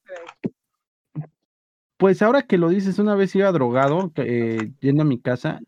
Pues 1.96 2.22
ahora 2.22 2.42
que 2.42 2.58
lo 2.58 2.68
dices, 2.68 2.98
una 2.98 3.14
vez 3.14 3.34
iba 3.36 3.50
drogado, 3.52 4.12
eh, 4.16 4.72
yendo 4.80 5.02
a 5.02 5.06
mi 5.06 5.20
casa, 5.20 5.60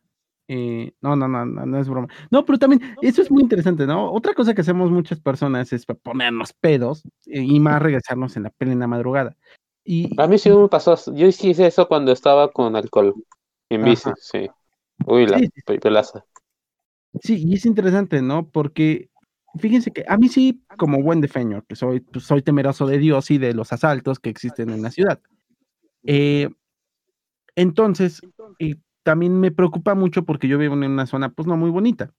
Eh, 0.48 0.94
no, 1.02 1.16
no, 1.16 1.28
no, 1.28 1.46
no, 1.46 1.66
no 1.66 1.78
es 1.80 1.88
broma. 1.88 2.08
No, 2.30 2.44
pero 2.44 2.58
también, 2.58 2.82
eso 3.02 3.22
es 3.22 3.30
muy 3.30 3.42
interesante, 3.42 3.86
¿no? 3.86 4.12
Otra 4.12 4.34
cosa 4.34 4.54
que 4.54 4.62
hacemos 4.62 4.90
muchas 4.92 5.20
personas 5.20 5.72
es 5.72 5.86
ponernos 5.86 6.52
pedos 6.54 7.04
eh, 7.26 7.42
y 7.42 7.60
más 7.60 7.82
regresarnos 7.82 8.36
en 8.36 8.44
la 8.44 8.50
plena 8.50 8.86
madrugada. 8.86 9.36
Y, 9.86 10.10
A 10.18 10.26
mí 10.26 10.38
sí 10.38 10.50
me 10.50 10.68
pasó, 10.68 10.96
yo 11.14 11.26
hice 11.26 11.66
eso 11.66 11.86
cuando 11.88 12.12
estaba 12.12 12.50
con 12.52 12.74
alcohol, 12.76 13.14
en 13.70 13.84
bici, 13.84 14.10
sí. 14.20 14.48
Uy, 15.06 15.26
la 15.26 15.38
Sí, 15.38 15.46
sí, 15.54 15.62
pe- 15.64 15.78
pelaza. 15.78 16.24
Sí, 17.22 17.42
y 17.46 17.54
es 17.54 17.64
interesante, 17.66 18.20
¿no? 18.22 18.48
Porque 18.50 19.10
fíjense 19.58 19.90
que 19.92 20.04
a 20.08 20.16
mí 20.18 20.28
sí, 20.28 20.62
como 20.78 21.02
buen 21.02 21.20
defeño, 21.20 21.64
que 21.66 21.74
soy, 21.76 22.00
pues, 22.00 22.24
soy 22.24 22.42
temeroso 22.42 22.86
de 22.86 22.98
Dios 22.98 23.30
y 23.30 23.38
de 23.38 23.54
los 23.54 23.72
asaltos 23.72 24.18
que 24.18 24.30
existen 24.30 24.70
en 24.70 24.82
la 24.82 24.90
ciudad. 24.90 25.20
Eh, 26.04 26.50
entonces, 27.54 28.20
eh, 28.58 28.76
también 29.02 29.38
me 29.40 29.50
preocupa 29.50 29.94
mucho 29.94 30.24
porque 30.24 30.48
yo 30.48 30.58
vivo 30.58 30.74
en 30.74 30.84
una 30.84 31.06
zona, 31.06 31.30
pues 31.30 31.46
no 31.46 31.56
muy 31.56 31.70
bonita. 31.70 32.12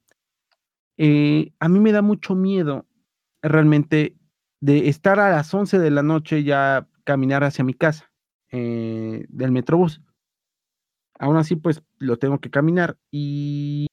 Eh, 0.97 1.51
a 1.59 1.69
mí 1.69 1.79
me 1.79 1.91
da 1.91 2.01
mucho 2.01 2.35
miedo 2.35 2.85
realmente 3.41 4.17
de 4.61 4.89
estar 4.89 5.19
a 5.19 5.29
las 5.31 5.53
11 5.53 5.77
de 5.79 5.91
la 5.91 6.01
noche 6.03 6.43
ya 6.43 6.87
caminar 7.07 7.45
hacia 7.45 7.63
mi 7.63 7.73
casa 7.73 8.11
eh, 8.51 9.25
del 9.29 9.51
Metrobús. 9.53 10.01
Aún 11.17 11.37
así, 11.37 11.55
pues 11.55 11.81
lo 11.97 12.17
tengo 12.17 12.39
que 12.39 12.51
caminar 12.51 12.97
y 13.09 13.87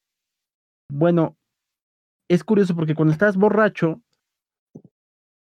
bueno, 0.93 1.37
es 2.29 2.43
curioso 2.43 2.75
porque 2.75 2.95
cuando 2.95 3.13
estás 3.13 3.37
borracho, 3.37 4.03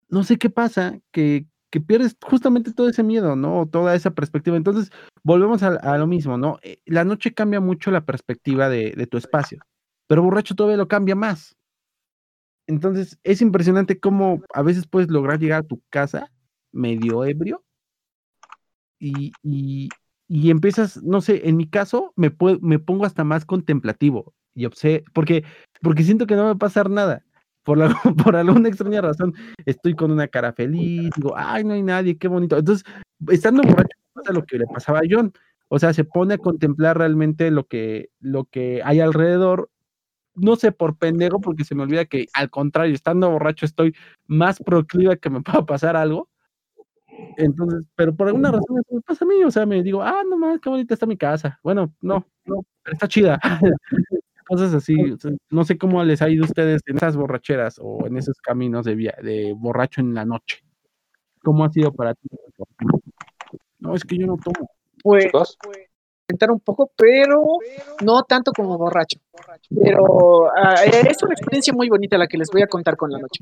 no 0.10 0.24
sé 0.24 0.38
qué 0.38 0.50
pasa, 0.50 1.00
que, 1.12 1.46
que 1.72 1.80
pierdes 1.80 2.18
justamente 2.22 2.74
todo 2.74 2.90
ese 2.90 3.04
miedo, 3.04 3.36
¿no? 3.36 3.68
Toda 3.68 3.94
esa 3.96 4.12
perspectiva. 4.12 4.58
Entonces, 4.58 4.90
volvemos 5.24 5.62
a, 5.62 5.68
a 5.76 5.98
lo 6.00 6.08
mismo, 6.08 6.38
¿no? 6.38 6.58
Eh, 6.64 6.82
La 6.86 7.04
noche 7.06 7.34
cambia 7.34 7.62
mucho 7.62 7.92
la 7.92 8.04
perspectiva 8.06 8.68
de, 8.68 8.92
de 8.98 9.08
tu 9.08 9.18
espacio, 9.18 9.60
pero 10.08 10.24
borracho 10.24 10.56
todavía 10.56 10.78
lo 10.78 10.88
cambia 10.88 11.16
más. 11.16 11.56
Entonces, 12.68 13.20
es 13.24 13.42
impresionante 13.42 14.00
cómo 14.00 14.42
a 14.54 14.64
veces 14.64 14.88
puedes 14.88 15.10
lograr 15.10 15.40
llegar 15.40 15.62
a 15.62 15.68
tu 15.68 15.82
casa 15.90 16.32
medio 16.72 17.24
ebrio 17.26 17.64
y, 19.00 19.32
y, 19.44 19.90
y 20.28 20.50
empiezas, 20.52 21.02
no 21.04 21.22
sé, 21.22 21.48
en 21.48 21.58
mi 21.58 21.68
caso 21.68 22.14
me, 22.16 22.32
pue- 22.36 22.60
me 22.62 22.80
pongo 22.80 23.06
hasta 23.06 23.24
más 23.24 23.46
contemplativo 23.46 24.34
y 24.54 24.66
obse 24.66 25.04
porque, 25.14 25.44
porque 25.82 26.04
siento 26.04 26.28
que 26.28 26.36
no 26.36 26.42
me 26.42 26.48
va 26.48 26.54
a 26.54 26.58
pasar 26.58 26.90
nada. 26.90 27.24
Por, 27.64 27.78
la, 27.78 27.90
por 28.26 28.36
alguna 28.36 28.70
extraña 28.70 29.02
razón, 29.02 29.34
estoy 29.66 29.94
con 29.94 30.12
una 30.12 30.28
cara 30.28 30.54
feliz, 30.54 31.12
digo, 31.16 31.34
ay, 31.36 31.64
no 31.64 31.74
hay 31.74 31.84
nadie, 31.84 32.18
qué 32.18 32.28
bonito. 32.28 32.58
Entonces, 32.58 32.86
estando 33.30 33.62
borracho, 33.64 33.98
pasa 34.14 34.34
lo 34.34 34.44
que 34.46 34.58
le 34.58 34.66
pasaba 34.66 35.00
a 35.00 35.04
John. 35.10 35.34
O 35.68 35.78
sea, 35.78 35.94
se 35.94 36.04
pone 36.04 36.34
a 36.34 36.38
contemplar 36.40 36.98
realmente 36.98 37.52
lo 37.52 37.68
que, 37.68 38.10
lo 38.20 38.46
que 38.46 38.82
hay 38.84 39.02
alrededor. 39.02 39.70
No 40.36 40.56
sé, 40.56 40.72
por 40.72 40.98
pendejo, 40.98 41.42
porque 41.42 41.64
se 41.66 41.76
me 41.76 41.84
olvida 41.84 42.06
que 42.06 42.28
al 42.34 42.50
contrario, 42.50 42.96
estando 42.96 43.30
borracho, 43.30 43.66
estoy 43.66 43.94
más 44.26 44.60
proclive 44.60 45.14
a 45.14 45.18
que 45.18 45.30
me 45.30 45.42
pueda 45.42 45.66
pasar 45.66 45.96
algo. 45.96 46.30
Entonces, 47.38 47.84
pero 47.96 48.14
por 48.16 48.28
alguna 48.28 48.52
razón 48.52 48.80
eso 48.80 48.96
me 48.96 49.02
pasa 49.02 49.24
a 49.24 49.28
mí, 49.28 49.44
o 49.44 49.52
sea, 49.52 49.66
me 49.66 49.82
digo, 49.82 50.02
ah, 50.02 50.24
no 50.30 50.38
más, 50.38 50.60
qué 50.60 50.70
bonita 50.70 50.94
está 50.94 51.06
mi 51.06 51.18
casa. 51.18 51.60
Bueno, 51.64 51.94
no, 52.02 52.26
no, 52.46 52.66
pero 52.84 52.94
está 52.94 53.08
chida. 53.08 53.40
Cosas 54.48 54.74
así, 54.74 54.96
o 55.12 55.18
sea, 55.18 55.32
no 55.52 55.64
sé 55.64 55.78
cómo 55.78 56.04
les 56.04 56.22
ha 56.24 56.30
ido 56.30 56.44
a 56.44 56.48
ustedes 56.48 56.82
en 56.88 56.98
esas 56.98 57.16
borracheras 57.16 57.80
o 57.82 58.08
en 58.08 58.18
esos 58.18 58.38
caminos 58.42 58.84
de, 58.84 58.96
via- 58.96 59.18
de 59.22 59.54
borracho 59.56 60.02
en 60.02 60.14
la 60.16 60.26
noche. 60.26 60.64
¿Cómo 61.44 61.64
ha 61.64 61.70
sido 61.70 61.94
para 61.94 62.16
ti? 62.16 62.28
No, 63.80 63.94
es 63.96 64.04
que 64.04 64.18
yo 64.18 64.26
no 64.28 64.36
tomo. 64.38 64.70
Pues 65.04 65.26
Chicos, 65.26 65.58
comentar 66.28 66.52
un 66.52 66.60
poco, 66.60 66.92
pero 66.98 67.44
no 68.04 68.24
tanto 68.24 68.52
como 68.52 68.78
borracho. 68.78 69.20
Pero 69.82 70.48
ah, 70.56 70.84
es 70.84 71.22
una 71.24 71.34
experiencia 71.34 71.72
muy 71.74 71.88
bonita 71.88 72.18
la 72.18 72.28
que 72.28 72.38
les 72.38 72.50
voy 72.52 72.64
a 72.64 72.68
contar 72.68 72.98
con 72.98 73.12
la 73.12 73.20
noche. 73.20 73.40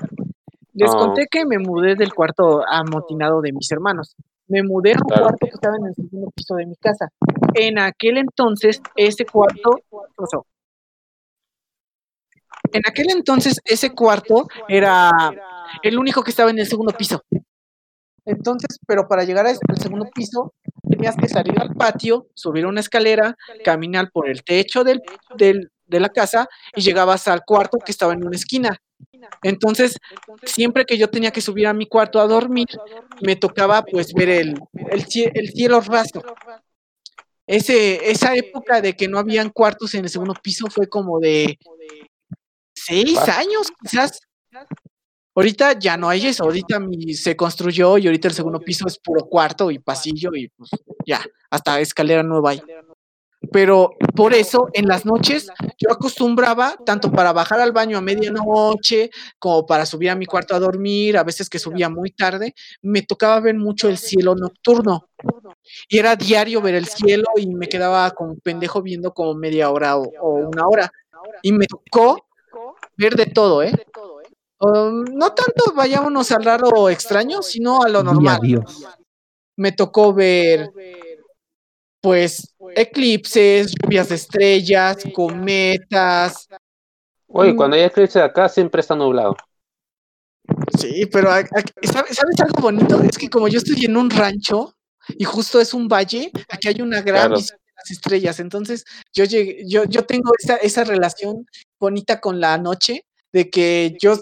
Les 0.77 0.91
Ah. 0.93 0.97
conté 0.97 1.25
que 1.29 1.43
me 1.45 1.57
mudé 1.57 1.95
del 1.95 2.13
cuarto 2.13 2.61
amotinado 2.67 3.41
de 3.41 3.51
mis 3.51 3.71
hermanos. 3.71 4.15
Me 4.47 4.61
mudé 4.61 4.91
a 4.91 4.97
un 4.97 5.07
Claro. 5.07 5.23
cuarto 5.23 5.37
que 5.47 5.51
estaba 5.55 5.75
en 5.77 5.87
el 5.87 5.95
segundo 5.95 6.29
piso 6.35 6.55
de 6.55 6.65
mi 6.67 6.75
casa. 6.75 7.09
En 7.55 7.79
aquel 7.79 8.17
entonces, 8.17 8.79
ese 8.95 9.25
cuarto. 9.25 9.79
pasó. 10.15 10.45
En 12.73 12.81
aquel 12.87 13.09
entonces, 13.11 13.59
ese 13.65 13.91
cuarto 13.93 14.47
era 14.67 15.09
el 15.83 15.97
único 15.97 16.23
que 16.23 16.29
estaba 16.31 16.49
en 16.51 16.59
el 16.59 16.67
segundo 16.67 16.93
piso. 16.93 17.21
Entonces, 18.25 18.77
pero 18.85 19.07
para 19.07 19.23
llegar 19.23 19.47
al 19.47 19.57
segundo 19.79 20.05
piso, 20.13 20.53
tenías 20.89 21.15
que 21.15 21.27
salir 21.29 21.59
al 21.59 21.73
patio, 21.75 22.27
subir 22.33 22.65
una 22.65 22.81
escalera, 22.81 23.35
caminar 23.63 24.11
por 24.11 24.29
el 24.29 24.43
techo 24.43 24.83
del, 24.83 25.01
del- 25.37 25.71
de 25.85 25.99
la 26.01 26.09
casa 26.09 26.47
y 26.75 26.81
llegabas 26.81 27.27
al 27.29 27.43
cuarto 27.45 27.77
que 27.77 27.91
estaba 27.91 28.11
en 28.13 28.25
una 28.25 28.35
esquina. 28.35 28.77
Entonces, 29.43 29.97
siempre 30.43 30.85
que 30.85 30.97
yo 30.97 31.09
tenía 31.09 31.31
que 31.31 31.41
subir 31.41 31.67
a 31.67 31.73
mi 31.73 31.85
cuarto 31.87 32.19
a 32.19 32.27
dormir, 32.27 32.67
me 33.21 33.35
tocaba 33.35 33.83
pues 33.83 34.13
ver 34.13 34.29
el, 34.29 34.59
el, 34.91 35.05
el 35.33 35.49
cielo 35.51 35.81
raso. 35.81 36.21
Ese, 37.45 38.11
esa 38.11 38.35
época 38.35 38.81
de 38.81 38.93
que 38.95 39.07
no 39.07 39.17
habían 39.19 39.49
cuartos 39.49 39.93
en 39.95 40.03
el 40.03 40.09
segundo 40.09 40.33
piso 40.41 40.67
fue 40.69 40.87
como 40.87 41.19
de 41.19 41.57
seis 42.73 43.17
años, 43.17 43.71
quizás. 43.81 44.19
Ahorita 45.35 45.77
ya 45.77 45.97
no 45.97 46.09
hay 46.09 46.25
eso, 46.25 46.43
ahorita 46.45 46.79
mi- 46.79 47.13
se 47.13 47.35
construyó 47.35 47.99
y 47.99 48.07
ahorita 48.07 48.27
el 48.27 48.33
segundo 48.33 48.59
piso 48.59 48.87
es 48.87 48.97
puro 48.97 49.23
cuarto 49.27 49.69
y 49.69 49.77
pasillo 49.77 50.31
y 50.33 50.47
pues 50.49 50.71
ya, 51.05 51.23
hasta 51.51 51.79
escalera 51.79 52.23
nueva 52.23 52.49
hay. 52.51 52.61
Pero 53.51 53.91
por 54.15 54.33
eso 54.33 54.67
en 54.73 54.87
las 54.87 55.05
noches 55.05 55.47
yo 55.77 55.91
acostumbraba 55.91 56.75
tanto 56.85 57.11
para 57.11 57.33
bajar 57.33 57.59
al 57.59 57.71
baño 57.71 57.97
a 57.97 58.01
medianoche 58.01 59.09
como 59.39 59.65
para 59.65 59.85
subir 59.85 60.09
a 60.09 60.15
mi 60.15 60.25
cuarto 60.25 60.55
a 60.55 60.59
dormir, 60.59 61.17
a 61.17 61.23
veces 61.23 61.49
que 61.49 61.59
subía 61.59 61.89
muy 61.89 62.11
tarde, 62.11 62.53
me 62.81 63.01
tocaba 63.01 63.39
ver 63.39 63.55
mucho 63.55 63.89
el 63.89 63.97
cielo 63.97 64.35
nocturno. 64.35 65.09
Y 65.89 65.97
era 65.97 66.15
diario 66.15 66.61
ver 66.61 66.75
el 66.75 66.87
cielo 66.87 67.25
y 67.35 67.47
me 67.47 67.67
quedaba 67.67 68.11
como 68.11 68.37
pendejo 68.37 68.81
viendo 68.81 69.13
como 69.13 69.33
media 69.35 69.69
hora 69.69 69.97
o, 69.97 70.11
o 70.21 70.29
una 70.47 70.67
hora. 70.67 70.91
Y 71.41 71.51
me 71.51 71.67
tocó 71.67 72.25
ver 72.97 73.15
de 73.15 73.27
todo, 73.27 73.61
¿eh? 73.63 73.73
Um, 74.59 75.03
no 75.03 75.33
tanto 75.33 75.73
vayámonos 75.75 76.31
al 76.31 76.43
raro 76.43 76.89
extraño, 76.89 77.41
sino 77.43 77.83
a 77.83 77.89
lo 77.89 78.01
normal. 78.01 78.39
Me 79.55 79.71
tocó 79.71 80.13
ver, 80.13 80.71
pues, 82.01 82.53
eclipses, 82.75 83.73
lluvias 83.81 84.09
de 84.09 84.15
estrellas, 84.15 84.97
cometas. 85.13 86.47
oye, 87.27 87.53
Mm. 87.53 87.57
cuando 87.57 87.75
hay 87.75 87.83
eclipse 87.83 88.21
acá 88.21 88.47
siempre 88.49 88.81
está 88.81 88.95
nublado. 88.95 89.35
Sí, 90.79 91.05
pero 91.11 91.29
a- 91.29 91.39
a- 91.39 91.87
¿sabe- 91.91 92.13
¿sabes 92.13 92.39
algo 92.39 92.61
bonito? 92.61 93.01
Es 93.03 93.17
que 93.17 93.29
como 93.29 93.47
yo 93.47 93.57
estoy 93.57 93.83
en 93.85 93.97
un 93.97 94.09
rancho 94.09 94.73
y 95.09 95.23
justo 95.25 95.59
es 95.59 95.73
un 95.73 95.87
valle, 95.87 96.31
aquí 96.49 96.69
hay 96.69 96.81
una 96.81 97.01
gran 97.01 97.23
Claro. 97.27 97.35
visión 97.37 97.57
de 97.65 97.71
las 97.75 97.91
estrellas. 97.91 98.39
Entonces, 98.39 98.85
yo 99.13 99.25
llegué, 99.25 99.63
yo, 99.67 99.83
yo 99.85 100.05
tengo 100.05 100.31
esa, 100.41 100.55
esa 100.57 100.83
relación 100.85 101.45
bonita 101.79 102.19
con 102.21 102.39
la 102.39 102.57
noche, 102.57 103.03
de 103.33 103.49
que 103.49 103.97
yo, 104.01 104.13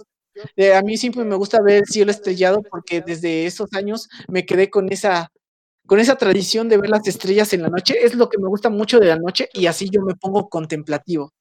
a 0.76 0.82
mí 0.82 0.98
siempre 0.98 1.24
me 1.24 1.36
gusta 1.36 1.62
ver 1.62 1.78
el 1.78 1.86
cielo 1.86 2.10
estrellado 2.12 2.62
porque 2.64 3.02
desde 3.02 3.46
esos 3.46 3.72
años 3.74 4.08
me 4.28 4.46
quedé 4.46 4.70
con 4.72 4.92
esa, 4.92 5.32
con 5.86 6.00
esa 6.00 6.16
tradición 6.16 6.70
de 6.70 6.78
ver 6.78 6.90
las 6.90 7.08
estrellas 7.08 7.54
en 7.54 7.62
la 7.64 7.70
noche. 7.70 7.96
Es 8.04 8.16
lo 8.16 8.30
que 8.30 8.38
me 8.40 8.48
gusta 8.48 8.70
mucho 8.70 9.00
de 9.00 9.08
la 9.08 9.18
noche 9.18 9.50
y 9.54 9.68
así 9.68 9.90
yo 9.90 10.02
me 10.02 10.16
pongo 10.16 10.50
contemplativo. 10.50 11.34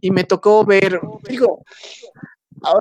Y 0.00 0.10
me 0.10 0.24
tocó 0.24 0.64
ver, 0.64 1.00
digo, 1.28 1.62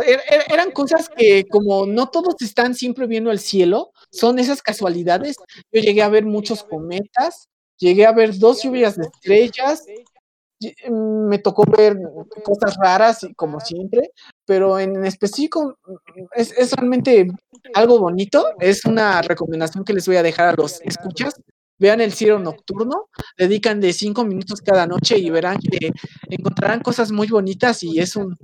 er- 0.06 0.22
er- 0.30 0.54
eran 0.54 0.72
cosas 0.72 1.10
que 1.16 1.46
como 1.50 1.86
no 1.86 2.10
todos 2.10 2.36
están 2.42 2.76
siempre 2.76 3.08
viendo 3.08 3.32
el 3.32 3.40
cielo, 3.40 3.92
son 4.12 4.40
esas 4.40 4.62
casualidades. 4.62 5.38
Yo 5.72 5.82
llegué 5.82 6.02
a 6.02 6.10
ver 6.10 6.26
muchos 6.26 6.64
cometas, 6.64 7.48
llegué 7.78 8.06
a 8.06 8.12
ver 8.12 8.38
dos 8.38 8.62
lluvias 8.64 8.96
de 8.98 9.08
estrellas, 9.08 9.86
me 10.90 11.40
tocó 11.40 11.64
ver 11.66 11.98
cosas 12.44 12.76
raras, 12.82 13.24
y 13.24 13.34
como 13.34 13.60
siempre, 13.60 14.12
pero 14.46 14.80
en 14.80 15.06
específico 15.06 15.78
mm, 15.86 16.24
es, 16.36 16.52
es 16.58 16.74
realmente 16.74 17.28
algo 17.74 18.00
bonito. 18.00 18.46
Es 18.60 18.86
una 18.86 19.22
recomendación 19.22 19.84
que 19.84 19.94
les 19.94 20.06
voy 20.08 20.18
a 20.18 20.24
dejar 20.24 20.50
a 20.50 20.62
los 20.62 20.82
escuchas. 20.82 21.36
Vean 21.78 22.02
el 22.02 22.12
cielo 22.12 22.40
nocturno, 22.40 23.08
dedican 23.38 23.80
de 23.80 23.94
cinco 23.94 24.26
minutos 24.26 24.62
cada 24.62 24.86
noche 24.86 25.18
y 25.18 25.30
verán 25.30 25.58
que 25.60 25.92
encontrarán 26.30 26.82
cosas 26.82 27.12
muy 27.12 27.28
bonitas 27.28 27.84
y 27.84 28.00
es 28.00 28.18
un, 28.18 28.36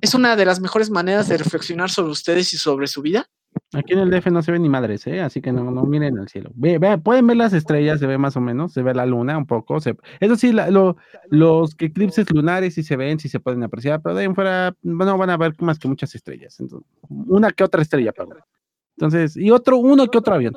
es 0.00 0.14
una 0.14 0.36
de 0.36 0.44
las 0.44 0.60
mejores 0.60 0.90
maneras 0.90 1.28
de 1.28 1.38
reflexionar 1.38 1.90
sobre 1.90 2.12
ustedes 2.12 2.52
y 2.52 2.58
sobre 2.58 2.86
su 2.86 3.00
vida. 3.00 3.30
Aquí 3.72 3.92
en 3.92 4.00
el 4.00 4.10
DF 4.10 4.26
no 4.32 4.42
se 4.42 4.50
ve 4.50 4.58
ni 4.58 4.68
madres, 4.68 5.06
¿eh? 5.06 5.20
Así 5.20 5.40
que 5.40 5.52
no, 5.52 5.70
no 5.70 5.84
miren 5.84 6.18
el 6.18 6.28
cielo. 6.28 6.50
Pueden 7.04 7.26
ver 7.28 7.36
las 7.36 7.52
estrellas, 7.52 8.00
se 8.00 8.06
ve 8.06 8.18
más 8.18 8.36
o 8.36 8.40
menos, 8.40 8.72
se 8.72 8.82
ve 8.82 8.94
la 8.94 9.06
luna 9.06 9.38
un 9.38 9.46
poco. 9.46 9.76
eso 9.76 10.36
sí, 10.36 10.52
los 11.28 11.76
eclipses 11.78 12.28
lunares 12.32 12.74
sí 12.74 12.82
se 12.82 12.96
ven, 12.96 13.20
sí 13.20 13.28
se 13.28 13.38
pueden 13.38 13.62
apreciar, 13.62 14.02
pero 14.02 14.16
de 14.16 14.26
ahí 14.26 14.34
fuera 14.34 14.74
no 14.82 15.16
van 15.16 15.30
a 15.30 15.36
ver 15.36 15.54
más 15.60 15.78
que 15.78 15.86
muchas 15.86 16.14
estrellas. 16.16 16.58
Entonces, 16.58 16.88
una 17.08 17.52
que 17.52 17.62
otra 17.62 17.82
estrella, 17.82 18.12
perdón. 18.12 18.38
Entonces, 18.96 19.36
y 19.36 19.52
otro, 19.52 19.78
uno 19.78 20.08
que 20.08 20.18
otro 20.18 20.34
avión. 20.34 20.54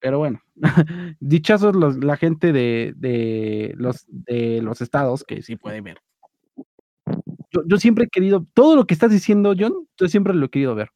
Pero 0.00 0.18
bueno, 0.18 0.40
dichosos 1.20 1.76
los, 1.76 2.02
la 2.02 2.16
gente 2.16 2.52
de, 2.52 2.94
de, 2.96 3.74
los, 3.76 4.04
de 4.08 4.60
los 4.60 4.80
estados 4.80 5.22
que 5.22 5.40
sí 5.42 5.54
puede 5.56 5.80
ver. 5.82 5.98
Yo 7.66 7.78
siempre 7.78 8.04
he 8.04 8.08
querido, 8.08 8.44
todo 8.54 8.74
lo 8.76 8.86
que 8.86 8.94
estás 8.94 9.10
diciendo, 9.10 9.54
John, 9.58 9.88
yo 9.96 10.08
siempre 10.08 10.34
lo 10.34 10.46
he 10.46 10.50
querido 10.50 10.74
ver. 10.74 10.90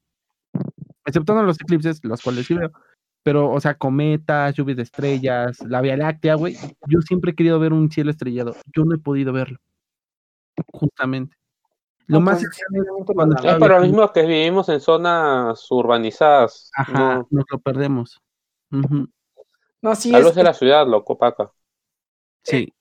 Exceptuando 1.04 1.44
los 1.44 1.60
eclipses, 1.60 2.00
los 2.04 2.22
cuales 2.22 2.46
sí 2.46 2.54
veo. 2.54 2.70
Pero, 3.22 3.50
o 3.50 3.60
sea, 3.60 3.74
cometas, 3.74 4.54
lluvias 4.54 4.76
de 4.76 4.82
estrellas, 4.82 5.60
la 5.66 5.80
Vía 5.80 5.96
Láctea, 5.96 6.36
güey. 6.36 6.56
Yo 6.88 7.00
siempre 7.02 7.32
he 7.32 7.34
querido 7.34 7.58
ver 7.58 7.72
un 7.72 7.90
cielo 7.90 8.10
estrellado. 8.10 8.56
Yo 8.74 8.84
no 8.84 8.94
he 8.94 8.98
podido 8.98 9.32
verlo. 9.32 9.58
Justamente. 10.72 11.36
Lo 12.06 12.18
No, 12.18 12.24
más 12.24 12.40
simplemente 12.40 13.14
cuando 13.14 13.36
Es 13.36 13.58
lo 13.58 13.80
mismo 13.80 14.12
que 14.12 14.22
vivimos 14.22 14.68
en 14.68 14.80
zonas 14.80 15.70
urbanizadas. 15.70 16.70
Ajá, 16.76 16.92
No, 16.92 17.28
nos 17.30 17.44
lo 17.50 17.58
perdemos. 17.58 18.20
No, 18.70 19.94
sí, 19.94 20.10
la 20.10 20.18
es, 20.18 20.24
luz 20.24 20.34
de 20.34 20.42
la 20.42 20.54
ciudad 20.54 20.86
lo 20.86 21.04
copaca. 21.04 21.52
Sí. 22.42 22.72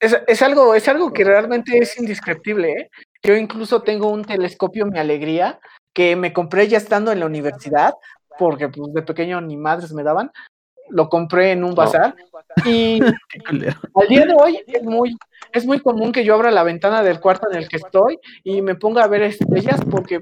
es, 0.00 0.16
es 0.26 0.42
algo, 0.42 0.74
es 0.74 0.88
algo 0.88 1.12
que 1.12 1.24
realmente 1.24 1.78
es 1.78 1.98
indescriptible. 1.98 2.72
¿eh? 2.72 2.90
Yo 3.22 3.36
incluso 3.36 3.82
tengo 3.82 4.10
un 4.10 4.24
telescopio, 4.24 4.86
mi 4.86 4.98
alegría, 4.98 5.60
que 5.94 6.16
me 6.16 6.32
compré 6.32 6.68
ya 6.68 6.76
estando 6.76 7.12
en 7.12 7.20
la 7.20 7.26
universidad, 7.26 7.94
porque 8.38 8.68
pues, 8.68 8.92
de 8.92 9.02
pequeño 9.02 9.40
ni 9.40 9.56
madres 9.56 9.92
me 9.92 10.02
daban. 10.02 10.30
Lo 10.90 11.08
compré 11.08 11.52
en 11.52 11.64
un 11.64 11.74
bazar 11.74 12.14
y 12.66 13.00
al 13.94 14.08
día 14.08 14.26
de 14.26 14.34
hoy 14.38 14.62
es 14.66 14.82
muy, 14.82 15.16
es 15.52 15.64
muy 15.64 15.80
común 15.80 16.12
que 16.12 16.24
yo 16.24 16.34
abra 16.34 16.50
la 16.50 16.62
ventana 16.62 17.02
del 17.02 17.20
cuarto 17.20 17.50
en 17.50 17.56
el 17.56 17.68
que 17.68 17.76
estoy 17.78 18.18
y 18.42 18.60
me 18.60 18.74
ponga 18.74 19.02
a 19.02 19.06
ver 19.08 19.22
estrellas 19.22 19.80
porque 19.90 20.20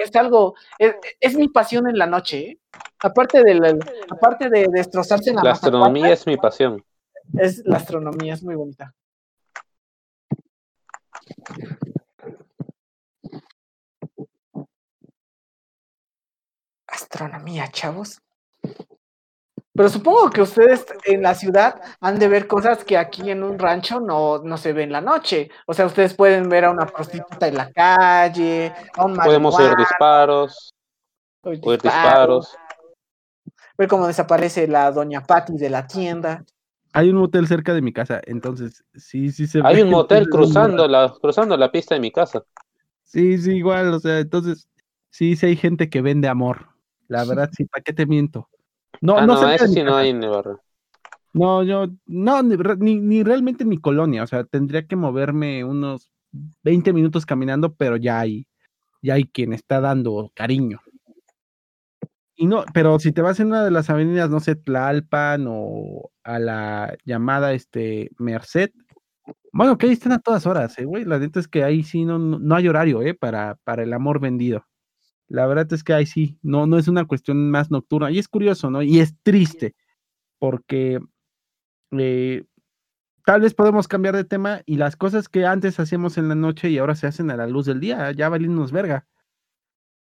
es 0.00 0.14
algo, 0.14 0.54
es, 0.78 0.94
es 1.18 1.34
mi 1.34 1.48
pasión 1.48 1.88
en 1.88 1.98
la 1.98 2.06
noche. 2.06 2.38
¿eh? 2.38 2.58
Aparte 3.00 3.42
de, 3.42 3.54
la- 3.54 3.76
aparte 4.08 4.48
de 4.50 4.68
destrozarse 4.70 5.30
en 5.30 5.36
la, 5.36 5.42
La 5.42 5.50
astronomía 5.52 6.12
es 6.12 6.26
mi 6.28 6.36
pasión. 6.36 6.84
es 7.38 7.62
la 7.64 7.78
astronomía, 7.78 8.34
es 8.34 8.42
muy 8.44 8.54
bonita. 8.54 8.94
Astronomía, 17.04 17.68
chavos. 17.68 18.18
Pero 19.76 19.88
supongo 19.88 20.30
que 20.30 20.40
ustedes 20.40 20.86
en 21.04 21.22
la 21.22 21.34
ciudad 21.34 21.80
han 22.00 22.18
de 22.18 22.28
ver 22.28 22.46
cosas 22.46 22.84
que 22.84 22.96
aquí 22.96 23.30
en 23.30 23.42
un 23.42 23.58
rancho 23.58 24.00
no, 24.00 24.38
no 24.38 24.56
se 24.56 24.72
ve 24.72 24.84
en 24.84 24.92
la 24.92 25.00
noche. 25.00 25.50
O 25.66 25.74
sea, 25.74 25.86
ustedes 25.86 26.14
pueden 26.14 26.48
ver 26.48 26.64
a 26.64 26.70
una 26.70 26.86
prostituta 26.86 27.48
en 27.48 27.56
la 27.56 27.70
calle, 27.72 28.72
a 28.94 29.04
un 29.04 29.16
Podemos 29.16 29.54
oír 29.58 29.74
disparos, 29.76 30.72
oír 31.42 31.60
disparos, 31.60 31.82
disparos. 31.82 32.56
ver 33.76 33.88
cómo 33.88 34.06
desaparece 34.06 34.68
la 34.68 34.90
doña 34.92 35.22
Patty 35.22 35.56
de 35.58 35.70
la 35.70 35.86
tienda. 35.86 36.44
Hay 36.92 37.10
un 37.10 37.18
hotel 37.18 37.48
cerca 37.48 37.74
de 37.74 37.82
mi 37.82 37.92
casa, 37.92 38.20
entonces 38.24 38.84
sí, 38.94 39.32
sí 39.32 39.48
se 39.48 39.60
Hay 39.64 39.76
ve. 39.76 39.82
un 39.82 39.90
motel 39.90 40.28
cruzando 40.28 40.86
la, 40.86 41.12
cruzando 41.20 41.56
la 41.56 41.72
pista 41.72 41.96
de 41.96 42.00
mi 42.00 42.12
casa. 42.12 42.44
Sí, 43.02 43.36
sí, 43.38 43.56
igual, 43.56 43.92
o 43.92 43.98
sea, 43.98 44.20
entonces 44.20 44.68
sí, 45.10 45.34
sí 45.34 45.46
hay 45.46 45.56
gente 45.56 45.90
que 45.90 46.00
vende 46.00 46.28
amor. 46.28 46.68
La 47.08 47.24
verdad, 47.24 47.50
sí, 47.52 47.64
¿para 47.64 47.82
qué 47.82 47.92
te 47.92 48.06
miento? 48.06 48.48
No, 49.00 49.18
ah, 49.18 49.26
no, 49.26 49.40
no, 49.40 49.50
eso 49.50 49.66
sí 49.66 49.82
no 49.82 49.96
hay 49.96 50.10
en. 50.10 50.20
No, 51.32 51.62
yo, 51.64 51.86
no, 52.06 52.42
ni, 52.42 53.00
ni, 53.00 53.22
realmente 53.22 53.64
en 53.64 53.68
mi 53.68 53.78
colonia, 53.78 54.22
o 54.22 54.26
sea, 54.26 54.44
tendría 54.44 54.86
que 54.86 54.94
moverme 54.94 55.64
unos 55.64 56.10
20 56.62 56.92
minutos 56.92 57.26
caminando, 57.26 57.74
pero 57.74 57.96
ya 57.96 58.20
hay, 58.20 58.46
ya 59.02 59.14
hay 59.14 59.24
quien 59.24 59.52
está 59.52 59.80
dando 59.80 60.30
cariño. 60.34 60.80
Y 62.36 62.46
no, 62.46 62.64
pero 62.72 62.98
si 62.98 63.12
te 63.12 63.22
vas 63.22 63.38
en 63.40 63.48
una 63.48 63.64
de 63.64 63.70
las 63.70 63.90
avenidas, 63.90 64.30
no 64.30 64.40
sé, 64.40 64.56
Tlalpan 64.56 65.46
o 65.48 66.10
a 66.22 66.38
la 66.38 66.96
llamada 67.04 67.52
este 67.52 68.10
Merced, 68.18 68.70
bueno, 69.52 69.78
que 69.78 69.86
ahí 69.86 69.92
están 69.92 70.12
a 70.12 70.18
todas 70.18 70.46
horas, 70.46 70.76
eh, 70.78 70.84
güey. 70.84 71.04
La 71.04 71.18
neta 71.18 71.38
es 71.38 71.48
que 71.48 71.62
ahí 71.62 71.84
sí 71.84 72.04
no, 72.04 72.18
no, 72.18 72.38
no 72.40 72.56
hay 72.56 72.68
horario, 72.68 73.02
eh, 73.02 73.14
para, 73.14 73.56
para 73.64 73.84
el 73.84 73.92
amor 73.92 74.20
vendido. 74.20 74.66
La 75.34 75.46
verdad 75.46 75.72
es 75.72 75.82
que 75.82 75.92
ahí 75.92 76.06
sí, 76.06 76.38
no, 76.42 76.66
no 76.66 76.78
es 76.78 76.86
una 76.86 77.06
cuestión 77.06 77.50
más 77.50 77.70
nocturna. 77.70 78.10
Y 78.12 78.18
es 78.20 78.28
curioso, 78.28 78.70
¿no? 78.70 78.82
Y 78.82 79.00
es 79.00 79.16
triste, 79.24 79.74
porque 80.38 81.00
eh, 81.90 82.44
tal 83.24 83.40
vez 83.40 83.52
podemos 83.52 83.88
cambiar 83.88 84.14
de 84.14 84.24
tema 84.24 84.62
y 84.64 84.76
las 84.76 84.96
cosas 84.96 85.28
que 85.28 85.44
antes 85.44 85.80
hacíamos 85.80 86.18
en 86.18 86.28
la 86.28 86.36
noche 86.36 86.70
y 86.70 86.78
ahora 86.78 86.94
se 86.94 87.08
hacen 87.08 87.32
a 87.32 87.36
la 87.36 87.48
luz 87.48 87.66
del 87.66 87.80
día, 87.80 88.12
ya 88.12 88.28
valimos 88.28 88.70
verga. 88.70 89.06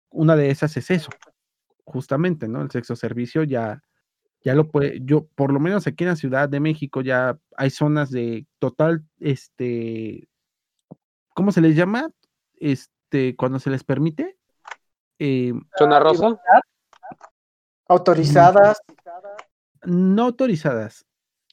Una 0.10 0.36
de 0.36 0.50
esas 0.50 0.76
es 0.76 0.92
eso, 0.92 1.12
justamente, 1.86 2.50
¿no? 2.50 2.62
El 2.62 2.72
sexo 2.72 2.98
servicio 2.98 3.44
ya, 3.44 3.82
ya 4.42 4.54
lo 4.54 4.70
puede, 4.70 5.00
yo, 5.02 5.28
por 5.36 5.54
lo 5.54 5.62
menos 5.62 5.88
aquí 5.88 6.04
en 6.04 6.10
la 6.10 6.16
Ciudad 6.18 6.50
de 6.50 6.60
México 6.60 7.02
ya 7.02 7.40
hay 7.56 7.70
zonas 7.70 8.12
de 8.12 8.46
total, 8.60 9.06
este, 9.20 10.28
¿cómo 11.34 11.54
se 11.54 11.62
les 11.62 11.76
llama? 11.78 12.10
Este, 12.56 13.36
cuando 13.38 13.60
se 13.60 13.70
les 13.70 13.86
permite. 13.86 14.38
Eh, 15.20 15.54
¿Zona 15.78 16.00
rosa? 16.00 16.40
Autorizadas, 17.88 18.82
no 19.84 20.24
autorizadas, 20.24 21.06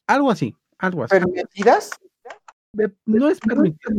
algo 0.06 0.30
así, 0.30 0.56
algo 0.78 1.04
así. 1.04 1.10
permitidas. 1.10 1.90
No 3.04 3.28
es 3.28 3.38
permitida, 3.40 3.90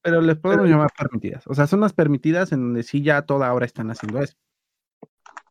pero 0.00 0.20
les 0.20 0.36
podemos 0.38 0.68
llamar 0.68 0.90
permitidas. 0.96 1.44
O 1.48 1.54
sea, 1.54 1.66
son 1.66 1.80
las 1.80 1.92
permitidas 1.92 2.52
en 2.52 2.60
donde 2.60 2.84
sí 2.84 3.02
ya 3.02 3.22
toda 3.22 3.52
hora 3.52 3.66
están 3.66 3.90
haciendo 3.90 4.20
eso. 4.22 4.34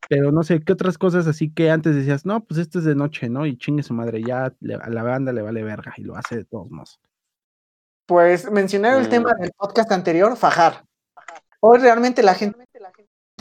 Pero 0.07 0.31
no 0.31 0.43
sé, 0.43 0.61
¿qué 0.61 0.71
otras 0.73 0.97
cosas 0.97 1.27
así 1.27 1.53
que 1.53 1.69
antes 1.69 1.95
decías, 1.95 2.25
no, 2.25 2.43
pues 2.45 2.59
esto 2.59 2.79
es 2.79 2.85
de 2.85 2.95
noche, 2.95 3.29
¿no? 3.29 3.45
Y 3.45 3.57
chingue 3.57 3.83
su 3.83 3.93
madre, 3.93 4.21
ya 4.23 4.53
le- 4.61 4.75
a 4.75 4.89
la 4.89 5.03
banda 5.03 5.31
le 5.33 5.41
vale 5.41 5.63
verga 5.63 5.93
y 5.97 6.03
lo 6.03 6.15
hace 6.15 6.37
de 6.37 6.45
todos 6.45 6.69
modos. 6.71 6.99
Pues 8.05 8.49
mencionar 8.49 8.97
el 8.99 9.07
Mm. 9.07 9.09
tema 9.09 9.33
del 9.39 9.51
podcast 9.57 9.91
anterior, 9.91 10.35
fajar. 10.37 10.83
Hoy 11.61 11.79
realmente 11.79 12.23
la 12.23 12.33
gente 12.33 12.57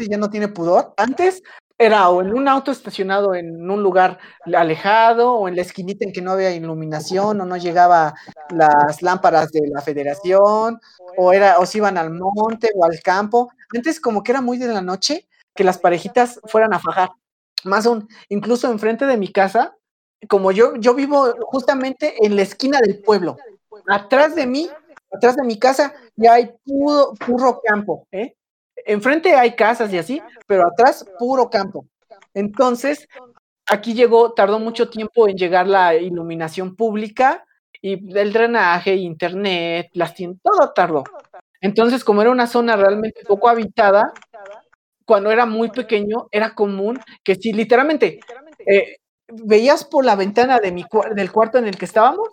ya 0.08 0.18
no 0.18 0.30
tiene 0.30 0.48
pudor. 0.48 0.94
Antes 0.96 1.42
era 1.80 2.10
o 2.10 2.20
en 2.20 2.34
un 2.34 2.46
auto 2.46 2.70
estacionado 2.70 3.34
en 3.34 3.70
un 3.70 3.82
lugar 3.82 4.18
alejado 4.54 5.32
o 5.32 5.48
en 5.48 5.56
la 5.56 5.62
esquinita 5.62 6.04
en 6.04 6.12
que 6.12 6.20
no 6.20 6.32
había 6.32 6.52
iluminación 6.54 7.40
o 7.40 7.46
no 7.46 7.56
llegaba 7.56 8.14
las 8.50 9.00
lámparas 9.00 9.50
de 9.50 9.66
la 9.66 9.80
federación 9.80 10.78
o 11.16 11.32
era 11.32 11.58
o 11.58 11.64
se 11.64 11.78
iban 11.78 11.96
al 11.96 12.10
monte 12.10 12.70
o 12.74 12.84
al 12.84 13.00
campo. 13.00 13.50
Antes 13.74 13.98
como 13.98 14.22
que 14.22 14.32
era 14.32 14.42
muy 14.42 14.58
de 14.58 14.68
la 14.68 14.82
noche 14.82 15.26
que 15.54 15.64
las 15.64 15.78
parejitas 15.78 16.38
fueran 16.44 16.74
a 16.74 16.80
fajar. 16.80 17.10
Más 17.64 17.86
aún, 17.86 18.06
incluso 18.28 18.70
enfrente 18.70 19.06
de 19.06 19.16
mi 19.16 19.32
casa, 19.32 19.74
como 20.28 20.52
yo 20.52 20.76
yo 20.76 20.94
vivo 20.94 21.34
justamente 21.46 22.14
en 22.24 22.36
la 22.36 22.42
esquina 22.42 22.78
del 22.80 23.00
pueblo. 23.00 23.38
Atrás 23.88 24.34
de 24.34 24.46
mí, 24.46 24.68
atrás 25.10 25.34
de 25.36 25.44
mi 25.44 25.58
casa, 25.58 25.94
ya 26.14 26.34
hay 26.34 26.50
puro, 26.64 27.14
puro 27.14 27.60
campo, 27.64 28.06
¿eh? 28.12 28.34
Enfrente 28.86 29.34
hay 29.34 29.54
casas 29.54 29.92
y 29.92 29.98
así, 29.98 30.22
pero 30.46 30.66
atrás 30.66 31.04
puro 31.18 31.48
campo. 31.50 31.86
Entonces, 32.34 33.08
aquí 33.66 33.94
llegó, 33.94 34.32
tardó 34.32 34.58
mucho 34.58 34.88
tiempo 34.90 35.28
en 35.28 35.36
llegar 35.36 35.66
la 35.66 35.94
iluminación 35.94 36.76
pública 36.76 37.44
y 37.82 38.16
el 38.18 38.32
drenaje, 38.32 38.94
internet, 38.96 39.90
las 39.94 40.14
tiendas, 40.14 40.40
todo 40.42 40.72
tardó. 40.72 41.04
Entonces, 41.60 42.04
como 42.04 42.22
era 42.22 42.30
una 42.30 42.46
zona 42.46 42.76
realmente 42.76 43.22
poco 43.26 43.48
habitada, 43.48 44.12
cuando 45.04 45.30
era 45.30 45.46
muy 45.46 45.70
pequeño, 45.70 46.28
era 46.30 46.54
común 46.54 46.98
que 47.24 47.34
si 47.34 47.52
literalmente 47.52 48.20
eh, 48.66 48.96
veías 49.26 49.84
por 49.84 50.04
la 50.04 50.16
ventana 50.16 50.60
de 50.60 50.72
mi, 50.72 50.84
del 51.14 51.32
cuarto 51.32 51.58
en 51.58 51.66
el 51.66 51.76
que 51.76 51.84
estábamos 51.84 52.28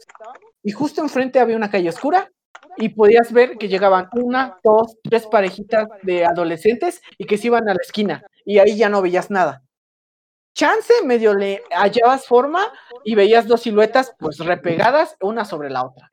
y 0.64 0.72
justo 0.72 1.02
enfrente 1.02 1.40
había 1.40 1.56
una 1.56 1.72
calle 1.72 1.90
oscura 1.90 2.30
y 2.78 2.90
podías 2.90 3.32
ver 3.32 3.58
que 3.58 3.68
llegaban 3.68 4.08
una, 4.14 4.58
dos, 4.64 4.98
tres 5.04 5.26
parejitas 5.26 5.88
de 6.04 6.26
adolescentes 6.26 7.02
y 7.18 7.26
que 7.26 7.38
se 7.38 7.48
iban 7.48 7.68
a 7.68 7.74
la 7.74 7.80
esquina 7.82 8.24
y 8.46 8.60
ahí 8.60 8.78
ya 8.78 8.90
no 8.90 9.02
veías 9.02 9.32
nada. 9.32 9.64
Chance 10.54 10.94
medio 11.04 11.34
le 11.34 11.62
hallabas 11.72 12.26
forma 12.26 12.64
y 13.04 13.16
veías 13.16 13.48
dos 13.48 13.62
siluetas 13.62 14.16
pues 14.18 14.40
repegadas 14.40 15.16
una 15.22 15.46
sobre 15.46 15.70
la 15.70 15.86
otra. 15.86 16.12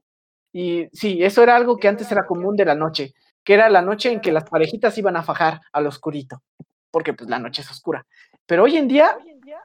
Y 0.52 0.88
sí, 0.92 1.22
eso 1.22 1.42
era 1.42 1.56
algo 1.56 1.76
que 1.76 1.88
antes 1.88 2.10
era 2.12 2.26
común 2.26 2.56
de 2.56 2.64
la 2.64 2.74
noche, 2.74 3.14
que 3.42 3.54
era 3.54 3.68
la 3.68 3.82
noche 3.82 4.12
en 4.12 4.20
que 4.20 4.32
las 4.32 4.44
parejitas 4.48 4.96
iban 4.98 5.16
a 5.16 5.22
fajar 5.22 5.60
al 5.72 5.86
oscurito, 5.86 6.42
porque 6.90 7.12
pues 7.12 7.28
la 7.28 7.38
noche 7.38 7.62
es 7.62 7.70
oscura. 7.70 8.06
Pero 8.46 8.64
hoy 8.64 8.76
en 8.76 8.88
día 8.88 9.16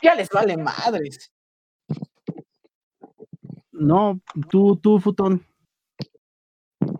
ya 0.02 0.16
les 0.16 0.30
vale 0.30 0.58
madres. 0.58 1.32
No, 3.72 4.20
tú, 4.50 4.78
tú, 4.78 5.00
Futón. 5.00 5.46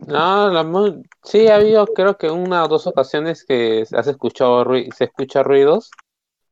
No, 0.10 0.50
la 0.50 1.02
sí 1.24 1.48
ha 1.48 1.56
habido 1.56 1.86
creo 1.88 2.18
que 2.18 2.30
una 2.30 2.64
o 2.64 2.68
dos 2.68 2.88
ocasiones 2.88 3.46
que 3.46 3.84
has 3.92 4.08
escuchado 4.08 4.66
se 4.96 5.06
escucha 5.06 5.44
ruidos, 5.44 5.92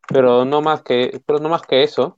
pero 0.08 0.46
no 0.46 0.62
más 0.62 0.84
que, 0.84 1.22
pero 1.26 1.40
no 1.40 1.50
más 1.50 1.62
que 1.64 1.84
eso. 1.84 2.18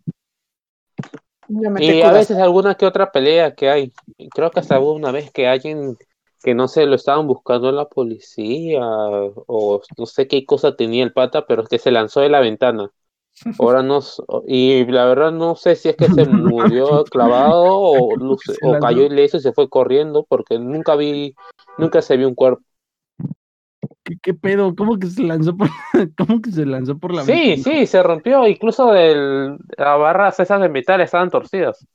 Y 1.79 2.01
a 2.01 2.11
veces 2.11 2.37
alguna 2.37 2.75
que 2.75 2.85
otra 2.85 3.11
pelea 3.11 3.55
que 3.55 3.69
hay. 3.69 3.93
Creo 4.31 4.51
que 4.51 4.59
hasta 4.59 4.79
hubo 4.79 4.93
una 4.93 5.11
vez 5.11 5.31
que 5.31 5.47
alguien 5.47 5.97
que 6.41 6.55
no 6.55 6.67
sé, 6.67 6.85
lo 6.85 6.95
estaban 6.95 7.27
buscando 7.27 7.71
la 7.71 7.87
policía 7.89 8.81
o 8.81 9.81
no 9.97 10.05
sé 10.05 10.27
qué 10.27 10.45
cosa 10.45 10.75
tenía 10.75 11.03
el 11.03 11.13
pata, 11.13 11.45
pero 11.45 11.63
es 11.63 11.69
que 11.69 11.79
se 11.79 11.91
lanzó 11.91 12.21
de 12.21 12.29
la 12.29 12.39
ventana. 12.39 12.91
Ahora 13.57 13.83
no, 13.83 13.99
y 14.47 14.85
la 14.85 15.05
verdad 15.05 15.31
no 15.31 15.55
sé 15.55 15.75
si 15.75 15.89
es 15.89 15.95
que 15.95 16.07
se 16.09 16.25
murió 16.25 17.03
clavado 17.05 17.65
o, 17.65 18.17
o 18.63 18.79
cayó 18.79 19.03
ileso 19.03 19.37
y 19.37 19.41
se 19.41 19.53
fue 19.53 19.69
corriendo 19.69 20.25
porque 20.27 20.59
nunca 20.59 20.95
vi, 20.95 21.35
nunca 21.77 22.01
se 22.01 22.17
vio 22.17 22.27
un 22.27 22.35
cuerpo. 22.35 22.61
¿Qué, 24.03 24.15
qué 24.21 24.33
pedo? 24.33 24.75
¿Cómo 24.75 24.97
que 24.97 25.07
se 25.07 25.23
lanzó 25.23 25.55
por, 25.55 25.67
¿cómo 26.17 26.41
que 26.41 26.51
se 26.51 26.65
lanzó 26.65 26.97
por 26.97 27.13
la 27.13 27.23
Sí, 27.23 27.55
ventana? 27.55 27.63
sí, 27.79 27.87
se 27.87 28.03
rompió, 28.03 28.47
incluso 28.47 28.93
el, 28.95 29.57
las 29.77 29.99
barras 29.99 30.39
esas 30.39 30.61
de 30.61 30.69
metal 30.69 31.01
estaban 31.01 31.29
torcidas. 31.29 31.85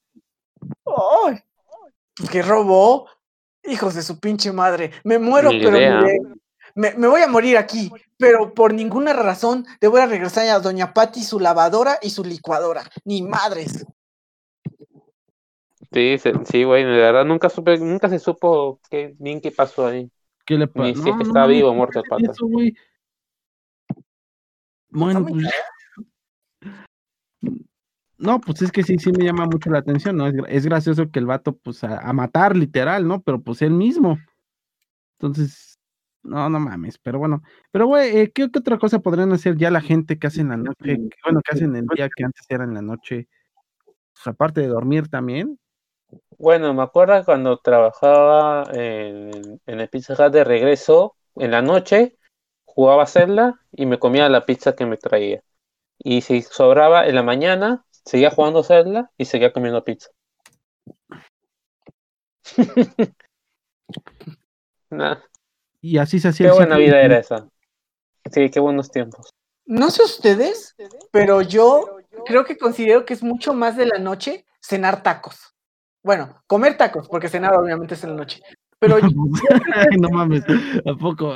¡Ay! 1.27 1.39
Que 2.31 2.43
robó. 2.43 3.07
Hijos 3.67 3.95
de 3.95 4.03
su 4.03 4.21
pinche 4.21 4.53
madre. 4.53 4.91
Me 5.05 5.19
muero, 5.19 5.51
Ni 5.51 5.59
pero 5.59 5.79
idea. 5.79 6.01
mire, 6.01 6.19
me, 6.75 6.95
me 6.95 7.07
voy 7.09 7.23
a 7.23 7.29
morir 7.29 7.57
aquí. 7.57 7.91
Pero 8.17 8.55
por 8.55 8.73
ninguna 8.73 9.13
razón 9.13 9.67
te 9.81 9.89
voy 9.89 10.01
a 10.01 10.07
regresar 10.07 10.47
a 10.49 10.61
Doña 10.61 10.95
Patti 10.95 11.23
su 11.23 11.41
lavadora 11.41 11.99
y 12.01 12.11
su 12.11 12.25
licuadora. 12.25 12.83
Ni 13.05 13.23
madres. 13.23 13.85
Sí, 15.93 16.17
sí, 16.45 16.65
güey, 16.65 16.83
de 16.85 16.91
verdad 16.91 17.25
nunca 17.25 17.49
supe, 17.49 17.79
nunca 17.79 18.09
se 18.09 18.19
supo 18.19 18.81
qué, 18.91 19.15
bien 19.19 19.41
qué 19.41 19.53
pasó 19.53 19.87
ahí. 19.87 20.11
¿Qué 20.45 20.59
le 20.59 20.67
pasa? 20.67 20.89
Ni 20.89 20.95
si 20.95 21.09
es 21.09 21.17
que 21.17 21.23
está 21.23 21.47
vivo 21.47 21.71
o 21.71 21.75
muerto 21.75 22.01
el 22.01 22.05
pata. 22.09 22.33
Eso, 22.33 22.47
güey. 22.47 22.75
Bueno, 24.91 25.25
pues. 25.27 25.45
No, 28.17 28.41
pues 28.41 28.63
es 28.63 28.73
que 28.73 28.83
sí, 28.83 28.97
sí 28.99 29.11
me 29.13 29.25
llama 29.25 29.47
mucho 29.47 29.71
la 29.71 29.79
atención, 29.79 30.17
¿no? 30.17 30.27
Es, 30.27 30.35
gra- 30.35 30.47
es 30.49 30.65
gracioso 30.67 31.11
que 31.11 31.19
el 31.19 31.27
vato, 31.27 31.57
pues, 31.57 31.83
a, 31.85 31.99
a 31.99 32.13
matar 32.13 32.57
literal, 32.57 33.07
¿no? 33.07 33.21
Pero 33.23 33.41
pues 33.41 33.61
él 33.63 33.73
mismo. 33.73 34.19
Entonces, 35.19 35.74
no, 36.25 36.49
no 36.51 36.61
mames, 36.61 36.99
pero 36.99 37.19
bueno. 37.19 37.43
Pero, 37.71 37.87
güey, 37.87 38.17
eh, 38.19 38.33
¿qué, 38.33 38.51
qué 38.51 38.59
otra 38.59 38.79
cosa 38.79 39.01
podrían 39.01 39.33
hacer 39.33 39.57
ya 39.57 39.71
la 39.71 39.81
gente 39.81 40.19
que 40.19 40.27
hace 40.27 40.41
en 40.43 40.49
la 40.51 40.57
noche? 40.57 40.79
que- 40.85 41.09
bueno, 41.25 41.41
que 41.43 41.53
hacen 41.55 41.77
el 41.77 41.87
día 41.95 42.09
que 42.15 42.25
antes 42.25 42.45
era 42.49 42.65
en 42.65 42.75
la 42.75 42.83
noche. 42.83 43.29
Pues, 44.15 44.27
aparte 44.29 44.63
de 44.63 44.69
dormir 44.69 45.09
también. 45.09 45.59
Bueno, 46.39 46.75
me 46.75 46.83
acuerdo 46.83 47.25
cuando 47.25 47.59
trabajaba 47.59 48.65
en, 48.73 49.61
en 49.67 49.81
el 49.81 49.89
Pizza 49.89 50.15
Hut 50.15 50.33
de 50.33 50.45
regreso, 50.45 51.17
en 51.37 51.51
la 51.53 51.63
noche, 51.63 52.17
jugaba 52.65 53.07
Zelda 53.07 53.61
y 53.73 53.87
me 53.87 53.99
comía 53.99 54.29
la 54.29 54.47
pizza 54.47 54.75
que 54.75 54.87
me 54.87 54.97
traía. 54.97 55.43
Y 55.99 56.23
si 56.23 56.43
sobraba 56.43 57.07
en 57.07 57.15
la 57.17 57.23
mañana, 57.25 57.85
seguía 58.05 58.31
jugando 58.31 58.65
Zelda 58.65 59.11
y 59.19 59.27
seguía 59.27 59.53
comiendo 59.53 59.85
pizza. 59.85 60.11
Nah, 64.91 65.21
Y 65.85 65.99
así 65.99 66.19
se 66.19 66.29
hacía 66.29 66.49
qué 66.49 66.55
buena 66.55 66.79
vida 66.79 66.99
era 66.99 67.19
esa. 67.19 67.47
Sí, 68.33 68.49
qué 68.49 68.59
buenos 68.59 68.91
tiempos. 68.91 69.29
No 69.67 69.91
sé 69.91 70.03
ustedes, 70.03 70.75
pero 71.11 71.43
yo 71.43 71.99
creo 72.25 72.47
que 72.47 72.57
considero 72.57 73.05
que 73.05 73.13
es 73.13 73.23
mucho 73.23 73.53
más 73.53 73.77
de 73.77 73.85
la 73.85 73.99
noche 73.99 74.47
cenar 74.63 75.03
tacos. 75.03 75.55
Bueno, 76.03 76.43
comer 76.47 76.79
tacos, 76.79 77.07
porque 77.07 77.29
cenar 77.29 77.55
obviamente 77.55 77.97
es 77.97 78.05
en 78.05 78.11
la 78.11 78.17
noche. 78.17 78.41
Pero 78.79 78.99
yo, 78.99 79.09
Ay, 79.75 79.99
no 80.01 80.09
mames, 80.09 80.43
¿a 80.87 80.95
poco? 80.95 81.35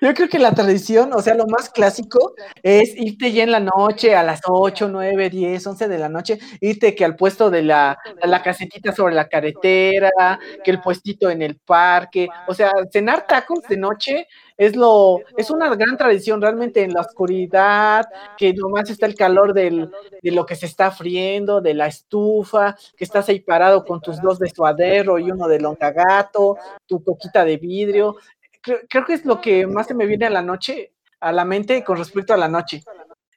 Yo 0.00 0.14
creo 0.14 0.28
que 0.28 0.38
la 0.38 0.54
tradición, 0.54 1.12
o 1.12 1.22
sea, 1.22 1.34
lo 1.34 1.46
más 1.46 1.70
clásico 1.70 2.34
es 2.62 2.94
irte 2.96 3.32
ya 3.32 3.42
en 3.44 3.50
la 3.52 3.60
noche 3.60 4.14
a 4.14 4.22
las 4.22 4.40
8, 4.46 4.88
9, 4.88 5.30
10, 5.30 5.66
11 5.66 5.88
de 5.88 5.98
la 5.98 6.08
noche, 6.08 6.38
irte 6.60 6.94
que 6.94 7.04
al 7.04 7.16
puesto 7.16 7.50
de 7.50 7.62
la, 7.62 7.98
a 8.20 8.26
la 8.26 8.42
casetita 8.42 8.92
sobre 8.92 9.14
la 9.14 9.28
carretera, 9.28 10.38
que 10.62 10.70
el 10.70 10.80
puestito 10.80 11.30
en 11.30 11.42
el 11.42 11.56
parque, 11.56 12.28
o 12.48 12.54
sea, 12.54 12.72
cenar 12.92 13.26
tacos 13.26 13.60
de 13.68 13.76
noche 13.76 14.26
es 14.56 14.76
lo, 14.76 15.18
es 15.36 15.50
una 15.50 15.74
gran 15.74 15.96
tradición 15.96 16.40
realmente 16.40 16.82
en 16.82 16.92
la 16.92 17.00
oscuridad, 17.00 18.04
que 18.38 18.52
nomás 18.52 18.88
está 18.88 19.06
el 19.06 19.14
calor 19.14 19.52
del, 19.52 19.90
de 20.22 20.30
lo 20.30 20.46
que 20.46 20.54
se 20.54 20.66
está 20.66 20.90
friendo, 20.90 21.60
de 21.60 21.74
la 21.74 21.86
estufa, 21.86 22.76
que 22.96 23.04
estás 23.04 23.28
ahí 23.28 23.40
parado 23.40 23.84
con 23.84 24.00
tus 24.00 24.20
dos 24.20 24.38
de 24.38 24.48
suadero 24.48 25.18
y 25.18 25.30
uno 25.30 25.48
de 25.48 25.60
longagato, 25.60 26.56
tu 26.86 27.02
coquita 27.02 27.44
de 27.44 27.56
vidrio. 27.56 28.16
Creo, 28.64 28.78
creo 28.88 29.04
que 29.04 29.12
es 29.12 29.24
lo 29.26 29.40
que 29.42 29.66
más 29.66 29.86
se 29.86 29.94
me 29.94 30.06
viene 30.06 30.24
a 30.26 30.30
la 30.30 30.40
noche, 30.40 30.94
a 31.20 31.32
la 31.32 31.44
mente 31.44 31.84
con 31.84 31.98
respecto 31.98 32.32
a 32.32 32.38
la 32.38 32.48
noche. 32.48 32.82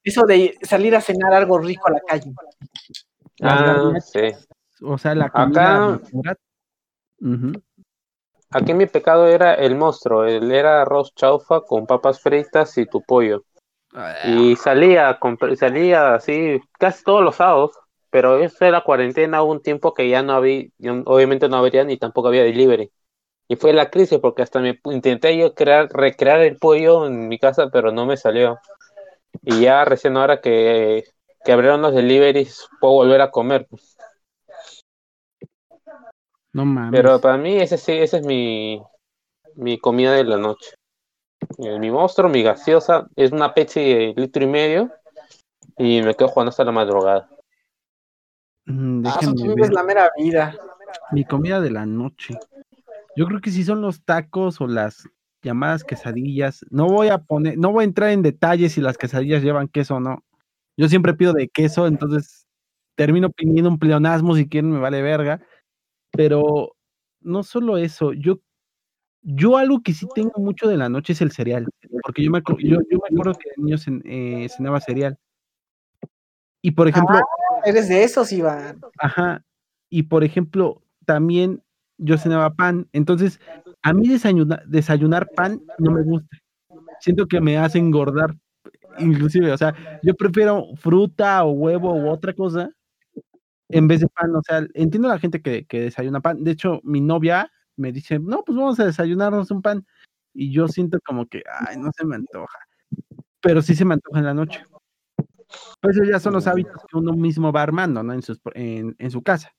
Eso 0.02 0.24
de 0.26 0.58
salir 0.62 0.96
a 0.96 1.02
cenar 1.02 1.34
algo 1.34 1.60
rico 1.60 1.90
a 1.90 1.92
la 1.92 2.00
calle. 2.00 2.32
Ah, 3.42 3.92
sí. 4.00 4.32
O 4.82 4.98
sea, 4.98 5.14
la 5.16 5.26
Acá- 5.26 6.00
comida. 6.02 6.38
Aquí 8.52 8.74
mi 8.74 8.86
pecado 8.86 9.28
era 9.28 9.54
el 9.56 9.76
monstruo, 9.76 10.24
él 10.24 10.50
era 10.54 10.82
arroz 10.82 11.14
chaufa 11.14 11.62
con 11.62 11.86
papas 11.86 12.22
fritas 12.22 12.78
y 12.78 12.86
tu 12.86 13.02
pollo. 13.02 13.44
Y 14.26 14.56
salía, 14.56 15.20
salía 15.58 16.14
así 16.16 16.62
casi 16.80 17.04
todos 17.04 17.22
los 17.22 17.36
sábados, 17.36 17.72
pero 18.10 18.38
eso 18.40 18.64
era 18.64 18.82
cuarentena, 18.82 19.44
hubo 19.44 19.52
un 19.52 19.62
tiempo 19.62 19.94
que 19.94 20.08
ya 20.08 20.22
no 20.24 20.34
había, 20.34 20.68
obviamente 21.06 21.50
no 21.50 21.58
habría 21.58 21.84
ni 21.84 21.98
tampoco 21.98 22.30
había 22.30 22.44
delivery. 22.44 22.90
Y 23.48 23.56
fue 23.56 23.74
la 23.74 23.90
crisis 23.90 24.20
porque 24.20 24.42
hasta 24.42 24.60
me 24.60 24.80
intenté 24.86 25.38
yo 25.38 25.54
crear, 25.54 25.88
recrear 25.90 26.42
el 26.42 26.58
pollo 26.58 27.06
en 27.08 27.28
mi 27.28 27.40
casa, 27.40 27.70
pero 27.70 27.92
no 27.92 28.06
me 28.06 28.18
salió. 28.18 28.60
Y 29.42 29.62
ya 29.62 29.86
recién 29.86 30.18
ahora 30.18 30.42
que, 30.42 31.06
que 31.46 31.52
abrieron 31.52 31.82
los 31.82 31.94
deliveries, 31.94 32.68
puedo 32.82 32.96
volver 32.96 33.22
a 33.22 33.32
comer. 33.32 33.68
pues. 33.70 33.98
No 36.54 36.66
mames. 36.66 37.00
Pero 37.00 37.22
para 37.22 37.38
mí 37.38 37.58
ese 37.58 37.78
sí, 37.78 37.94
ese 37.94 38.18
es 38.18 38.26
mi, 38.26 38.82
mi 39.56 39.78
comida 39.80 40.14
de 40.14 40.24
la 40.24 40.38
noche. 40.38 40.76
Eh, 41.60 41.80
Mi 41.80 41.92
monstruo, 41.92 42.30
mi 42.30 42.44
gaseosa, 42.44 43.08
es 43.16 43.32
una 43.32 43.54
Pepsi 43.54 43.80
de 43.82 44.14
litro 44.16 44.44
y 44.44 44.48
medio 44.48 44.92
y 45.78 46.02
me 46.02 46.16
quedo 46.16 46.30
jugando 46.30 46.50
hasta 46.50 46.64
la 46.64 46.72
madrugada. 46.72 47.30
Mm, 48.66 49.06
Ah, 49.06 49.20
ver. 49.56 49.72
la 49.72 49.84
mera 49.84 50.12
vida. 50.18 50.56
Mi 51.12 51.24
comida 51.24 51.62
de 51.62 51.72
la 51.72 51.86
noche. 51.86 52.38
Yo 53.18 53.26
creo 53.26 53.42
que 53.42 53.52
si 53.52 53.64
son 53.64 53.82
los 53.82 54.04
tacos 54.04 54.62
o 54.62 54.68
las 54.68 55.10
llamadas 55.44 55.84
quesadillas. 55.84 56.66
No 56.70 56.86
voy 56.88 57.08
a 57.10 57.18
poner, 57.20 57.58
no 57.58 57.72
voy 57.72 57.82
a 57.84 57.86
entrar 57.86 58.10
en 58.12 58.22
detalles 58.22 58.74
si 58.74 58.82
las 58.82 58.98
quesadillas 58.98 59.42
llevan 59.44 59.68
queso 59.68 59.96
o 59.96 60.00
no. 60.00 60.24
Yo 60.78 60.88
siempre 60.88 61.14
pido 61.14 61.34
de 61.34 61.48
queso, 61.48 61.88
entonces 61.88 62.46
termino 62.96 63.30
pidiendo 63.32 63.70
un 63.70 63.80
pleonasmo 63.80 64.36
si 64.36 64.48
quieren, 64.48 64.72
me 64.72 64.80
vale 64.80 65.02
verga. 65.02 65.42
Pero 66.12 66.76
no 67.22 67.44
solo 67.44 67.78
eso, 67.78 68.14
yo, 68.14 68.40
yo 69.22 69.58
algo 69.58 69.82
que 69.82 69.94
sí 69.94 70.08
tengo 70.14 70.34
mucho 70.40 70.68
de 70.68 70.78
la 70.78 70.90
noche 70.90 71.14
es 71.14 71.22
el 71.22 71.32
cereal. 71.32 71.68
Porque 72.04 72.24
yo 72.24 72.32
me, 72.32 72.42
yo, 72.60 72.80
yo 72.90 73.00
me 73.10 73.16
acuerdo 73.16 73.34
que 73.40 73.50
de 73.50 73.64
niño 73.64 73.78
cen- 73.78 74.02
eh, 74.06 74.48
cenaba 74.50 74.80
cereal. 74.80 75.18
Y 76.62 76.72
por 76.72 76.88
ejemplo, 76.88 77.20
Eres 77.66 77.90
de 77.90 78.04
esos, 78.04 78.32
Iván. 78.32 78.80
Ajá. 79.00 79.44
Y 79.90 80.04
por 80.04 80.24
ejemplo, 80.24 80.84
también 81.06 81.64
yo 81.98 82.18
cenaba 82.18 82.54
pan. 82.54 82.88
Entonces, 82.94 83.40
a 83.82 83.94
mí 83.94 84.08
desayunar, 84.08 84.64
desayunar 84.68 85.30
pan 85.36 85.62
no 85.80 85.92
me 85.92 86.04
gusta. 86.04 86.38
Siento 87.00 87.28
que 87.28 87.42
me 87.42 87.58
hace 87.58 87.80
engordar. 87.80 88.36
Inclusive, 89.00 89.52
o 89.52 89.58
sea, 89.58 89.74
yo 90.04 90.16
prefiero 90.16 90.66
fruta 90.76 91.44
o 91.46 91.52
huevo 91.52 91.94
u 91.94 92.10
otra 92.10 92.34
cosa 92.34 92.70
en 93.70 93.88
vez 93.88 94.02
de 94.02 94.08
pan. 94.08 94.36
O 94.36 94.42
sea, 94.44 94.66
entiendo 94.74 95.10
a 95.10 95.14
la 95.14 95.20
gente 95.20 95.42
que, 95.42 95.66
que 95.66 95.82
desayuna 95.82 96.22
pan. 96.22 96.44
De 96.44 96.52
hecho, 96.52 96.80
mi 96.84 97.02
novia 97.02 97.52
me 97.76 97.92
dice, 97.92 98.20
no, 98.20 98.44
pues 98.44 98.58
vamos 98.58 98.80
a 98.80 98.86
desayunarnos 98.86 99.52
un 99.52 99.62
pan. 99.62 99.86
Y 100.34 100.52
yo 100.52 100.68
siento 100.68 101.00
como 101.06 101.26
que, 101.28 101.44
ay, 101.68 101.78
no 101.78 101.92
se 101.96 102.06
me 102.06 102.16
antoja. 102.16 102.60
Pero 103.42 103.62
sí 103.62 103.76
se 103.76 103.86
me 103.86 103.96
antoja 103.96 104.20
en 104.20 104.26
la 104.26 104.34
noche. 104.34 104.66
Pues 105.82 105.96
esos 105.96 106.10
ya 106.10 106.20
son 106.20 106.34
los 106.34 106.48
hábitos 106.48 106.84
que 106.90 106.98
uno 106.98 107.14
mismo 107.14 107.52
va 107.52 107.64
armando, 107.64 108.04
¿no? 108.04 108.14
En, 108.14 108.22
sus, 108.22 108.40
en, 108.54 108.96
en 109.00 109.12
su 109.12 109.22
casa. 109.22 109.52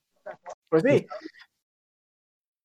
Pues 0.68 0.82
sí. 0.82 1.06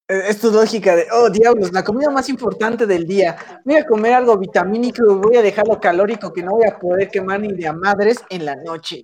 Eh, 0.07 0.21
Es 0.27 0.39
tu 0.39 0.51
lógica 0.51 0.95
de, 0.95 1.05
oh 1.11 1.29
diablos, 1.29 1.71
la 1.71 1.83
comida 1.83 2.09
más 2.09 2.27
importante 2.29 2.85
del 2.85 3.05
día. 3.05 3.35
Voy 3.65 3.75
a 3.75 3.85
comer 3.85 4.13
algo 4.13 4.37
vitamínico 4.37 5.03
y 5.11 5.15
voy 5.15 5.37
a 5.37 5.41
dejarlo 5.41 5.79
calórico 5.79 6.33
que 6.33 6.43
no 6.43 6.51
voy 6.51 6.67
a 6.67 6.77
poder 6.77 7.09
quemar 7.09 7.39
ni 7.39 7.53
de 7.53 7.67
a 7.67 7.73
madres 7.73 8.23
en 8.29 8.45
la 8.45 8.55
noche. 8.55 9.01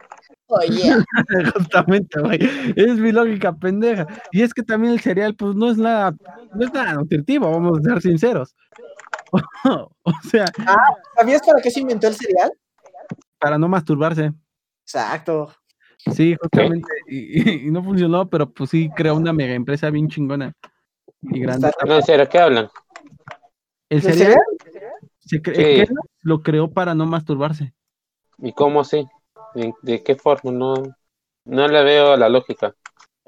Oye, 0.47 0.95
Justamente, 1.54 2.20
güey. 2.22 2.39
Es 2.76 2.95
mi 2.97 3.12
lógica 3.12 3.54
pendeja. 3.54 4.08
Y 4.32 4.41
es 4.41 4.54
que 4.54 4.64
también 4.64 4.93
el 4.93 5.00
cereal, 5.00 5.36
pues 5.36 5.56
no 5.56 5.70
es 5.70 5.78
nada, 5.78 6.16
no 6.54 6.66
es 6.66 6.74
nada 6.74 6.93
nutritivo, 6.93 7.50
vamos 7.52 7.80
a 7.80 7.82
ser 7.84 8.02
sinceros. 8.02 8.56
o 10.04 10.12
sea, 10.30 10.45
¿sabías 11.16 11.41
para 11.45 11.62
qué 11.62 11.70
se 11.72 11.80
inventó 11.82 12.08
el 12.08 12.16
cereal? 12.16 12.52
para 13.41 13.58
no 13.58 13.70
masturbarse. 13.70 14.34
Exacto. 14.84 15.54
Sí, 16.14 16.36
justamente. 16.41 16.88
Y, 17.08 17.50
y- 17.52 17.68
y 17.68 17.72
no 17.72 17.82
funcionó, 17.82 18.28
pero 18.30 18.50
pues 18.52 18.70
sí 18.72 18.89
creó 18.95 19.16
una 19.16 19.32
mega 19.32 19.54
empresa 19.54 19.89
bien 19.91 20.10
chingona 20.10 20.52
y 21.22 21.39
grande. 21.39 21.72
No, 21.86 21.95
en 21.95 22.03
serio, 22.03 22.28
¿qué 22.30 22.39
hablan? 22.39 22.70
El 23.89 23.97
¿El 23.97 24.01
cereal, 24.13 24.39
cereal? 24.63 24.93
se 25.20 25.41
cre- 25.41 25.88
Sí. 25.88 25.93
lo 26.22 26.41
creó 26.41 26.72
para 26.72 26.93
no 26.95 27.05
masturbarse. 27.05 27.74
¿Y 28.38 28.53
cómo 28.53 28.82
así? 28.82 29.07
¿De, 29.55 29.74
de 29.82 30.03
qué 30.03 30.15
forma? 30.15 30.51
No, 30.51 30.76
no 31.45 31.67
le 31.67 31.84
veo 31.84 32.15
la 32.15 32.30
lógica. 32.30 32.74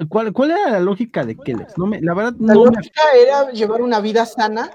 ¿Cuál, 0.10 0.34
cuál 0.34 0.52
era 0.52 0.72
la 0.72 0.80
lógica 0.80 1.26
de 1.26 1.36
Kellogg's? 1.36 1.78
No 1.78 1.86
me, 1.86 2.02
la 2.02 2.14
verdad, 2.14 2.34
La 2.40 2.54
no 2.54 2.62
me 2.66 2.72
lógica 2.72 3.02
era 3.16 3.52
llevar 3.52 3.82
una 3.82 4.00
vida 4.00 4.26
sana 4.26 4.72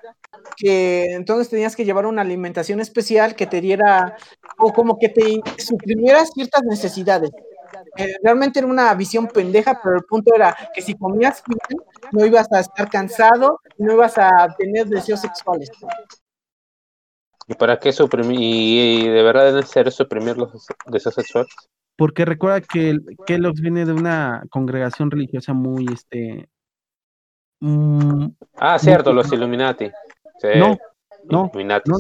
que 0.57 1.07
entonces 1.15 1.49
tenías 1.49 1.75
que 1.75 1.85
llevar 1.85 2.07
una 2.07 2.23
alimentación 2.23 2.81
especial 2.81 3.35
que 3.35 3.47
te 3.47 3.61
diera 3.61 4.17
o 4.59 4.73
como 4.73 4.99
que 4.99 5.09
te 5.09 5.41
suprimiera 5.59 6.25
ciertas 6.27 6.63
necesidades. 6.63 7.31
Eh, 7.97 8.15
realmente 8.23 8.59
era 8.59 8.69
una 8.69 8.93
visión 8.95 9.27
pendeja, 9.29 9.79
pero 9.83 9.97
el 9.97 10.05
punto 10.05 10.35
era 10.35 10.57
que 10.75 10.83
si 10.83 10.95
comías 10.95 11.43
bien, 11.47 11.81
no 12.13 12.25
ibas 12.27 12.47
a 12.53 12.61
estar 12.61 12.89
cansado, 12.91 13.61
no 13.79 13.93
ibas 13.95 14.19
a 14.19 14.55
tener 14.59 14.87
deseos 14.87 15.21
sexuales. 15.21 15.71
¿Y 17.49 17.55
para 17.55 17.79
qué 17.79 17.93
suprimir? 17.93 18.41
¿Y 18.41 19.09
de 19.09 19.23
verdad 19.23 19.49
es 19.49 19.55
necesario 19.55 19.91
suprimir 19.93 20.37
los 20.37 20.67
deseos 20.87 21.15
sexuales? 21.15 21.53
Porque 21.97 22.25
recuerda 22.25 22.61
que 22.61 22.91
el- 22.91 23.05
Kellogg's 23.27 23.61
viene 23.61 23.87
de 23.87 23.93
una 23.93 24.43
congregación 24.51 25.11
religiosa 25.11 25.53
muy, 25.53 25.87
este... 25.93 26.49
mm, 27.61 28.27
Ah, 28.57 28.79
cierto, 28.79 29.13
los 29.13 29.33
Illuminati. 29.33 29.87
Sí. 30.39 30.49
No, 30.59 30.77
no, 31.31 31.51
no, 31.87 31.97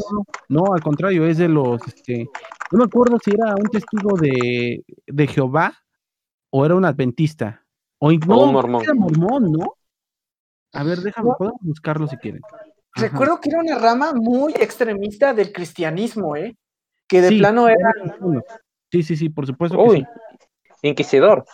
no, 0.48 0.74
al 0.74 0.82
contrario, 0.82 1.26
es 1.26 1.38
de 1.38 1.48
los, 1.48 1.80
este, 1.88 2.28
no 2.72 2.78
me 2.78 2.84
acuerdo 2.84 3.16
si 3.24 3.30
era 3.32 3.54
un 3.54 3.68
testigo 3.70 4.16
de, 4.18 4.84
de 5.06 5.26
Jehová 5.26 5.72
o 6.50 6.64
era 6.64 6.74
un 6.74 6.84
adventista. 6.84 7.64
O, 7.98 8.10
in- 8.12 8.22
O 8.24 8.26
no, 8.26 8.40
un 8.44 8.52
mormón. 8.52 8.82
Era 8.82 8.94
mormón, 8.94 9.52
¿no? 9.52 9.74
A 10.72 10.82
ver, 10.82 10.98
déjame, 10.98 11.30
podemos 11.38 11.60
buscarlo 11.62 12.06
si 12.06 12.16
quieren. 12.18 12.42
Ajá. 12.44 13.06
Recuerdo 13.08 13.40
que 13.40 13.50
era 13.50 13.60
una 13.60 13.78
rama 13.78 14.12
muy 14.14 14.52
extremista 14.54 15.32
del 15.34 15.52
cristianismo, 15.52 16.36
¿eh? 16.36 16.56
Que 17.08 17.20
de 17.22 17.28
Sí, 17.28 17.38
plano 17.38 17.68
era. 17.68 17.90
Sí, 18.90 19.02
sí, 19.02 19.16
sí, 19.16 19.28
por 19.28 19.46
supuesto 19.46 19.76
que 19.76 19.82
Uy, 19.82 19.96
sí. 20.00 20.88
Inquisidor. 20.88 21.44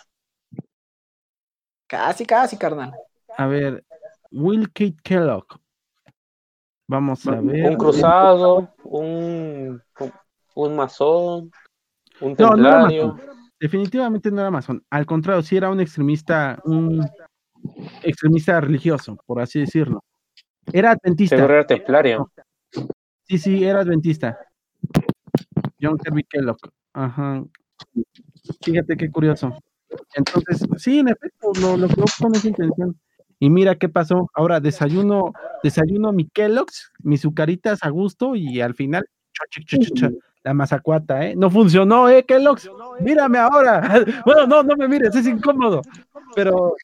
casi, 1.87 2.25
casi, 2.25 2.57
carnal. 2.57 2.91
A 3.37 3.45
ver, 3.47 3.83
Will 4.31 4.67
Kate 4.71 4.95
Kellogg. 5.03 5.45
Vamos 6.87 7.25
a 7.27 7.39
ver. 7.41 7.69
Un 7.69 7.75
cruzado, 7.77 8.73
un, 8.83 9.81
un, 9.99 10.13
un 10.55 10.75
masón, 10.75 11.51
un 12.19 12.35
No, 12.37 12.55
no 12.55 12.67
era 12.67 12.87
templario. 12.87 13.17
Definitivamente 13.63 14.29
no 14.29 14.41
era 14.41 14.51
masón. 14.51 14.83
Al 14.89 15.05
contrario, 15.05 15.41
sí 15.41 15.55
era 15.55 15.71
un 15.71 15.79
extremista, 15.79 16.59
un 16.65 17.01
extremista 18.03 18.59
religioso, 18.59 19.17
por 19.25 19.39
así 19.39 19.61
decirlo. 19.61 20.03
Era 20.73 20.91
adventista. 20.91 21.37
Seguro 21.37 21.53
era 21.53 21.65
templario. 21.65 22.29
Sí, 23.25 23.37
sí, 23.37 23.63
era 23.63 23.79
adventista. 23.79 24.37
John 25.81 25.97
Kirby 25.97 26.25
Kellogg. 26.25 26.57
Ajá. 26.91 27.41
Fíjate 28.61 28.97
qué 28.97 29.09
curioso. 29.09 29.57
Entonces, 30.13 30.67
sí, 30.75 30.99
en 30.99 31.07
efecto, 31.07 31.53
lo, 31.61 31.77
lo 31.77 31.87
creó 31.87 32.03
con 32.19 32.35
esa 32.35 32.49
intención. 32.49 32.99
Y 33.39 33.49
mira 33.49 33.75
qué 33.75 33.87
pasó. 33.87 34.29
Ahora 34.33 34.59
desayuno, 34.59 35.31
desayuno 35.63 36.11
mi 36.11 36.27
Kellogg's, 36.27 36.91
mis 36.99 37.21
sucaritas 37.21 37.81
a 37.83 37.89
gusto 37.91 38.35
y 38.35 38.59
al 38.59 38.75
final, 38.75 39.05
cho, 39.31 39.61
cho, 39.61 39.61
cho, 39.65 39.77
cho, 39.77 40.09
cho, 40.09 40.17
la 40.43 40.53
mazacuata, 40.53 41.25
¿eh? 41.25 41.35
No 41.35 41.49
funcionó, 41.49 42.07
¿eh, 42.09 42.25
Kellogg's? 42.25 42.69
Mírame 42.99 43.39
ahora. 43.39 43.81
Bueno, 44.25 44.47
no, 44.47 44.63
no 44.63 44.75
me 44.75 44.87
mires, 44.87 45.15
es 45.15 45.27
incómodo. 45.27 45.81
Pero 46.35 46.75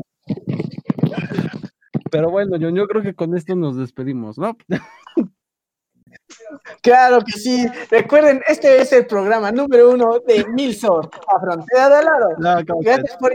Pero 2.10 2.30
bueno, 2.30 2.56
yo, 2.56 2.70
yo 2.70 2.86
creo 2.86 3.02
que 3.02 3.14
con 3.14 3.36
esto 3.36 3.54
nos 3.56 3.76
despedimos, 3.76 4.38
¿no? 4.38 4.56
Claro 6.82 7.20
que 7.24 7.32
sí. 7.32 7.66
Recuerden, 7.90 8.42
este 8.48 8.80
es 8.80 8.92
el 8.92 9.06
programa 9.06 9.52
número 9.52 9.90
uno 9.90 10.18
de 10.26 10.44
Milsor, 10.46 11.10
a 11.34 11.40
frontera 11.40 11.88
de 11.88 11.94
al 11.96 12.04
lado. 12.04 12.28
No, 12.38 12.66
¿cómo 12.66 12.80
Gracias 12.80 13.16
por 13.18 13.32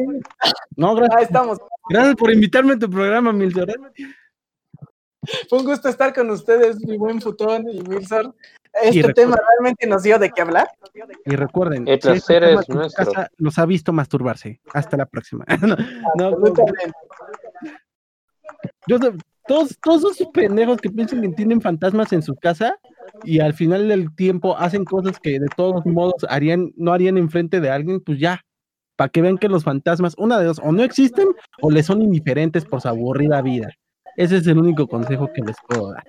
No, 0.75 0.89
Ahí 0.91 0.95
gracias, 0.97 1.21
estamos. 1.23 1.57
gracias 1.89 2.15
por 2.15 2.31
invitarme 2.31 2.73
a 2.73 2.79
tu 2.79 2.89
programa, 2.89 3.31
Milton. 3.31 3.67
Fue 5.49 5.59
un 5.59 5.65
gusto 5.65 5.89
estar 5.89 6.13
con 6.13 6.29
ustedes, 6.29 6.77
mi 6.79 6.97
buen 6.97 7.21
Futón 7.21 7.67
y 7.69 7.81
Milsor. 7.81 8.33
Este 8.81 9.13
tema 9.13 9.35
realmente 9.35 9.87
nos 9.87 10.03
dio 10.03 10.19
de 10.19 10.29
qué 10.29 10.41
hablar. 10.41 10.67
Y 11.25 11.35
recuerden, 11.35 11.87
El 11.87 12.01
si 12.01 12.07
hay 12.07 12.13
placer 12.15 12.43
es 12.43 12.69
nuestro. 12.69 13.05
casa, 13.05 13.29
los 13.37 13.57
ha 13.57 13.65
visto 13.65 13.91
masturbarse. 13.91 14.61
Hasta 14.73 14.97
la 14.97 15.05
próxima. 15.05 15.45
No, 16.15 16.31
no, 16.31 16.53
yo 18.87 18.97
todos, 19.49 19.75
todos 19.81 20.15
esos 20.15 20.27
pendejos 20.31 20.77
que 20.77 20.91
piensan 20.91 21.21
que 21.23 21.29
tienen 21.29 21.59
fantasmas 21.59 22.13
en 22.13 22.21
su 22.21 22.35
casa 22.35 22.77
y 23.23 23.39
al 23.39 23.55
final 23.55 23.87
del 23.87 24.15
tiempo 24.15 24.55
hacen 24.55 24.85
cosas 24.85 25.19
que 25.19 25.39
de 25.39 25.47
todos 25.57 25.83
modos 25.87 26.23
harían, 26.29 26.71
no 26.77 26.93
harían 26.93 27.17
enfrente 27.17 27.59
de 27.59 27.71
alguien, 27.71 27.99
pues 27.99 28.19
ya, 28.19 28.45
para 28.95 29.09
que 29.09 29.23
vean 29.23 29.39
que 29.39 29.49
los 29.49 29.63
fantasmas, 29.63 30.13
una 30.19 30.37
de 30.37 30.45
dos, 30.45 30.61
o 30.63 30.71
no 30.71 30.83
existen 30.83 31.29
o 31.61 31.71
les 31.71 31.87
son 31.87 32.03
indiferentes 32.03 32.63
por 32.63 32.79
su 32.79 32.89
aburrida 32.89 33.41
vida. 33.41 33.69
Ese 34.17 34.37
es 34.37 34.45
el 34.45 34.59
único 34.59 34.85
consejo 34.87 35.27
que 35.33 35.41
les 35.41 35.55
puedo 35.67 35.93
dar. 35.93 36.03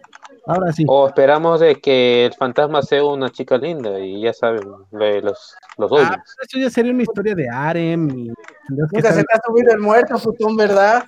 Ahora 0.47 0.71
sí. 0.73 0.85
O 0.87 1.07
esperamos 1.07 1.61
de 1.61 1.77
que 1.77 2.27
el 2.27 2.35
fantasma 2.35 2.83
sea 2.83 3.05
una 3.05 3.31
chica 3.31 3.57
linda 3.57 3.99
y 4.01 4.21
ya 4.21 4.35
saben, 4.35 4.69
los, 4.91 5.55
los 5.79 5.93
Ah, 5.93 6.23
eso 6.43 6.59
ya 6.59 6.69
sería 6.69 6.93
una 6.93 7.05
historia 7.05 7.35
de 7.35 7.49
Arem 7.49 8.11
y 8.11 8.31
Nunca 8.69 9.13
se 9.13 9.25
te 9.25 9.33
ha 9.33 9.41
subido 9.47 9.73
el 9.73 9.81
muerto, 9.81 10.19
Futón, 10.19 10.57
¿verdad? 10.57 11.05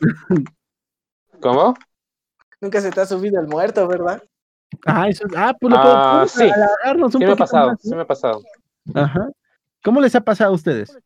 ¿Cómo? 1.40 1.74
Nunca 2.60 2.80
se 2.80 2.90
te 2.90 3.00
ha 3.00 3.06
subido 3.06 3.40
el 3.40 3.46
muerto, 3.48 3.86
¿verdad? 3.88 4.22
Ah, 4.86 5.08
eso 5.08 5.26
es- 5.26 5.32
ah, 5.36 5.54
pues 5.58 5.72
lo 5.72 5.78
Ah, 5.78 6.08
podemos 6.10 6.32
sí. 6.32 6.50
alargarnos 6.50 7.14
un 7.14 7.20
Sí 7.20 7.26
me 7.26 7.32
ha 7.32 7.36
pasado, 7.36 7.68
más, 7.68 7.82
sí 7.82 7.90
¿no? 7.90 7.96
me 7.96 8.02
ha 8.02 8.06
pasado. 8.06 8.42
Ajá. 8.94 9.28
¿Cómo 9.82 10.00
les 10.00 10.14
ha 10.14 10.20
pasado 10.20 10.52
a 10.52 10.54
ustedes? 10.54 10.96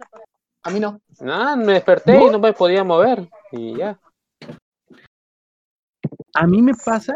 A 0.62 0.70
mí 0.70 0.80
no. 0.80 1.01
No, 1.20 1.57
me 1.57 1.74
desperté 1.74 2.20
y 2.24 2.30
no 2.30 2.39
me 2.39 2.53
podía 2.53 2.82
mover 2.85 3.28
y 3.53 3.76
ya. 3.76 3.99
A 6.35 6.47
mí 6.47 6.61
me 6.62 6.72
pasa 6.74 7.14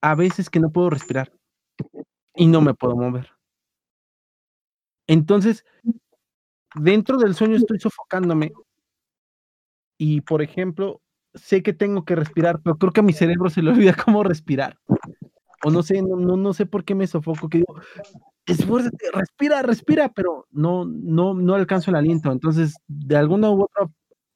a 0.00 0.14
veces 0.14 0.48
que 0.48 0.60
no 0.60 0.70
puedo 0.70 0.90
respirar 0.90 1.32
y 2.36 2.46
no 2.46 2.60
me 2.60 2.74
puedo 2.74 2.94
mover. 2.94 3.30
Entonces, 5.06 5.64
dentro 6.74 7.18
del 7.18 7.34
sueño 7.34 7.56
estoy 7.56 7.78
sofocándome 7.80 8.52
y, 9.98 10.20
por 10.20 10.42
ejemplo, 10.42 11.00
sé 11.34 11.62
que 11.62 11.72
tengo 11.72 12.04
que 12.04 12.16
respirar, 12.16 12.60
pero 12.62 12.76
creo 12.76 12.92
que 12.92 13.00
a 13.00 13.04
mi 13.04 13.12
cerebro 13.12 13.50
se 13.50 13.62
le 13.62 13.70
olvida 13.70 13.94
cómo 14.04 14.22
respirar. 14.22 14.78
O 15.64 15.70
no 15.70 15.82
sé, 15.82 16.02
no, 16.02 16.16
no, 16.16 16.36
no 16.36 16.52
sé 16.52 16.66
por 16.66 16.84
qué 16.84 16.94
me 16.94 17.06
sofoco, 17.06 17.48
que 17.48 17.58
digo, 17.58 17.74
esfuérzate, 18.46 19.10
respira, 19.12 19.62
respira, 19.62 20.10
pero 20.10 20.46
no, 20.50 20.84
no, 20.84 21.34
no 21.34 21.54
alcanzo 21.54 21.90
el 21.90 21.96
aliento. 21.96 22.30
Entonces, 22.30 22.74
de 22.86 23.16
alguna 23.16 23.50
u 23.50 23.62
otra 23.62 23.90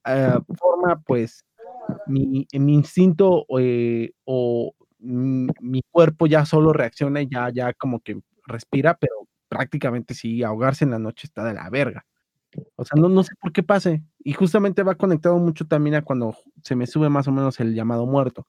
eh, 0.05 0.39
forma, 0.57 0.99
pues, 1.05 1.45
mi, 2.07 2.47
instinto 2.51 3.45
eh, 3.59 4.11
o 4.25 4.73
mi 4.99 5.81
cuerpo 5.91 6.27
ya 6.27 6.45
solo 6.45 6.73
reacciona 6.73 7.21
y 7.21 7.29
ya, 7.29 7.49
ya 7.49 7.73
como 7.73 7.99
que 8.01 8.19
respira, 8.45 8.97
pero 8.97 9.13
prácticamente 9.47 10.13
sí, 10.13 10.43
ahogarse 10.43 10.83
en 10.85 10.91
la 10.91 10.99
noche 10.99 11.27
está 11.27 11.43
de 11.43 11.53
la 11.53 11.69
verga. 11.69 12.05
O 12.75 12.85
sea, 12.85 12.99
no, 12.99 13.09
no 13.09 13.23
sé 13.23 13.33
por 13.39 13.51
qué 13.51 13.63
pase. 13.63 14.03
Y 14.23 14.33
justamente 14.33 14.83
va 14.83 14.95
conectado 14.95 15.37
mucho 15.37 15.65
también 15.67 15.95
a 15.95 16.01
cuando 16.01 16.35
se 16.63 16.75
me 16.75 16.87
sube 16.87 17.09
más 17.09 17.27
o 17.27 17.31
menos 17.31 17.59
el 17.59 17.75
llamado 17.75 18.05
muerto. 18.05 18.47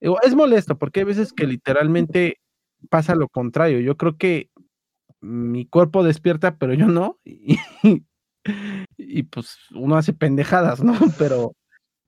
Es 0.00 0.34
molesto 0.34 0.76
porque 0.78 1.00
hay 1.00 1.04
veces 1.06 1.32
que 1.32 1.46
literalmente 1.46 2.40
pasa 2.90 3.14
lo 3.14 3.28
contrario. 3.28 3.80
Yo 3.80 3.96
creo 3.96 4.16
que 4.16 4.50
mi 5.20 5.66
cuerpo 5.66 6.04
despierta, 6.04 6.56
pero 6.58 6.74
yo 6.74 6.86
no. 6.86 7.18
Y, 8.96 9.22
pues 9.24 9.58
uno 9.74 9.96
hace 9.96 10.12
pendejadas, 10.12 10.82
¿no? 10.82 10.92
Pero 11.18 11.52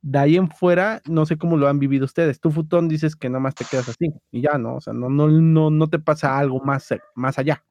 de 0.03 0.19
ahí 0.19 0.37
en 0.37 0.49
fuera, 0.49 1.03
no 1.07 1.27
sé 1.27 1.37
cómo 1.37 1.57
lo 1.57 1.69
han 1.69 1.79
vivido 1.79 2.05
ustedes. 2.05 2.41
Tú, 2.41 2.51
Futón, 2.51 2.89
dices 2.89 3.17
que 3.17 3.29
nada 3.29 3.41
más 3.41 3.55
te 3.55 3.65
quedas 3.65 3.91
así 3.91 4.13
y 4.31 4.43
ya, 4.43 4.57
¿no? 4.57 4.77
O 4.77 4.81
sea, 4.81 4.93
no, 4.95 5.11
no, 5.11 5.29
no, 5.29 5.71
no 5.71 5.89
te 5.91 5.99
pasa 5.99 6.39
algo 6.39 6.61
más, 6.61 6.89
más 7.15 7.39
allá. 7.39 7.65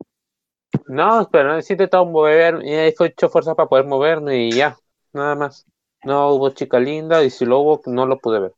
No, 0.87 1.27
pero 1.31 1.61
sí 1.61 1.73
he 1.73 1.75
intentado 1.75 2.05
mover 2.05 2.61
y 2.63 2.73
he 2.73 2.87
hecho 2.87 3.29
fuerza 3.29 3.55
para 3.55 3.69
poder 3.69 3.85
moverme 3.85 4.37
y 4.37 4.51
ya, 4.51 4.77
nada 5.13 5.35
más. 5.35 5.65
No 6.03 6.29
hubo 6.29 6.49
chica 6.51 6.79
linda 6.79 7.23
y 7.23 7.29
si 7.29 7.45
lo 7.45 7.59
hubo, 7.59 7.81
no 7.85 8.05
lo 8.05 8.17
pude 8.17 8.39
ver. 8.39 8.53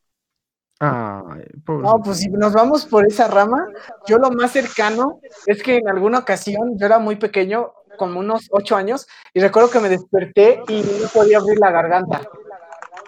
Ay, 0.80 1.46
No, 1.68 2.02
pues 2.04 2.20
si 2.20 2.30
nos 2.30 2.54
vamos 2.54 2.86
por 2.86 3.06
esa 3.06 3.28
rama, 3.28 3.68
yo 4.08 4.18
lo 4.18 4.32
más 4.32 4.52
cercano 4.52 5.20
es 5.46 5.62
que 5.62 5.78
en 5.78 5.88
alguna 5.88 6.20
ocasión 6.20 6.78
yo 6.78 6.86
era 6.86 6.98
muy 7.00 7.16
pequeño, 7.18 7.72
como 7.98 8.20
unos 8.20 8.48
ocho 8.52 8.76
años, 8.76 9.08
y 9.34 9.42
recuerdo 9.42 9.70
que 9.70 9.80
me 9.80 9.90
desperté 9.90 10.64
y 10.68 10.82
no 10.82 11.08
podía 11.14 11.38
abrir 11.38 11.60
la 11.60 11.72
garganta. 11.72 12.22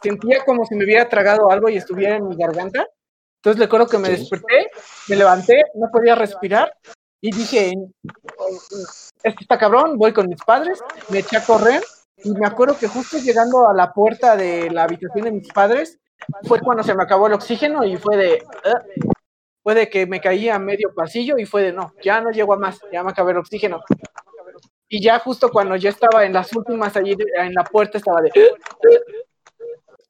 Sentía 0.03 0.43
como 0.45 0.65
si 0.65 0.75
me 0.75 0.83
hubiera 0.83 1.09
tragado 1.09 1.49
algo 1.49 1.69
y 1.69 1.77
estuviera 1.77 2.17
en 2.17 2.27
mi 2.27 2.35
garganta. 2.35 2.85
Entonces 3.37 3.59
recuerdo 3.59 3.87
que 3.87 3.97
me 3.97 4.09
Sí. 4.09 4.17
desperté, 4.17 4.69
me 5.07 5.15
levanté, 5.15 5.63
no 5.75 5.89
podía 5.91 6.15
respirar 6.15 6.73
y 7.23 7.31
dije, 7.31 7.73
este 9.23 9.43
está 9.43 9.57
cabrón, 9.57 9.97
voy 9.97 10.11
con 10.11 10.27
mis 10.27 10.43
padres, 10.43 10.83
me 11.07 11.19
eché 11.19 11.37
a 11.37 11.45
correr 11.45 11.81
y 12.17 12.31
me 12.31 12.45
acuerdo 12.45 12.77
que 12.77 12.87
justo 12.89 13.17
llegando 13.17 13.65
a 13.69 13.73
la 13.73 13.93
puerta 13.93 14.35
de 14.35 14.69
la 14.69 14.83
habitación 14.83 15.23
de 15.23 15.31
mis 15.31 15.47
padres 15.47 15.97
fue 16.43 16.59
cuando 16.59 16.83
se 16.83 16.93
me 16.93 17.01
acabó 17.01 17.27
el 17.27 17.33
oxígeno 17.33 17.85
y 17.85 17.95
fue 17.95 18.17
de, 18.17 18.43
"Ah", 18.65 18.81
fue 19.63 19.73
de 19.73 19.89
que 19.89 20.05
me 20.05 20.19
caí 20.19 20.49
a 20.49 20.59
medio 20.59 20.93
pasillo 20.93 21.37
y 21.37 21.45
fue 21.45 21.61
de, 21.61 21.71
no, 21.71 21.93
ya 22.03 22.19
no 22.19 22.29
llego 22.29 22.53
a 22.53 22.57
más, 22.59 22.81
ya 22.91 23.01
me 23.03 23.11
acabé 23.11 23.31
el 23.31 23.37
oxígeno. 23.37 23.81
Y 24.89 25.01
ya 25.01 25.17
justo 25.19 25.49
cuando 25.49 25.77
yo 25.77 25.89
estaba 25.89 26.25
en 26.25 26.33
las 26.33 26.53
últimas 26.53 26.93
allí 26.97 27.15
en 27.37 27.53
la 27.53 27.63
puerta 27.63 27.99
estaba 27.99 28.21
de... 28.21 28.31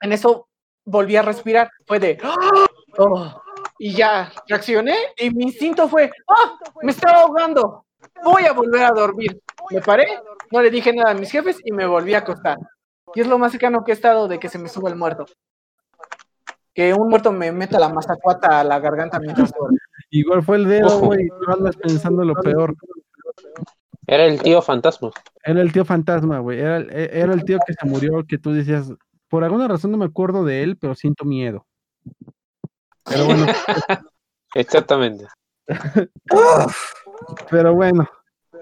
En 0.02 0.12
eso 0.12 0.48
volví 0.84 1.16
a 1.16 1.22
respirar, 1.22 1.70
fue 1.86 2.00
de... 2.00 2.18
"Oh", 2.98 3.43
y 3.80 3.94
ya 3.94 4.32
reaccioné 4.48 4.96
y 5.18 5.30
mi 5.32 5.46
instinto 5.46 5.88
fue, 5.88 6.12
¡ah! 6.28 6.58
Me 6.82 6.92
estaba 6.92 7.22
ahogando, 7.22 7.86
voy 8.24 8.44
a 8.46 8.54
volver 8.54 8.84
a 8.84 8.92
dormir. 8.92 9.42
Me 9.72 9.82
paré, 9.82 10.06
no 10.52 10.62
le 10.62 10.70
dije 10.70 10.94
nada 10.94 11.12
a 11.12 11.16
mis 11.16 11.32
jefes 11.32 11.58
y 11.64 11.72
me 11.72 11.86
volví 11.86 12.14
a 12.14 12.20
acostar. 12.20 12.58
Y 13.16 13.22
es 13.22 13.28
lo 13.28 13.38
más 13.38 13.52
cercano 13.52 13.84
que 13.84 13.92
he 13.92 13.96
estado 13.96 14.28
de 14.28 14.40
que 14.40 14.50
se 14.50 14.58
me 14.60 14.70
suba 14.70 14.90
el 14.90 14.96
muerto. 14.96 15.26
Que 16.74 16.94
un 16.94 17.10
muerto 17.10 17.32
me 17.32 17.52
meta 17.52 17.80
la 17.80 17.90
mazacuata 17.90 18.60
a 18.60 18.64
la 18.64 18.80
garganta 18.80 19.20
mientras 19.20 19.52
duermo. 19.54 19.78
Igual 20.10 20.44
fue 20.44 20.58
el 20.58 20.68
dedo, 20.68 21.00
güey. 21.00 21.26
y 21.26 21.30
Tú 21.30 21.52
andas 21.52 21.76
pensando 21.78 22.24
lo 22.24 22.34
peor. 22.36 22.76
Era 24.08 24.26
el 24.26 24.42
tío 24.42 24.62
fantasma. 24.62 25.12
Era 25.44 25.62
el 25.62 25.72
tío 25.72 25.86
fantasma, 25.86 26.40
güey. 26.40 26.60
Era, 26.60 26.78
el- 26.78 26.90
e- 26.92 27.10
era 27.20 27.34
el 27.34 27.44
tío 27.46 27.58
que 27.66 27.74
se 27.74 27.86
murió, 27.88 28.24
que 28.28 28.38
tú 28.38 28.52
decías, 28.52 28.92
por 29.30 29.44
alguna 29.44 29.68
razón 29.68 29.92
no 29.92 29.98
me 29.98 30.06
acuerdo 30.06 30.44
de 30.44 30.62
él, 30.64 30.78
pero 30.78 30.94
siento 30.96 31.26
miedo. 31.26 31.66
Pero 33.06 33.26
bueno, 33.26 33.46
Exactamente. 34.56 35.26
pero 37.50 37.74
bueno. 37.74 38.08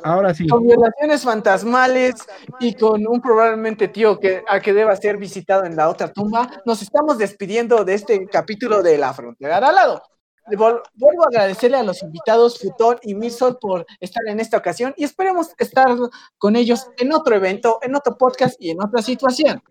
Ahora 0.04 0.34
sí. 0.34 0.48
Con 0.48 0.66
violaciones 0.66 1.22
fantasmales 1.24 2.16
y 2.60 2.74
con 2.74 3.06
un 3.06 3.22
probablemente 3.22 3.88
tío 3.88 4.20
que, 4.20 4.44
a 4.48 4.60
que 4.60 4.74
deba 4.74 4.96
ser 4.96 5.18
visitado 5.18 5.64
en 5.66 5.76
la 5.76 5.90
otra 5.90 6.12
tumba, 6.12 6.50
nos 6.66 6.82
estamos 6.82 7.20
despidiendo 7.20 7.84
de 7.86 7.94
este 7.94 8.26
capítulo 8.26 8.82
de 8.82 8.98
La 8.98 9.14
Frontera 9.14 9.58
al 9.58 9.76
lado. 9.76 10.02
Vuelvo 10.48 11.24
a 11.24 11.28
agradecerle 11.28 11.78
a 11.78 11.84
los 11.84 12.02
invitados 12.02 12.58
Futón 12.60 12.98
y 13.04 13.14
Misol 13.14 13.60
por 13.62 13.86
estar 14.00 14.24
en 14.28 14.40
esta 14.40 14.58
ocasión 14.58 14.92
y 14.98 15.04
esperemos 15.04 15.54
estar 15.60 15.96
con 16.40 16.56
ellos 16.56 16.88
en 16.98 17.14
otro 17.14 17.36
evento, 17.36 17.78
en 17.84 17.96
otro 17.96 18.18
podcast 18.18 18.56
y 18.60 18.72
en 18.72 18.82
otra 18.82 19.04
situación. 19.04 19.62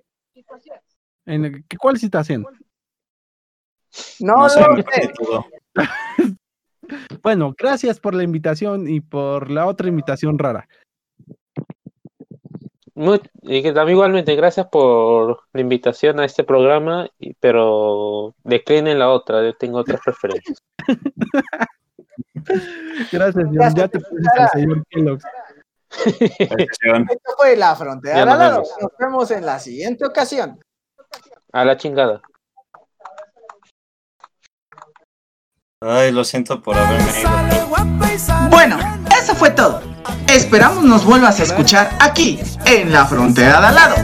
En 1.27 1.45
el- 1.45 1.65
¿qué- 1.67 1.77
¿Cuál 1.77 1.99
situación? 1.99 2.47
No, 4.21 4.35
No 4.37 4.49
sé, 4.49 4.61
lo 4.61 4.77
sé. 4.77 5.13
Bueno, 7.23 7.55
gracias 7.57 8.01
por 8.01 8.15
la 8.17 8.25
invitación 8.25 8.89
y 8.89 9.01
por 9.01 9.49
la 9.51 9.67
otra 9.67 9.89
invitación 9.89 10.39
rara. 10.39 10.67
Muy- 12.95 13.21
y 13.43 13.63
que 13.63 13.73
también 13.73 13.97
igualmente, 13.97 14.35
gracias 14.35 14.67
por 14.67 15.41
la 15.53 15.61
invitación 15.61 16.19
a 16.19 16.25
este 16.25 16.43
programa, 16.43 17.09
y- 17.19 17.35
pero 17.35 18.35
declinen 18.43 18.99
la 18.99 19.09
otra, 19.11 19.43
yo 19.45 19.55
tengo 19.55 19.79
otras 19.79 20.01
preferencias. 20.05 20.59
Gracias, 23.13 23.45
John. 23.45 23.75
Ya 23.75 23.89
te 23.89 23.99
a- 23.99 24.49
señor 24.49 24.85
Kellogg. 24.89 25.21
Esto 26.19 27.31
fue 27.37 27.57
La 27.57 27.77
Frontera. 27.77 28.25
Nos 28.25 28.69
vemos 28.99 29.31
en 29.31 29.47
la 29.47 29.59
siguiente 29.59 30.05
ocasión. 30.07 30.59
A 31.53 31.65
la 31.65 31.77
chingada. 31.77 32.21
Ay, 35.83 36.13
lo 36.13 36.25
siento 36.25 36.61
por 36.61 36.77
haberme 36.77 37.11
ido. 37.23 37.31
Bueno, 38.51 38.79
eso 39.19 39.35
fue 39.35 39.51
todo. 39.51 39.81
Esperamos 40.29 40.85
nos 40.85 41.07
vuelvas 41.07 41.41
a 41.41 41.45
escuchar 41.45 41.97
aquí, 42.01 42.39
en 42.67 42.93
la 42.93 43.07
frontera 43.07 43.63
de 43.63 43.67
al 43.69 43.75
lado. 43.75 43.95